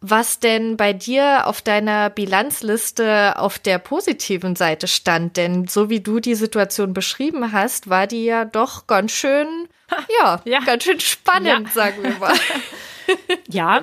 Was 0.00 0.40
denn 0.40 0.76
bei 0.76 0.92
dir 0.92 1.46
auf 1.46 1.62
deiner 1.62 2.10
Bilanzliste 2.10 3.38
auf 3.38 3.58
der 3.58 3.78
positiven 3.78 4.56
Seite 4.56 4.88
stand? 4.88 5.36
Denn 5.36 5.68
so 5.68 5.88
wie 5.88 6.00
du 6.00 6.20
die 6.20 6.34
Situation 6.34 6.92
beschrieben 6.92 7.52
hast, 7.52 7.88
war 7.88 8.06
die 8.06 8.24
ja 8.24 8.44
doch 8.44 8.86
ganz 8.86 9.12
schön, 9.12 9.48
ja, 10.20 10.42
ja. 10.44 10.60
ganz 10.60 10.84
schön 10.84 11.00
spannend, 11.00 11.68
ja. 11.68 11.72
sagen 11.72 12.02
wir 12.02 12.18
mal. 12.18 12.34
ja, 13.48 13.82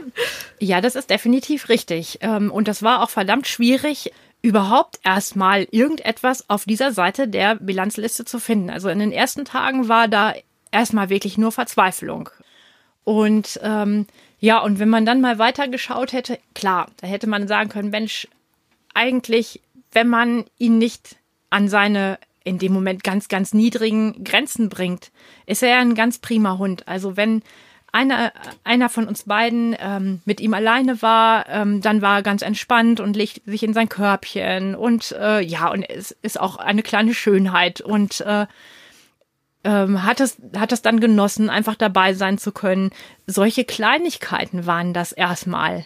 ja, 0.60 0.82
das 0.82 0.96
ist 0.96 1.10
definitiv 1.10 1.70
richtig. 1.70 2.20
Ähm, 2.22 2.52
und 2.52 2.68
das 2.68 2.84
war 2.84 3.02
auch 3.02 3.10
verdammt 3.10 3.48
schwierig, 3.48 4.12
überhaupt 4.44 5.00
erstmal 5.04 5.68
irgendetwas 5.72 6.50
auf 6.50 6.66
dieser 6.66 6.92
Seite 6.92 7.28
der 7.28 7.56
Bilanzliste 7.56 8.26
zu 8.26 8.40
finden. 8.40 8.70
Also 8.70 8.90
in 8.90 9.00
den 9.00 9.14
ersten 9.14 9.46
Tagen 9.46 9.88
war 9.88 10.08
da 10.08 10.34
erstmal 10.70 11.10
wirklich 11.10 11.38
nur 11.38 11.52
Verzweiflung. 11.52 12.30
Und 13.06 13.60
ähm, 13.64 14.06
ja, 14.40 14.60
und 14.60 14.80
wenn 14.80 14.90
man 14.90 15.06
dann 15.06 15.22
mal 15.22 15.40
weiter 15.40 15.70
geschaut 15.70 16.12
hätte, 16.12 16.38
klar, 16.54 16.92
da 16.98 17.08
hätte 17.08 17.28
man 17.28 17.48
sagen 17.48 17.70
können, 17.70 17.90
Mensch, 17.90 18.28
eigentlich, 18.94 19.62
wenn 19.94 20.10
man 20.10 20.44
ihn 20.58 20.78
nicht 20.78 21.16
an 21.50 21.70
seine 21.70 22.20
in 22.44 22.58
dem 22.60 22.74
Moment 22.74 23.06
ganz, 23.06 23.30
ganz 23.30 23.54
niedrigen 23.54 24.26
Grenzen 24.26 24.68
bringt, 24.68 25.12
ist 25.46 25.64
er 25.64 25.80
ein 25.80 25.96
ganz 25.96 26.20
prima 26.20 26.58
Hund. 26.58 26.86
Also 26.90 27.16
wenn 27.16 27.42
einer, 27.94 28.34
einer 28.64 28.90
von 28.90 29.08
uns 29.08 29.24
beiden 29.24 29.76
ähm, 29.80 30.22
mit 30.26 30.42
ihm 30.42 30.54
alleine 30.54 31.02
war, 31.02 31.48
ähm, 31.48 31.80
dann 31.80 32.02
war 32.02 32.18
er 32.18 32.24
ganz 32.24 32.42
entspannt 32.42 33.00
und 33.00 33.16
legt 33.16 33.46
sich 33.46 33.64
in 33.64 33.74
sein 33.74 33.88
Körbchen 33.88 34.76
und 34.76 35.14
äh, 35.14 35.40
ja, 35.42 35.70
und 35.72 35.84
es 35.84 36.12
ist 36.12 36.40
auch 36.40 36.58
eine 36.58 36.82
kleine 36.82 37.14
Schönheit 37.14 37.82
und 37.82 38.22
äh, 38.22 38.48
ähm, 39.64 40.04
hat 40.04 40.20
es 40.20 40.38
hat 40.58 40.72
es 40.72 40.82
dann 40.82 41.00
genossen, 41.00 41.50
einfach 41.50 41.76
dabei 41.76 42.16
sein 42.16 42.38
zu 42.40 42.52
können. 42.52 42.90
Solche 43.28 43.64
Kleinigkeiten 43.64 44.66
waren 44.66 44.94
das 44.94 45.12
erstmal. 45.12 45.86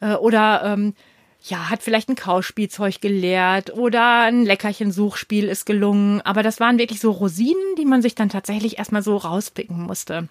Äh, 0.00 0.14
oder 0.14 0.62
ähm, 0.64 0.94
ja, 1.42 1.70
hat 1.70 1.82
vielleicht 1.82 2.10
ein 2.10 2.16
Kauspielzeug 2.16 3.00
geleert 3.00 3.72
oder 3.72 4.22
ein 4.22 4.44
Leckerchen-Suchspiel 4.44 5.48
ist 5.48 5.64
gelungen. 5.64 6.20
Aber 6.22 6.42
das 6.42 6.60
waren 6.60 6.78
wirklich 6.78 7.00
so 7.00 7.10
Rosinen, 7.10 7.76
die 7.78 7.86
man 7.86 8.02
sich 8.02 8.14
dann 8.14 8.28
tatsächlich 8.28 8.78
erstmal 8.78 9.02
so 9.02 9.16
rauspicken 9.16 9.80
musste. 9.80 10.28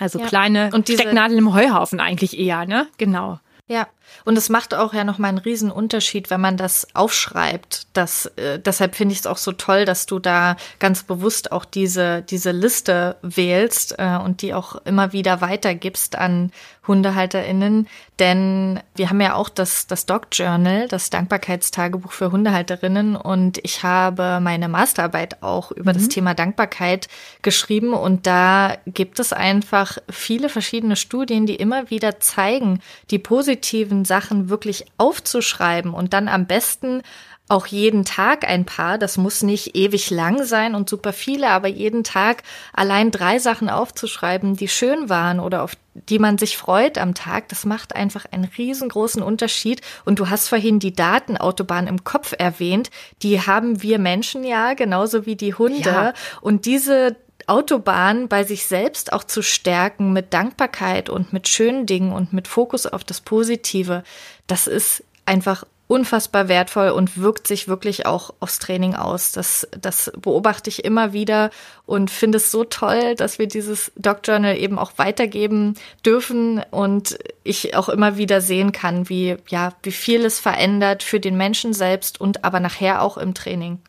Also 0.00 0.18
ja. 0.18 0.26
kleine 0.26 0.70
und 0.72 0.88
diese, 0.88 1.02
Stecknadeln 1.02 1.38
im 1.38 1.54
Heuhaufen 1.54 2.00
eigentlich 2.00 2.38
eher, 2.38 2.66
ne? 2.66 2.88
Genau. 2.96 3.38
Ja, 3.68 3.86
und 4.24 4.36
es 4.36 4.48
macht 4.48 4.74
auch 4.74 4.92
ja 4.92 5.04
nochmal 5.04 5.28
einen 5.28 5.38
riesen 5.38 5.70
Unterschied, 5.70 6.28
wenn 6.30 6.40
man 6.40 6.56
das 6.56 6.88
aufschreibt. 6.94 7.86
Das, 7.92 8.26
äh, 8.34 8.58
deshalb 8.58 8.96
finde 8.96 9.12
ich 9.12 9.20
es 9.20 9.26
auch 9.28 9.36
so 9.36 9.52
toll, 9.52 9.84
dass 9.84 10.06
du 10.06 10.18
da 10.18 10.56
ganz 10.80 11.04
bewusst 11.04 11.52
auch 11.52 11.64
diese, 11.64 12.22
diese 12.22 12.50
Liste 12.50 13.16
wählst 13.22 13.94
äh, 13.98 14.16
und 14.16 14.42
die 14.42 14.54
auch 14.54 14.74
immer 14.86 15.12
wieder 15.12 15.40
weitergibst 15.40 16.16
an 16.16 16.50
HundehalterInnen. 16.90 17.86
Denn 18.18 18.80
wir 18.96 19.08
haben 19.08 19.20
ja 19.20 19.34
auch 19.34 19.48
das, 19.48 19.86
das 19.86 20.06
Dog 20.06 20.26
Journal, 20.32 20.88
das 20.88 21.08
Dankbarkeitstagebuch 21.08 22.10
für 22.10 22.32
Hundehalterinnen. 22.32 23.14
Und 23.14 23.58
ich 23.62 23.84
habe 23.84 24.40
meine 24.42 24.68
Masterarbeit 24.68 25.42
auch 25.42 25.70
über 25.70 25.92
mhm. 25.92 25.96
das 25.96 26.08
Thema 26.08 26.34
Dankbarkeit 26.34 27.08
geschrieben. 27.42 27.94
Und 27.94 28.26
da 28.26 28.76
gibt 28.86 29.20
es 29.20 29.32
einfach 29.32 29.98
viele 30.10 30.48
verschiedene 30.48 30.96
Studien, 30.96 31.46
die 31.46 31.54
immer 31.54 31.90
wieder 31.90 32.18
zeigen, 32.18 32.80
die 33.10 33.20
positiven 33.20 34.04
Sachen 34.04 34.50
wirklich 34.50 34.86
aufzuschreiben 34.98 35.94
und 35.94 36.12
dann 36.12 36.26
am 36.26 36.46
besten 36.46 37.02
auch 37.50 37.66
jeden 37.66 38.04
Tag 38.04 38.48
ein 38.48 38.64
paar. 38.64 38.96
Das 38.96 39.16
muss 39.16 39.42
nicht 39.42 39.76
ewig 39.76 40.10
lang 40.10 40.44
sein 40.44 40.74
und 40.74 40.88
super 40.88 41.12
viele, 41.12 41.48
aber 41.48 41.68
jeden 41.68 42.04
Tag 42.04 42.42
allein 42.72 43.10
drei 43.10 43.38
Sachen 43.38 43.68
aufzuschreiben, 43.68 44.56
die 44.56 44.68
schön 44.68 45.08
waren 45.08 45.40
oder 45.40 45.62
auf 45.62 45.72
die 46.08 46.20
man 46.20 46.38
sich 46.38 46.56
freut 46.56 46.98
am 46.98 47.14
Tag, 47.14 47.48
das 47.48 47.66
macht 47.66 47.96
einfach 47.96 48.24
einen 48.30 48.44
riesengroßen 48.44 49.22
Unterschied. 49.22 49.80
Und 50.04 50.20
du 50.20 50.30
hast 50.30 50.48
vorhin 50.48 50.78
die 50.78 50.94
Datenautobahn 50.94 51.88
im 51.88 52.04
Kopf 52.04 52.32
erwähnt. 52.38 52.90
Die 53.22 53.40
haben 53.40 53.82
wir 53.82 53.98
Menschen 53.98 54.44
ja, 54.44 54.74
genauso 54.74 55.26
wie 55.26 55.34
die 55.34 55.54
Hunde. 55.54 55.90
Ja. 55.90 56.14
Und 56.40 56.64
diese 56.64 57.16
Autobahn 57.48 58.28
bei 58.28 58.44
sich 58.44 58.66
selbst 58.66 59.12
auch 59.12 59.24
zu 59.24 59.42
stärken 59.42 60.12
mit 60.12 60.32
Dankbarkeit 60.32 61.10
und 61.10 61.32
mit 61.32 61.48
schönen 61.48 61.86
Dingen 61.86 62.12
und 62.12 62.32
mit 62.32 62.46
Fokus 62.46 62.86
auf 62.86 63.02
das 63.02 63.20
Positive, 63.20 64.04
das 64.46 64.68
ist 64.68 65.02
einfach 65.26 65.64
unfassbar 65.90 66.46
wertvoll 66.46 66.90
und 66.90 67.18
wirkt 67.18 67.48
sich 67.48 67.66
wirklich 67.66 68.06
auch 68.06 68.32
aufs 68.38 68.60
Training 68.60 68.94
aus. 68.94 69.32
Das, 69.32 69.66
das 69.72 70.12
beobachte 70.16 70.70
ich 70.70 70.84
immer 70.84 71.12
wieder 71.12 71.50
und 71.84 72.12
finde 72.12 72.36
es 72.36 72.52
so 72.52 72.62
toll, 72.62 73.16
dass 73.16 73.40
wir 73.40 73.48
dieses 73.48 73.90
Doc 73.96 74.20
Journal 74.22 74.56
eben 74.56 74.78
auch 74.78 74.92
weitergeben 74.98 75.74
dürfen 76.06 76.62
und 76.70 77.18
ich 77.42 77.74
auch 77.74 77.88
immer 77.88 78.16
wieder 78.16 78.40
sehen 78.40 78.70
kann, 78.70 79.08
wie, 79.08 79.36
ja, 79.48 79.72
wie 79.82 79.90
viel 79.90 80.24
es 80.24 80.38
verändert 80.38 81.02
für 81.02 81.18
den 81.18 81.36
Menschen 81.36 81.72
selbst 81.72 82.20
und 82.20 82.44
aber 82.44 82.60
nachher 82.60 83.02
auch 83.02 83.18
im 83.18 83.34
Training. 83.34 83.80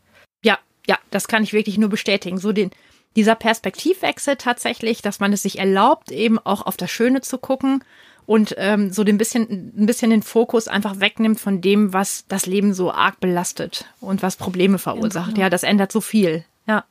Ja, 0.44 0.58
ja, 0.88 0.98
das 1.12 1.28
kann 1.28 1.44
ich 1.44 1.54
wirklich 1.54 1.78
nur 1.78 1.90
bestätigen. 1.90 2.40
So 2.40 2.52
den, 2.52 2.72
dieser 3.16 3.36
Perspektivwechsel 3.36 4.38
tatsächlich, 4.38 5.04
dass 5.04 5.20
man 5.20 5.34
es 5.34 5.44
sich 5.44 5.60
erlaubt, 5.60 6.10
eben 6.12 6.40
auch 6.40 6.66
auf 6.66 6.78
das 6.78 6.90
Schöne 6.90 7.22
zu 7.22 7.38
gucken 7.38 7.84
und 8.32 8.56
ähm, 8.58 8.94
so 8.94 9.02
ein 9.02 9.18
bisschen, 9.18 9.74
ein 9.78 9.86
bisschen 9.86 10.10
den 10.10 10.24
Fokus 10.24 10.70
einfach 10.70 11.02
wegnimmt 11.02 11.42
von 11.42 11.60
dem, 11.60 11.92
was 11.92 12.24
das 12.30 12.46
Leben 12.46 12.74
so 12.74 12.90
arg 12.90 13.20
belastet 13.20 13.84
und 14.00 14.24
was 14.24 14.38
Probleme 14.38 14.78
verursacht. 14.78 15.32
Genau. 15.32 15.42
Ja, 15.42 15.50
das 15.50 15.64
ändert 15.64 15.92
so 15.92 16.00
viel. 16.00 16.46
Ja. 16.66 16.86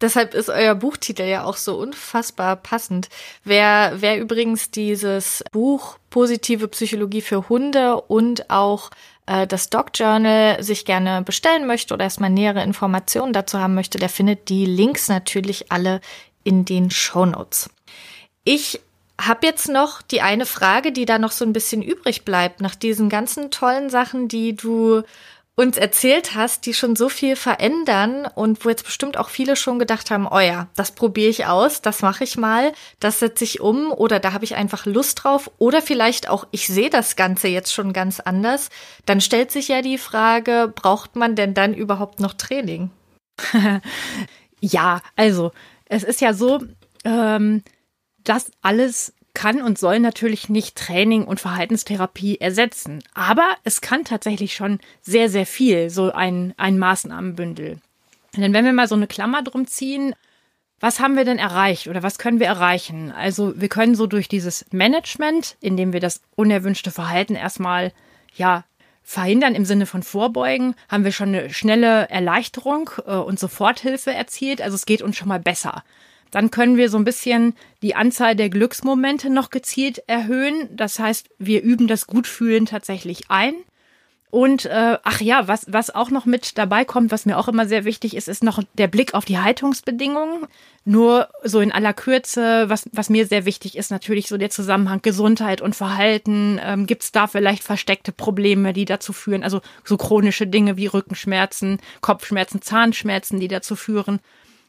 Deshalb 0.00 0.34
ist 0.34 0.48
euer 0.48 0.74
Buchtitel 0.74 1.22
ja 1.22 1.44
auch 1.44 1.56
so 1.58 1.78
unfassbar 1.78 2.56
passend. 2.56 3.08
Wer, 3.44 3.98
wer 3.98 4.18
übrigens 4.18 4.72
dieses 4.72 5.44
Buch 5.52 5.96
Positive 6.10 6.66
Psychologie 6.66 7.20
für 7.20 7.48
Hunde 7.48 8.00
und 8.00 8.50
auch 8.50 8.90
äh, 9.26 9.46
das 9.46 9.70
Dog 9.70 9.90
Journal 9.94 10.60
sich 10.60 10.84
gerne 10.86 11.22
bestellen 11.22 11.68
möchte 11.68 11.94
oder 11.94 12.02
erstmal 12.02 12.30
nähere 12.30 12.64
Informationen 12.64 13.32
dazu 13.32 13.60
haben 13.60 13.76
möchte, 13.76 13.98
der 13.98 14.08
findet 14.08 14.48
die 14.48 14.66
Links 14.66 15.06
natürlich 15.08 15.70
alle 15.70 16.00
in 16.42 16.64
den 16.64 16.90
Show 16.90 17.26
Notes. 17.26 17.70
Ich 18.42 18.80
habe 19.26 19.46
jetzt 19.46 19.68
noch 19.68 20.02
die 20.02 20.22
eine 20.22 20.46
Frage, 20.46 20.92
die 20.92 21.04
da 21.04 21.18
noch 21.18 21.32
so 21.32 21.44
ein 21.44 21.52
bisschen 21.52 21.82
übrig 21.82 22.24
bleibt, 22.24 22.60
nach 22.60 22.74
diesen 22.74 23.08
ganzen 23.08 23.50
tollen 23.50 23.90
Sachen, 23.90 24.28
die 24.28 24.54
du 24.54 25.02
uns 25.60 25.76
erzählt 25.76 26.34
hast, 26.34 26.64
die 26.64 26.72
schon 26.72 26.96
so 26.96 27.10
viel 27.10 27.36
verändern 27.36 28.26
und 28.34 28.64
wo 28.64 28.70
jetzt 28.70 28.84
bestimmt 28.84 29.18
auch 29.18 29.28
viele 29.28 29.56
schon 29.56 29.78
gedacht 29.78 30.10
haben, 30.10 30.26
oh 30.26 30.38
ja, 30.38 30.68
das 30.74 30.92
probiere 30.92 31.28
ich 31.28 31.46
aus, 31.46 31.82
das 31.82 32.00
mache 32.00 32.24
ich 32.24 32.38
mal, 32.38 32.72
das 32.98 33.18
setze 33.18 33.44
ich 33.44 33.60
um 33.60 33.92
oder 33.92 34.20
da 34.20 34.32
habe 34.32 34.44
ich 34.44 34.54
einfach 34.54 34.86
Lust 34.86 35.22
drauf 35.22 35.50
oder 35.58 35.82
vielleicht 35.82 36.30
auch, 36.30 36.46
ich 36.50 36.66
sehe 36.66 36.88
das 36.88 37.14
Ganze 37.14 37.48
jetzt 37.48 37.74
schon 37.74 37.92
ganz 37.92 38.20
anders, 38.20 38.70
dann 39.04 39.20
stellt 39.20 39.50
sich 39.50 39.68
ja 39.68 39.82
die 39.82 39.98
Frage, 39.98 40.72
braucht 40.74 41.16
man 41.16 41.36
denn 41.36 41.52
dann 41.52 41.74
überhaupt 41.74 42.20
noch 42.20 42.32
Training? 42.32 42.90
ja, 44.60 45.02
also 45.16 45.52
es 45.86 46.04
ist 46.04 46.22
ja 46.22 46.32
so, 46.32 46.60
ähm, 47.04 47.62
das 48.24 48.50
alles 48.62 49.12
kann 49.34 49.62
und 49.62 49.78
soll 49.78 50.00
natürlich 50.00 50.48
nicht 50.48 50.76
Training 50.76 51.24
und 51.24 51.40
Verhaltenstherapie 51.40 52.40
ersetzen. 52.40 53.02
Aber 53.14 53.48
es 53.64 53.80
kann 53.80 54.04
tatsächlich 54.04 54.54
schon 54.54 54.80
sehr, 55.02 55.28
sehr 55.28 55.46
viel, 55.46 55.90
so 55.90 56.12
ein, 56.12 56.54
ein 56.56 56.78
Maßnahmenbündel. 56.78 57.78
Denn 58.36 58.52
wenn 58.52 58.64
wir 58.64 58.72
mal 58.72 58.88
so 58.88 58.94
eine 58.94 59.06
Klammer 59.06 59.42
drum 59.42 59.66
ziehen, 59.66 60.14
was 60.80 60.98
haben 60.98 61.16
wir 61.16 61.24
denn 61.24 61.38
erreicht 61.38 61.88
oder 61.88 62.02
was 62.02 62.18
können 62.18 62.40
wir 62.40 62.46
erreichen? 62.46 63.12
Also 63.12 63.52
wir 63.60 63.68
können 63.68 63.94
so 63.94 64.06
durch 64.06 64.28
dieses 64.28 64.64
Management, 64.72 65.56
indem 65.60 65.92
wir 65.92 66.00
das 66.00 66.22
unerwünschte 66.36 66.90
Verhalten 66.90 67.34
erstmal, 67.34 67.92
ja, 68.34 68.64
verhindern 69.02 69.54
im 69.54 69.64
Sinne 69.64 69.86
von 69.86 70.02
vorbeugen, 70.02 70.74
haben 70.88 71.04
wir 71.04 71.12
schon 71.12 71.30
eine 71.30 71.50
schnelle 71.50 72.08
Erleichterung 72.08 72.90
äh, 73.06 73.14
und 73.14 73.38
Soforthilfe 73.38 74.12
erzielt. 74.12 74.62
Also 74.62 74.76
es 74.76 74.86
geht 74.86 75.02
uns 75.02 75.16
schon 75.16 75.28
mal 75.28 75.40
besser. 75.40 75.82
Dann 76.30 76.50
können 76.50 76.76
wir 76.76 76.88
so 76.88 76.98
ein 76.98 77.04
bisschen 77.04 77.54
die 77.82 77.94
Anzahl 77.94 78.36
der 78.36 78.50
Glücksmomente 78.50 79.30
noch 79.30 79.50
gezielt 79.50 80.02
erhöhen. 80.06 80.68
Das 80.76 80.98
heißt, 80.98 81.28
wir 81.38 81.62
üben 81.62 81.88
das 81.88 82.06
Gutfühlen 82.06 82.66
tatsächlich 82.66 83.24
ein. 83.28 83.54
Und 84.30 84.64
äh, 84.66 84.96
ach 85.02 85.20
ja, 85.20 85.48
was, 85.48 85.66
was 85.68 85.92
auch 85.92 86.10
noch 86.10 86.24
mit 86.24 86.56
dabei 86.56 86.84
kommt, 86.84 87.10
was 87.10 87.26
mir 87.26 87.36
auch 87.36 87.48
immer 87.48 87.66
sehr 87.66 87.84
wichtig 87.84 88.14
ist, 88.14 88.28
ist 88.28 88.44
noch 88.44 88.62
der 88.74 88.86
Blick 88.86 89.12
auf 89.14 89.24
die 89.24 89.38
Haltungsbedingungen. 89.38 90.46
Nur 90.84 91.28
so 91.42 91.60
in 91.60 91.72
aller 91.72 91.92
Kürze, 91.92 92.68
was, 92.68 92.88
was 92.92 93.10
mir 93.10 93.26
sehr 93.26 93.44
wichtig 93.44 93.76
ist, 93.76 93.90
natürlich 93.90 94.28
so 94.28 94.38
der 94.38 94.50
Zusammenhang 94.50 95.02
Gesundheit 95.02 95.60
und 95.60 95.74
Verhalten. 95.74 96.60
Ähm, 96.62 96.86
Gibt 96.86 97.02
es 97.02 97.12
da 97.12 97.26
vielleicht 97.26 97.64
versteckte 97.64 98.12
Probleme, 98.12 98.72
die 98.72 98.84
dazu 98.84 99.12
führen? 99.12 99.42
Also 99.42 99.62
so 99.84 99.96
chronische 99.96 100.46
Dinge 100.46 100.76
wie 100.76 100.86
Rückenschmerzen, 100.86 101.80
Kopfschmerzen, 102.00 102.62
Zahnschmerzen, 102.62 103.40
die 103.40 103.48
dazu 103.48 103.74
führen, 103.74 104.20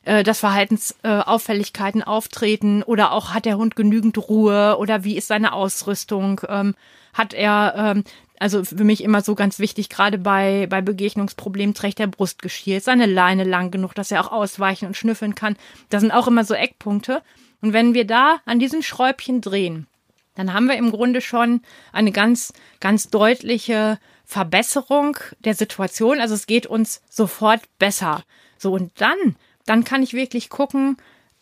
äh, 0.03 0.23
dass 0.23 0.39
Verhaltensauffälligkeiten 0.39 2.01
äh, 2.01 2.05
auftreten 2.05 2.83
oder 2.83 3.11
auch 3.11 3.33
hat 3.33 3.45
der 3.45 3.57
Hund 3.57 3.75
genügend 3.75 4.17
Ruhe 4.17 4.77
oder 4.77 5.03
wie 5.03 5.17
ist 5.17 5.27
seine 5.27 5.53
Ausrüstung? 5.53 6.41
Ähm, 6.47 6.75
hat 7.13 7.33
er 7.33 7.73
ähm, 7.77 8.03
also 8.41 8.63
für 8.63 8.83
mich 8.83 9.03
immer 9.03 9.21
so 9.21 9.35
ganz 9.35 9.59
wichtig, 9.59 9.89
gerade 9.89 10.17
bei, 10.17 10.65
bei 10.67 10.81
Begegnungsproblemen 10.81 11.75
trägt 11.75 11.99
der 11.99 12.07
Brustgeschirr, 12.07 12.77
ist 12.77 12.85
seine 12.85 13.05
Leine 13.05 13.43
lang 13.43 13.69
genug, 13.69 13.93
dass 13.93 14.09
er 14.09 14.25
auch 14.25 14.31
ausweichen 14.31 14.87
und 14.87 14.97
schnüffeln 14.97 15.35
kann. 15.35 15.55
Das 15.89 16.01
sind 16.01 16.09
auch 16.09 16.27
immer 16.27 16.43
so 16.43 16.55
Eckpunkte. 16.55 17.21
Und 17.61 17.73
wenn 17.73 17.93
wir 17.93 18.07
da 18.07 18.37
an 18.45 18.57
diesen 18.57 18.81
Schräubchen 18.81 19.41
drehen, 19.41 19.85
dann 20.33 20.53
haben 20.53 20.67
wir 20.67 20.75
im 20.75 20.89
Grunde 20.89 21.21
schon 21.21 21.61
eine 21.93 22.11
ganz, 22.11 22.51
ganz 22.79 23.09
deutliche 23.09 23.99
Verbesserung 24.25 25.17
der 25.45 25.53
Situation. 25.53 26.19
Also 26.19 26.33
es 26.33 26.47
geht 26.47 26.65
uns 26.65 27.03
sofort 27.11 27.61
besser. 27.77 28.23
So, 28.57 28.73
und 28.73 28.91
dann, 28.99 29.35
dann 29.65 29.83
kann 29.83 30.03
ich 30.03 30.13
wirklich 30.13 30.49
gucken, 30.49 30.97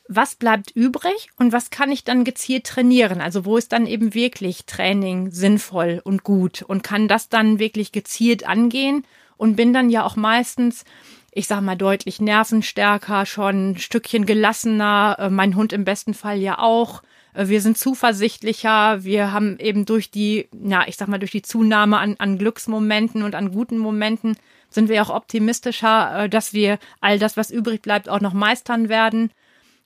was 0.07 0.35
bleibt 0.35 0.71
übrig 0.71 1.29
und 1.37 1.53
was 1.53 1.69
kann 1.69 1.91
ich 1.91 2.03
dann 2.03 2.23
gezielt 2.23 2.65
trainieren? 2.65 3.21
Also 3.21 3.45
wo 3.45 3.57
ist 3.57 3.71
dann 3.71 3.85
eben 3.85 4.13
wirklich 4.15 4.65
Training 4.65 5.31
sinnvoll 5.31 6.01
und 6.03 6.23
gut 6.23 6.63
und 6.63 6.81
kann 6.81 7.07
das 7.07 7.29
dann 7.29 7.59
wirklich 7.59 7.91
gezielt 7.91 8.47
angehen 8.47 9.05
und 9.37 9.55
bin 9.55 9.71
dann 9.71 9.89
ja 9.89 10.03
auch 10.03 10.15
meistens 10.15 10.83
ich 11.31 11.47
sag 11.47 11.61
mal 11.61 11.75
deutlich 11.75 12.21
nervenstärker, 12.21 13.25
schon 13.25 13.71
ein 13.71 13.77
Stückchen 13.77 14.25
gelassener, 14.25 15.15
äh, 15.19 15.29
mein 15.29 15.55
Hund 15.55 15.73
im 15.73 15.85
besten 15.85 16.13
Fall 16.13 16.39
ja 16.39 16.59
auch. 16.59 17.03
Äh, 17.33 17.47
wir 17.47 17.61
sind 17.61 17.77
zuversichtlicher, 17.77 19.03
wir 19.03 19.31
haben 19.31 19.57
eben 19.59 19.85
durch 19.85 20.11
die, 20.11 20.49
ja, 20.51 20.83
ich 20.87 20.97
sag 20.97 21.07
mal, 21.07 21.19
durch 21.19 21.31
die 21.31 21.41
Zunahme 21.41 21.97
an, 21.97 22.15
an 22.19 22.37
Glücksmomenten 22.37 23.23
und 23.23 23.35
an 23.35 23.51
guten 23.51 23.77
Momenten 23.77 24.37
sind 24.69 24.89
wir 24.89 25.01
auch 25.01 25.09
optimistischer, 25.09 26.25
äh, 26.25 26.29
dass 26.29 26.53
wir 26.53 26.79
all 27.01 27.19
das, 27.19 27.37
was 27.37 27.51
übrig 27.51 27.81
bleibt, 27.81 28.09
auch 28.09 28.21
noch 28.21 28.33
meistern 28.33 28.89
werden. 28.89 29.31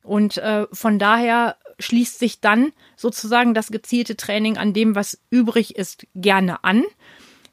Und 0.03 0.37
äh, 0.37 0.67
von 0.71 0.99
daher 0.99 1.55
schließt 1.79 2.19
sich 2.19 2.41
dann 2.41 2.71
sozusagen 2.95 3.53
das 3.53 3.67
gezielte 3.67 4.15
Training 4.15 4.57
an 4.57 4.73
dem, 4.73 4.95
was 4.95 5.19
übrig 5.29 5.75
ist, 5.75 6.05
gerne 6.13 6.63
an. 6.63 6.83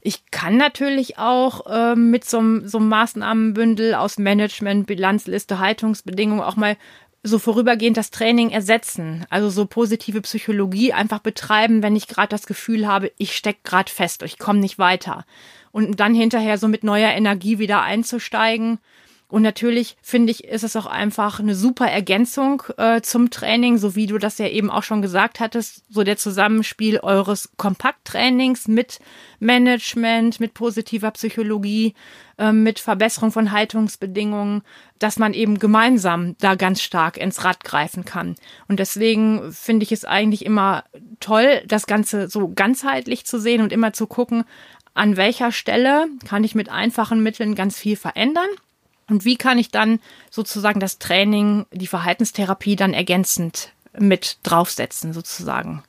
Ich 0.02 0.30
kann 0.30 0.56
natürlich 0.56 1.18
auch 1.18 1.66
äh, 1.66 1.94
mit 1.94 2.24
so, 2.24 2.66
so 2.66 2.78
einem 2.78 2.88
Maßnahmenbündel 2.88 3.94
aus 3.94 4.18
Management, 4.18 4.86
Bilanzliste, 4.86 5.58
Haltungsbedingungen 5.58 6.42
auch 6.42 6.56
mal 6.56 6.76
so 7.22 7.38
vorübergehend 7.38 7.98
das 7.98 8.10
Training 8.10 8.50
ersetzen. 8.50 9.26
Also 9.28 9.50
so 9.50 9.66
positive 9.66 10.22
Psychologie 10.22 10.94
einfach 10.94 11.18
betreiben, 11.18 11.82
wenn 11.82 11.96
ich 11.96 12.08
gerade 12.08 12.28
das 12.28 12.46
Gefühl 12.46 12.86
habe, 12.86 13.12
ich 13.18 13.36
stecke 13.36 13.60
gerade 13.62 13.92
fest, 13.92 14.22
ich 14.22 14.38
komme 14.38 14.60
nicht 14.60 14.78
weiter. 14.78 15.26
Und 15.72 16.00
dann 16.00 16.14
hinterher 16.14 16.58
so 16.58 16.68
mit 16.68 16.84
neuer 16.84 17.10
Energie 17.10 17.58
wieder 17.58 17.82
einzusteigen 17.82 18.78
und 19.30 19.42
natürlich 19.42 19.96
finde 20.02 20.32
ich, 20.32 20.44
ist 20.44 20.64
es 20.64 20.74
auch 20.74 20.86
einfach 20.86 21.38
eine 21.38 21.54
super 21.54 21.86
Ergänzung 21.86 22.64
äh, 22.76 23.00
zum 23.00 23.30
Training, 23.30 23.78
so 23.78 23.94
wie 23.94 24.06
du 24.06 24.18
das 24.18 24.38
ja 24.38 24.48
eben 24.48 24.70
auch 24.70 24.82
schon 24.82 25.02
gesagt 25.02 25.38
hattest, 25.38 25.84
so 25.88 26.02
der 26.02 26.16
Zusammenspiel 26.16 26.98
eures 26.98 27.50
Kompakttrainings 27.56 28.66
mit 28.66 28.98
Management, 29.38 30.40
mit 30.40 30.52
positiver 30.52 31.12
Psychologie, 31.12 31.94
äh, 32.38 32.50
mit 32.50 32.80
Verbesserung 32.80 33.30
von 33.30 33.52
Haltungsbedingungen, 33.52 34.62
dass 34.98 35.16
man 35.16 35.32
eben 35.32 35.60
gemeinsam 35.60 36.34
da 36.38 36.56
ganz 36.56 36.82
stark 36.82 37.16
ins 37.16 37.44
Rad 37.44 37.62
greifen 37.62 38.04
kann. 38.04 38.34
Und 38.66 38.80
deswegen 38.80 39.52
finde 39.52 39.84
ich 39.84 39.92
es 39.92 40.04
eigentlich 40.04 40.44
immer 40.44 40.82
toll, 41.20 41.62
das 41.68 41.86
Ganze 41.86 42.28
so 42.28 42.48
ganzheitlich 42.48 43.26
zu 43.26 43.38
sehen 43.38 43.62
und 43.62 43.72
immer 43.72 43.92
zu 43.92 44.08
gucken, 44.08 44.44
an 44.94 45.16
welcher 45.16 45.52
Stelle 45.52 46.06
kann 46.26 46.44
ich 46.44 46.54
mit 46.54 46.68
einfachen 46.68 47.22
Mitteln 47.22 47.54
ganz 47.54 47.78
viel 47.78 47.96
verändern 47.96 48.48
und 49.08 49.24
wie 49.24 49.36
kann 49.36 49.58
ich 49.58 49.70
dann 49.70 50.00
sozusagen 50.30 50.80
das 50.80 50.98
Training, 50.98 51.66
die 51.72 51.86
Verhaltenstherapie 51.86 52.76
dann 52.76 52.94
ergänzend 52.94 53.72
mit 53.98 54.38
draufsetzen, 54.44 55.12
sozusagen? 55.12 55.82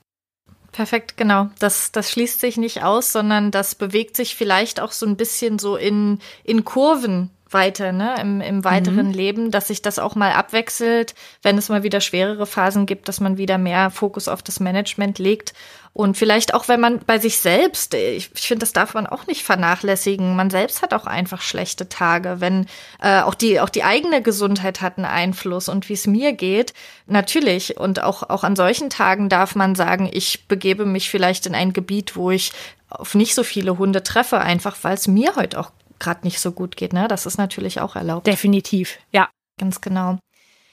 Perfekt, 0.72 1.18
genau. 1.18 1.50
Das, 1.60 1.92
das 1.92 2.12
schließt 2.12 2.40
sich 2.40 2.58
nicht 2.58 2.84
aus, 2.84 3.12
sondern 3.12 3.52
das 3.52 3.76
bewegt 3.76 4.16
sich 4.16 4.36
vielleicht 4.36 4.80
auch 4.80 4.92
so 4.92 5.06
ein 5.06 5.18
bisschen 5.18 5.60
so 5.60 5.76
in, 5.76 6.20
in 6.44 6.64
Kurven 6.64 7.30
weiter, 7.50 7.92
ne, 7.92 8.16
im, 8.22 8.40
im 8.40 8.64
weiteren 8.64 9.08
mhm. 9.08 9.14
Leben, 9.14 9.52
dass 9.52 9.68
sich 9.68 9.82
das 9.82 10.00
auch 10.00 10.16
mal 10.16 10.32
abwechselt, 10.32 11.14
wenn 11.42 11.58
es 11.58 11.68
mal 11.68 11.84
wieder 11.84 12.00
schwerere 12.00 12.46
Phasen 12.46 12.86
gibt, 12.86 13.10
dass 13.10 13.20
man 13.20 13.38
wieder 13.38 13.58
mehr 13.58 13.90
Fokus 13.90 14.30
auf 14.30 14.42
das 14.42 14.62
Management 14.62 15.20
legt. 15.20 15.54
Und 15.94 16.16
vielleicht 16.16 16.54
auch, 16.54 16.70
wenn 16.70 16.80
man 16.80 17.00
bei 17.00 17.20
sich 17.20 17.40
selbst, 17.40 17.94
ich, 17.94 18.32
ich 18.34 18.48
finde, 18.48 18.62
das 18.62 18.72
darf 18.72 18.94
man 18.94 19.08
auch 19.08 19.28
nicht 19.28 19.44
vernachlässigen. 19.44 20.38
Man 20.38 20.50
selbst 20.50 20.82
hat 20.82 20.94
auch 20.94 21.06
einfach 21.06 21.42
schlechte 21.42 21.90
Tage, 21.90 22.40
wenn 22.40 22.68
äh, 23.02 23.22
auch 23.22 23.34
die 23.34 23.60
auch 23.60 23.70
die 23.70 23.84
eigene 23.84 24.22
Gesundheit 24.22 24.80
hat 24.82 24.98
einen 24.98 25.06
Einfluss 25.06 25.68
und 25.68 25.90
wie 25.90 25.94
es 25.94 26.08
mir 26.08 26.32
geht, 26.32 26.74
natürlich. 27.08 27.78
Und 27.78 28.02
auch 28.02 28.24
auch 28.30 28.46
an 28.46 28.56
solchen 28.56 28.90
Tagen 28.90 29.28
darf 29.28 29.56
man 29.56 29.76
sagen, 29.76 30.10
ich 30.12 30.48
begebe 30.48 30.86
mich 30.86 31.10
vielleicht 31.10 31.46
in 31.46 31.56
ein 31.56 31.74
Gebiet, 31.74 32.16
wo 32.16 32.32
ich 32.32 32.54
auf 32.90 33.14
nicht 33.14 33.36
so 33.36 33.44
viele 33.44 33.78
Hunde 33.78 34.02
treffe, 34.02 34.40
einfach 34.40 34.78
weil 34.84 34.94
es 34.94 35.08
mir 35.08 35.36
heute 35.36 35.60
auch 35.60 35.72
gerade 36.00 36.22
nicht 36.24 36.40
so 36.40 36.52
gut 36.52 36.78
geht. 36.78 36.94
Ne? 36.94 37.08
Das 37.10 37.26
ist 37.26 37.38
natürlich 37.38 37.82
auch 37.82 37.96
erlaubt. 37.96 38.28
Definitiv, 38.28 38.98
ja. 39.12 39.30
Ganz 39.58 39.82
genau. 39.82 40.18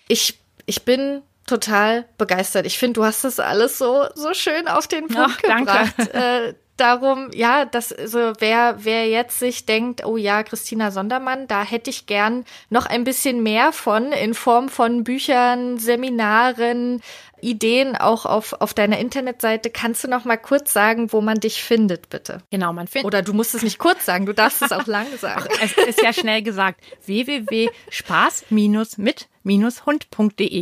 Ich, 0.07 0.41
ich 0.65 0.85
bin 0.85 1.23
total 1.49 2.05
begeistert. 2.19 2.67
Ich 2.67 2.79
finde, 2.79 3.01
du 3.01 3.05
hast 3.05 3.25
das 3.25 3.41
alles 3.41 3.79
so, 3.79 4.07
so 4.15 4.35
schön 4.35 4.69
auf 4.69 4.87
den 4.87 5.09
Punkt 5.09 5.43
Ach, 5.45 5.59
gebracht. 5.59 6.15
Äh, 6.15 6.55
darum, 6.79 7.31
ja, 7.35 7.65
dass 7.65 7.89
so 7.89 8.33
wer 8.39 8.85
wer 8.85 9.09
jetzt 9.09 9.39
sich 9.39 9.65
denkt, 9.67 10.07
oh 10.07 10.17
ja, 10.17 10.43
Christina 10.43 10.91
Sondermann, 10.91 11.47
da 11.49 11.63
hätte 11.63 11.91
ich 11.91 12.07
gern 12.07 12.45
noch 12.71 12.87
ein 12.87 13.05
bisschen 13.05 13.43
mehr 13.43 13.73
von 13.73 14.13
in 14.13 14.33
Form 14.35 14.69
von 14.69 15.05
Büchern, 15.05 15.79
Seminaren, 15.79 17.01
Ideen 17.41 17.95
auch 17.97 18.27
auf 18.27 18.55
auf 18.61 18.75
deiner 18.75 18.99
Internetseite. 18.99 19.71
Kannst 19.71 20.03
du 20.05 20.09
noch 20.09 20.25
mal 20.25 20.39
kurz 20.39 20.73
sagen, 20.73 21.13
wo 21.13 21.21
man 21.21 21.41
dich 21.41 21.63
findet, 21.63 22.11
bitte? 22.11 22.39
Genau, 22.51 22.73
man 22.73 22.87
findet. 22.87 23.07
Oder 23.07 23.23
du 23.23 23.33
musst 23.33 23.55
es 23.55 23.63
nicht 23.63 23.79
kurz 23.79 24.07
sagen, 24.07 24.27
du 24.27 24.35
darfst 24.35 24.63
es 24.63 24.73
auch 24.73 24.87
lang 24.87 25.07
sagen. 25.21 25.45
es 25.63 25.77
ist 25.77 26.03
ja 26.03 26.13
schnell 26.13 26.43
gesagt. 26.43 26.81
www.spaß-mit-hund.de 27.05 29.38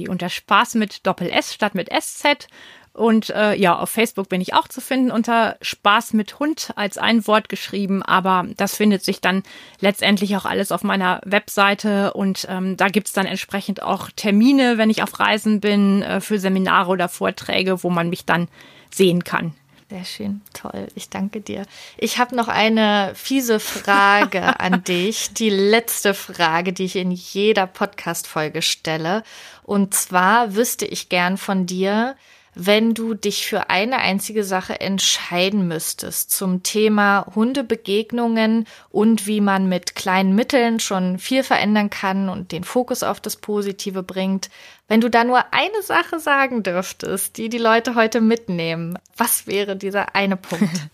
und 0.08 0.22
der 0.22 0.28
Spaß 0.28 0.76
mit 0.76 1.06
Doppel 1.06 1.28
S 1.28 1.52
statt 1.52 1.74
mit 1.74 1.90
SZ 1.92 2.48
und 2.96 3.28
äh, 3.28 3.54
ja, 3.54 3.78
auf 3.78 3.90
Facebook 3.90 4.30
bin 4.30 4.40
ich 4.40 4.54
auch 4.54 4.68
zu 4.68 4.80
finden 4.80 5.10
unter 5.10 5.58
Spaß 5.60 6.14
mit 6.14 6.38
Hund 6.38 6.72
als 6.76 6.96
ein 6.96 7.26
Wort 7.26 7.50
geschrieben, 7.50 8.02
aber 8.02 8.46
das 8.56 8.74
findet 8.74 9.04
sich 9.04 9.20
dann 9.20 9.42
letztendlich 9.80 10.34
auch 10.34 10.46
alles 10.46 10.72
auf 10.72 10.82
meiner 10.82 11.20
Webseite. 11.26 12.14
Und 12.14 12.46
ähm, 12.48 12.78
da 12.78 12.88
gibt's 12.88 13.12
dann 13.12 13.26
entsprechend 13.26 13.82
auch 13.82 14.08
Termine, 14.16 14.78
wenn 14.78 14.88
ich 14.88 15.02
auf 15.02 15.20
Reisen 15.20 15.60
bin, 15.60 16.00
äh, 16.00 16.22
für 16.22 16.38
Seminare 16.38 16.90
oder 16.90 17.10
Vorträge, 17.10 17.82
wo 17.84 17.90
man 17.90 18.08
mich 18.08 18.24
dann 18.24 18.48
sehen 18.90 19.24
kann. 19.24 19.52
Sehr 19.96 20.04
schön, 20.04 20.42
toll. 20.52 20.88
Ich 20.94 21.08
danke 21.08 21.40
dir. 21.40 21.64
Ich 21.96 22.18
habe 22.18 22.36
noch 22.36 22.48
eine 22.48 23.12
fiese 23.14 23.58
Frage 23.58 24.60
an 24.60 24.84
dich. 24.84 25.32
Die 25.32 25.48
letzte 25.48 26.12
Frage, 26.12 26.74
die 26.74 26.84
ich 26.84 26.96
in 26.96 27.12
jeder 27.12 27.66
Podcast-Folge 27.66 28.60
stelle. 28.60 29.22
Und 29.62 29.94
zwar 29.94 30.54
wüsste 30.54 30.84
ich 30.84 31.08
gern 31.08 31.38
von 31.38 31.64
dir, 31.64 32.14
wenn 32.54 32.92
du 32.92 33.14
dich 33.14 33.46
für 33.46 33.70
eine 33.70 33.98
einzige 33.98 34.44
Sache 34.44 34.80
entscheiden 34.80 35.66
müsstest 35.66 36.30
zum 36.30 36.62
Thema 36.62 37.26
Hundebegegnungen 37.34 38.66
und 38.90 39.26
wie 39.26 39.40
man 39.40 39.66
mit 39.66 39.94
kleinen 39.94 40.34
Mitteln 40.34 40.78
schon 40.78 41.18
viel 41.18 41.42
verändern 41.42 41.88
kann 41.88 42.28
und 42.28 42.52
den 42.52 42.64
Fokus 42.64 43.02
auf 43.02 43.20
das 43.20 43.36
Positive 43.36 44.02
bringt, 44.02 44.50
wenn 44.88 45.00
du 45.00 45.10
da 45.10 45.24
nur 45.24 45.52
eine 45.52 45.82
Sache 45.82 46.20
sagen 46.20 46.62
dürftest, 46.62 47.36
die 47.38 47.48
die 47.48 47.58
Leute 47.58 47.94
heute 47.94 48.20
mitnehmen, 48.20 48.98
was 49.16 49.46
wäre 49.46 49.76
dieser 49.76 50.14
eine 50.14 50.36
Punkt? 50.36 50.70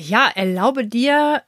Ja, 0.00 0.30
erlaube 0.32 0.86
dir, 0.86 1.42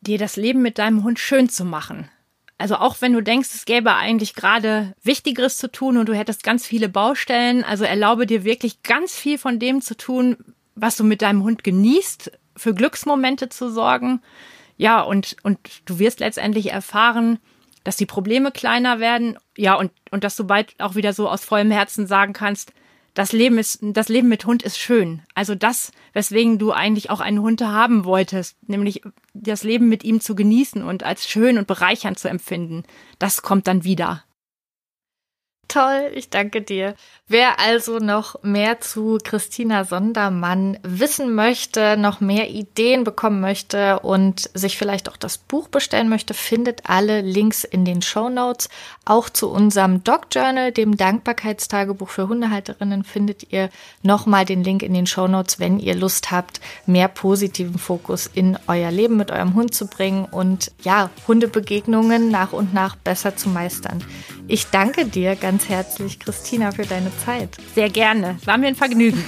dir 0.00 0.18
das 0.18 0.34
Leben 0.34 0.62
mit 0.62 0.78
deinem 0.78 1.04
Hund 1.04 1.20
schön 1.20 1.48
zu 1.48 1.64
machen. 1.64 2.10
Also 2.58 2.76
auch 2.76 2.96
wenn 3.00 3.12
du 3.12 3.20
denkst, 3.20 3.50
es 3.54 3.66
gäbe 3.66 3.94
eigentlich 3.94 4.34
gerade 4.34 4.94
Wichtigeres 5.02 5.58
zu 5.58 5.70
tun 5.70 5.96
und 5.96 6.08
du 6.08 6.14
hättest 6.14 6.42
ganz 6.42 6.66
viele 6.66 6.88
Baustellen, 6.88 7.62
also 7.62 7.84
erlaube 7.84 8.26
dir 8.26 8.42
wirklich 8.42 8.82
ganz 8.82 9.14
viel 9.14 9.38
von 9.38 9.60
dem 9.60 9.80
zu 9.80 9.96
tun, 9.96 10.36
was 10.74 10.96
du 10.96 11.04
mit 11.04 11.22
deinem 11.22 11.44
Hund 11.44 11.62
genießt, 11.62 12.32
für 12.56 12.74
Glücksmomente 12.74 13.48
zu 13.48 13.70
sorgen. 13.70 14.22
Ja, 14.76 15.00
und, 15.00 15.36
und 15.42 15.58
du 15.84 15.98
wirst 15.98 16.20
letztendlich 16.20 16.72
erfahren, 16.72 17.38
dass 17.84 17.96
die 17.96 18.06
Probleme 18.06 18.50
kleiner 18.50 18.98
werden. 18.98 19.38
Ja, 19.56 19.74
und, 19.74 19.92
und 20.10 20.24
dass 20.24 20.36
du 20.36 20.44
bald 20.44 20.74
auch 20.78 20.94
wieder 20.94 21.12
so 21.12 21.28
aus 21.28 21.44
vollem 21.44 21.70
Herzen 21.70 22.06
sagen 22.06 22.32
kannst, 22.32 22.72
das 23.14 23.32
Leben 23.32 23.58
ist, 23.58 23.78
das 23.80 24.08
Leben 24.08 24.28
mit 24.28 24.44
Hund 24.44 24.64
ist 24.64 24.76
schön. 24.76 25.22
Also 25.34 25.54
das, 25.54 25.92
weswegen 26.14 26.58
du 26.58 26.72
eigentlich 26.72 27.10
auch 27.10 27.20
einen 27.20 27.40
Hund 27.40 27.62
haben 27.62 28.04
wolltest, 28.04 28.56
nämlich 28.68 29.02
das 29.32 29.62
Leben 29.62 29.88
mit 29.88 30.02
ihm 30.02 30.20
zu 30.20 30.34
genießen 30.34 30.82
und 30.82 31.04
als 31.04 31.28
schön 31.28 31.56
und 31.56 31.68
bereichernd 31.68 32.18
zu 32.18 32.28
empfinden, 32.28 32.82
das 33.20 33.42
kommt 33.42 33.68
dann 33.68 33.84
wieder. 33.84 34.24
Toll, 35.68 36.10
ich 36.14 36.30
danke 36.30 36.62
dir. 36.62 36.94
Wer 37.26 37.58
also 37.58 37.98
noch 37.98 38.42
mehr 38.42 38.82
zu 38.82 39.16
Christina 39.24 39.84
Sondermann 39.84 40.78
wissen 40.82 41.34
möchte, 41.34 41.96
noch 41.96 42.20
mehr 42.20 42.50
Ideen 42.50 43.02
bekommen 43.02 43.40
möchte 43.40 44.00
und 44.00 44.50
sich 44.52 44.76
vielleicht 44.76 45.08
auch 45.08 45.16
das 45.16 45.38
Buch 45.38 45.68
bestellen 45.68 46.10
möchte, 46.10 46.34
findet 46.34 46.82
alle 46.84 47.22
Links 47.22 47.64
in 47.64 47.86
den 47.86 48.02
Show 48.02 48.28
Notes. 48.28 48.68
Auch 49.06 49.30
zu 49.30 49.48
unserem 49.50 50.04
Dog 50.04 50.26
Journal, 50.32 50.70
dem 50.70 50.98
Dankbarkeitstagebuch 50.98 52.10
für 52.10 52.28
Hundehalterinnen, 52.28 53.02
findet 53.02 53.50
ihr 53.50 53.70
nochmal 54.02 54.44
den 54.44 54.62
Link 54.62 54.82
in 54.82 54.92
den 54.92 55.06
Show 55.06 55.26
Notes, 55.26 55.58
wenn 55.58 55.78
ihr 55.78 55.94
Lust 55.94 56.30
habt, 56.30 56.60
mehr 56.84 57.08
positiven 57.08 57.78
Fokus 57.78 58.26
in 58.32 58.58
euer 58.66 58.90
Leben 58.90 59.16
mit 59.16 59.30
eurem 59.30 59.54
Hund 59.54 59.74
zu 59.74 59.86
bringen 59.86 60.26
und 60.26 60.72
ja, 60.82 61.08
Hundebegegnungen 61.26 62.30
nach 62.30 62.52
und 62.52 62.74
nach 62.74 62.96
besser 62.96 63.34
zu 63.34 63.48
meistern. 63.48 64.04
Ich 64.46 64.66
danke 64.66 65.06
dir 65.06 65.36
ganz 65.36 65.53
herzlich, 65.68 66.18
Christina, 66.18 66.72
für 66.72 66.84
deine 66.84 67.10
Zeit. 67.24 67.56
Sehr 67.74 67.88
gerne. 67.90 68.36
Es 68.40 68.46
war 68.46 68.58
mir 68.58 68.68
ein 68.68 68.74
Vergnügen. 68.74 69.22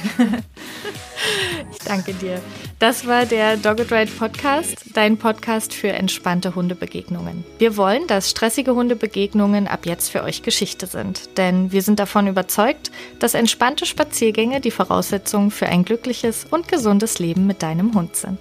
ich 1.70 1.78
danke 1.84 2.14
dir. 2.14 2.40
Das 2.78 3.06
war 3.06 3.24
der 3.24 3.56
Dogged 3.56 3.90
Ride 3.92 4.10
Podcast, 4.10 4.84
dein 4.94 5.16
Podcast 5.16 5.72
für 5.72 5.88
entspannte 5.88 6.54
Hundebegegnungen. 6.54 7.44
Wir 7.58 7.76
wollen, 7.76 8.06
dass 8.06 8.30
stressige 8.30 8.74
Hundebegegnungen 8.74 9.66
ab 9.68 9.86
jetzt 9.86 10.10
für 10.10 10.22
euch 10.22 10.42
Geschichte 10.42 10.86
sind, 10.86 11.38
denn 11.38 11.72
wir 11.72 11.82
sind 11.82 11.98
davon 11.98 12.26
überzeugt, 12.26 12.90
dass 13.18 13.34
entspannte 13.34 13.86
Spaziergänge 13.86 14.60
die 14.60 14.70
Voraussetzung 14.70 15.50
für 15.50 15.66
ein 15.66 15.84
glückliches 15.84 16.46
und 16.50 16.68
gesundes 16.68 17.18
Leben 17.18 17.46
mit 17.46 17.62
deinem 17.62 17.94
Hund 17.94 18.16
sind. 18.16 18.40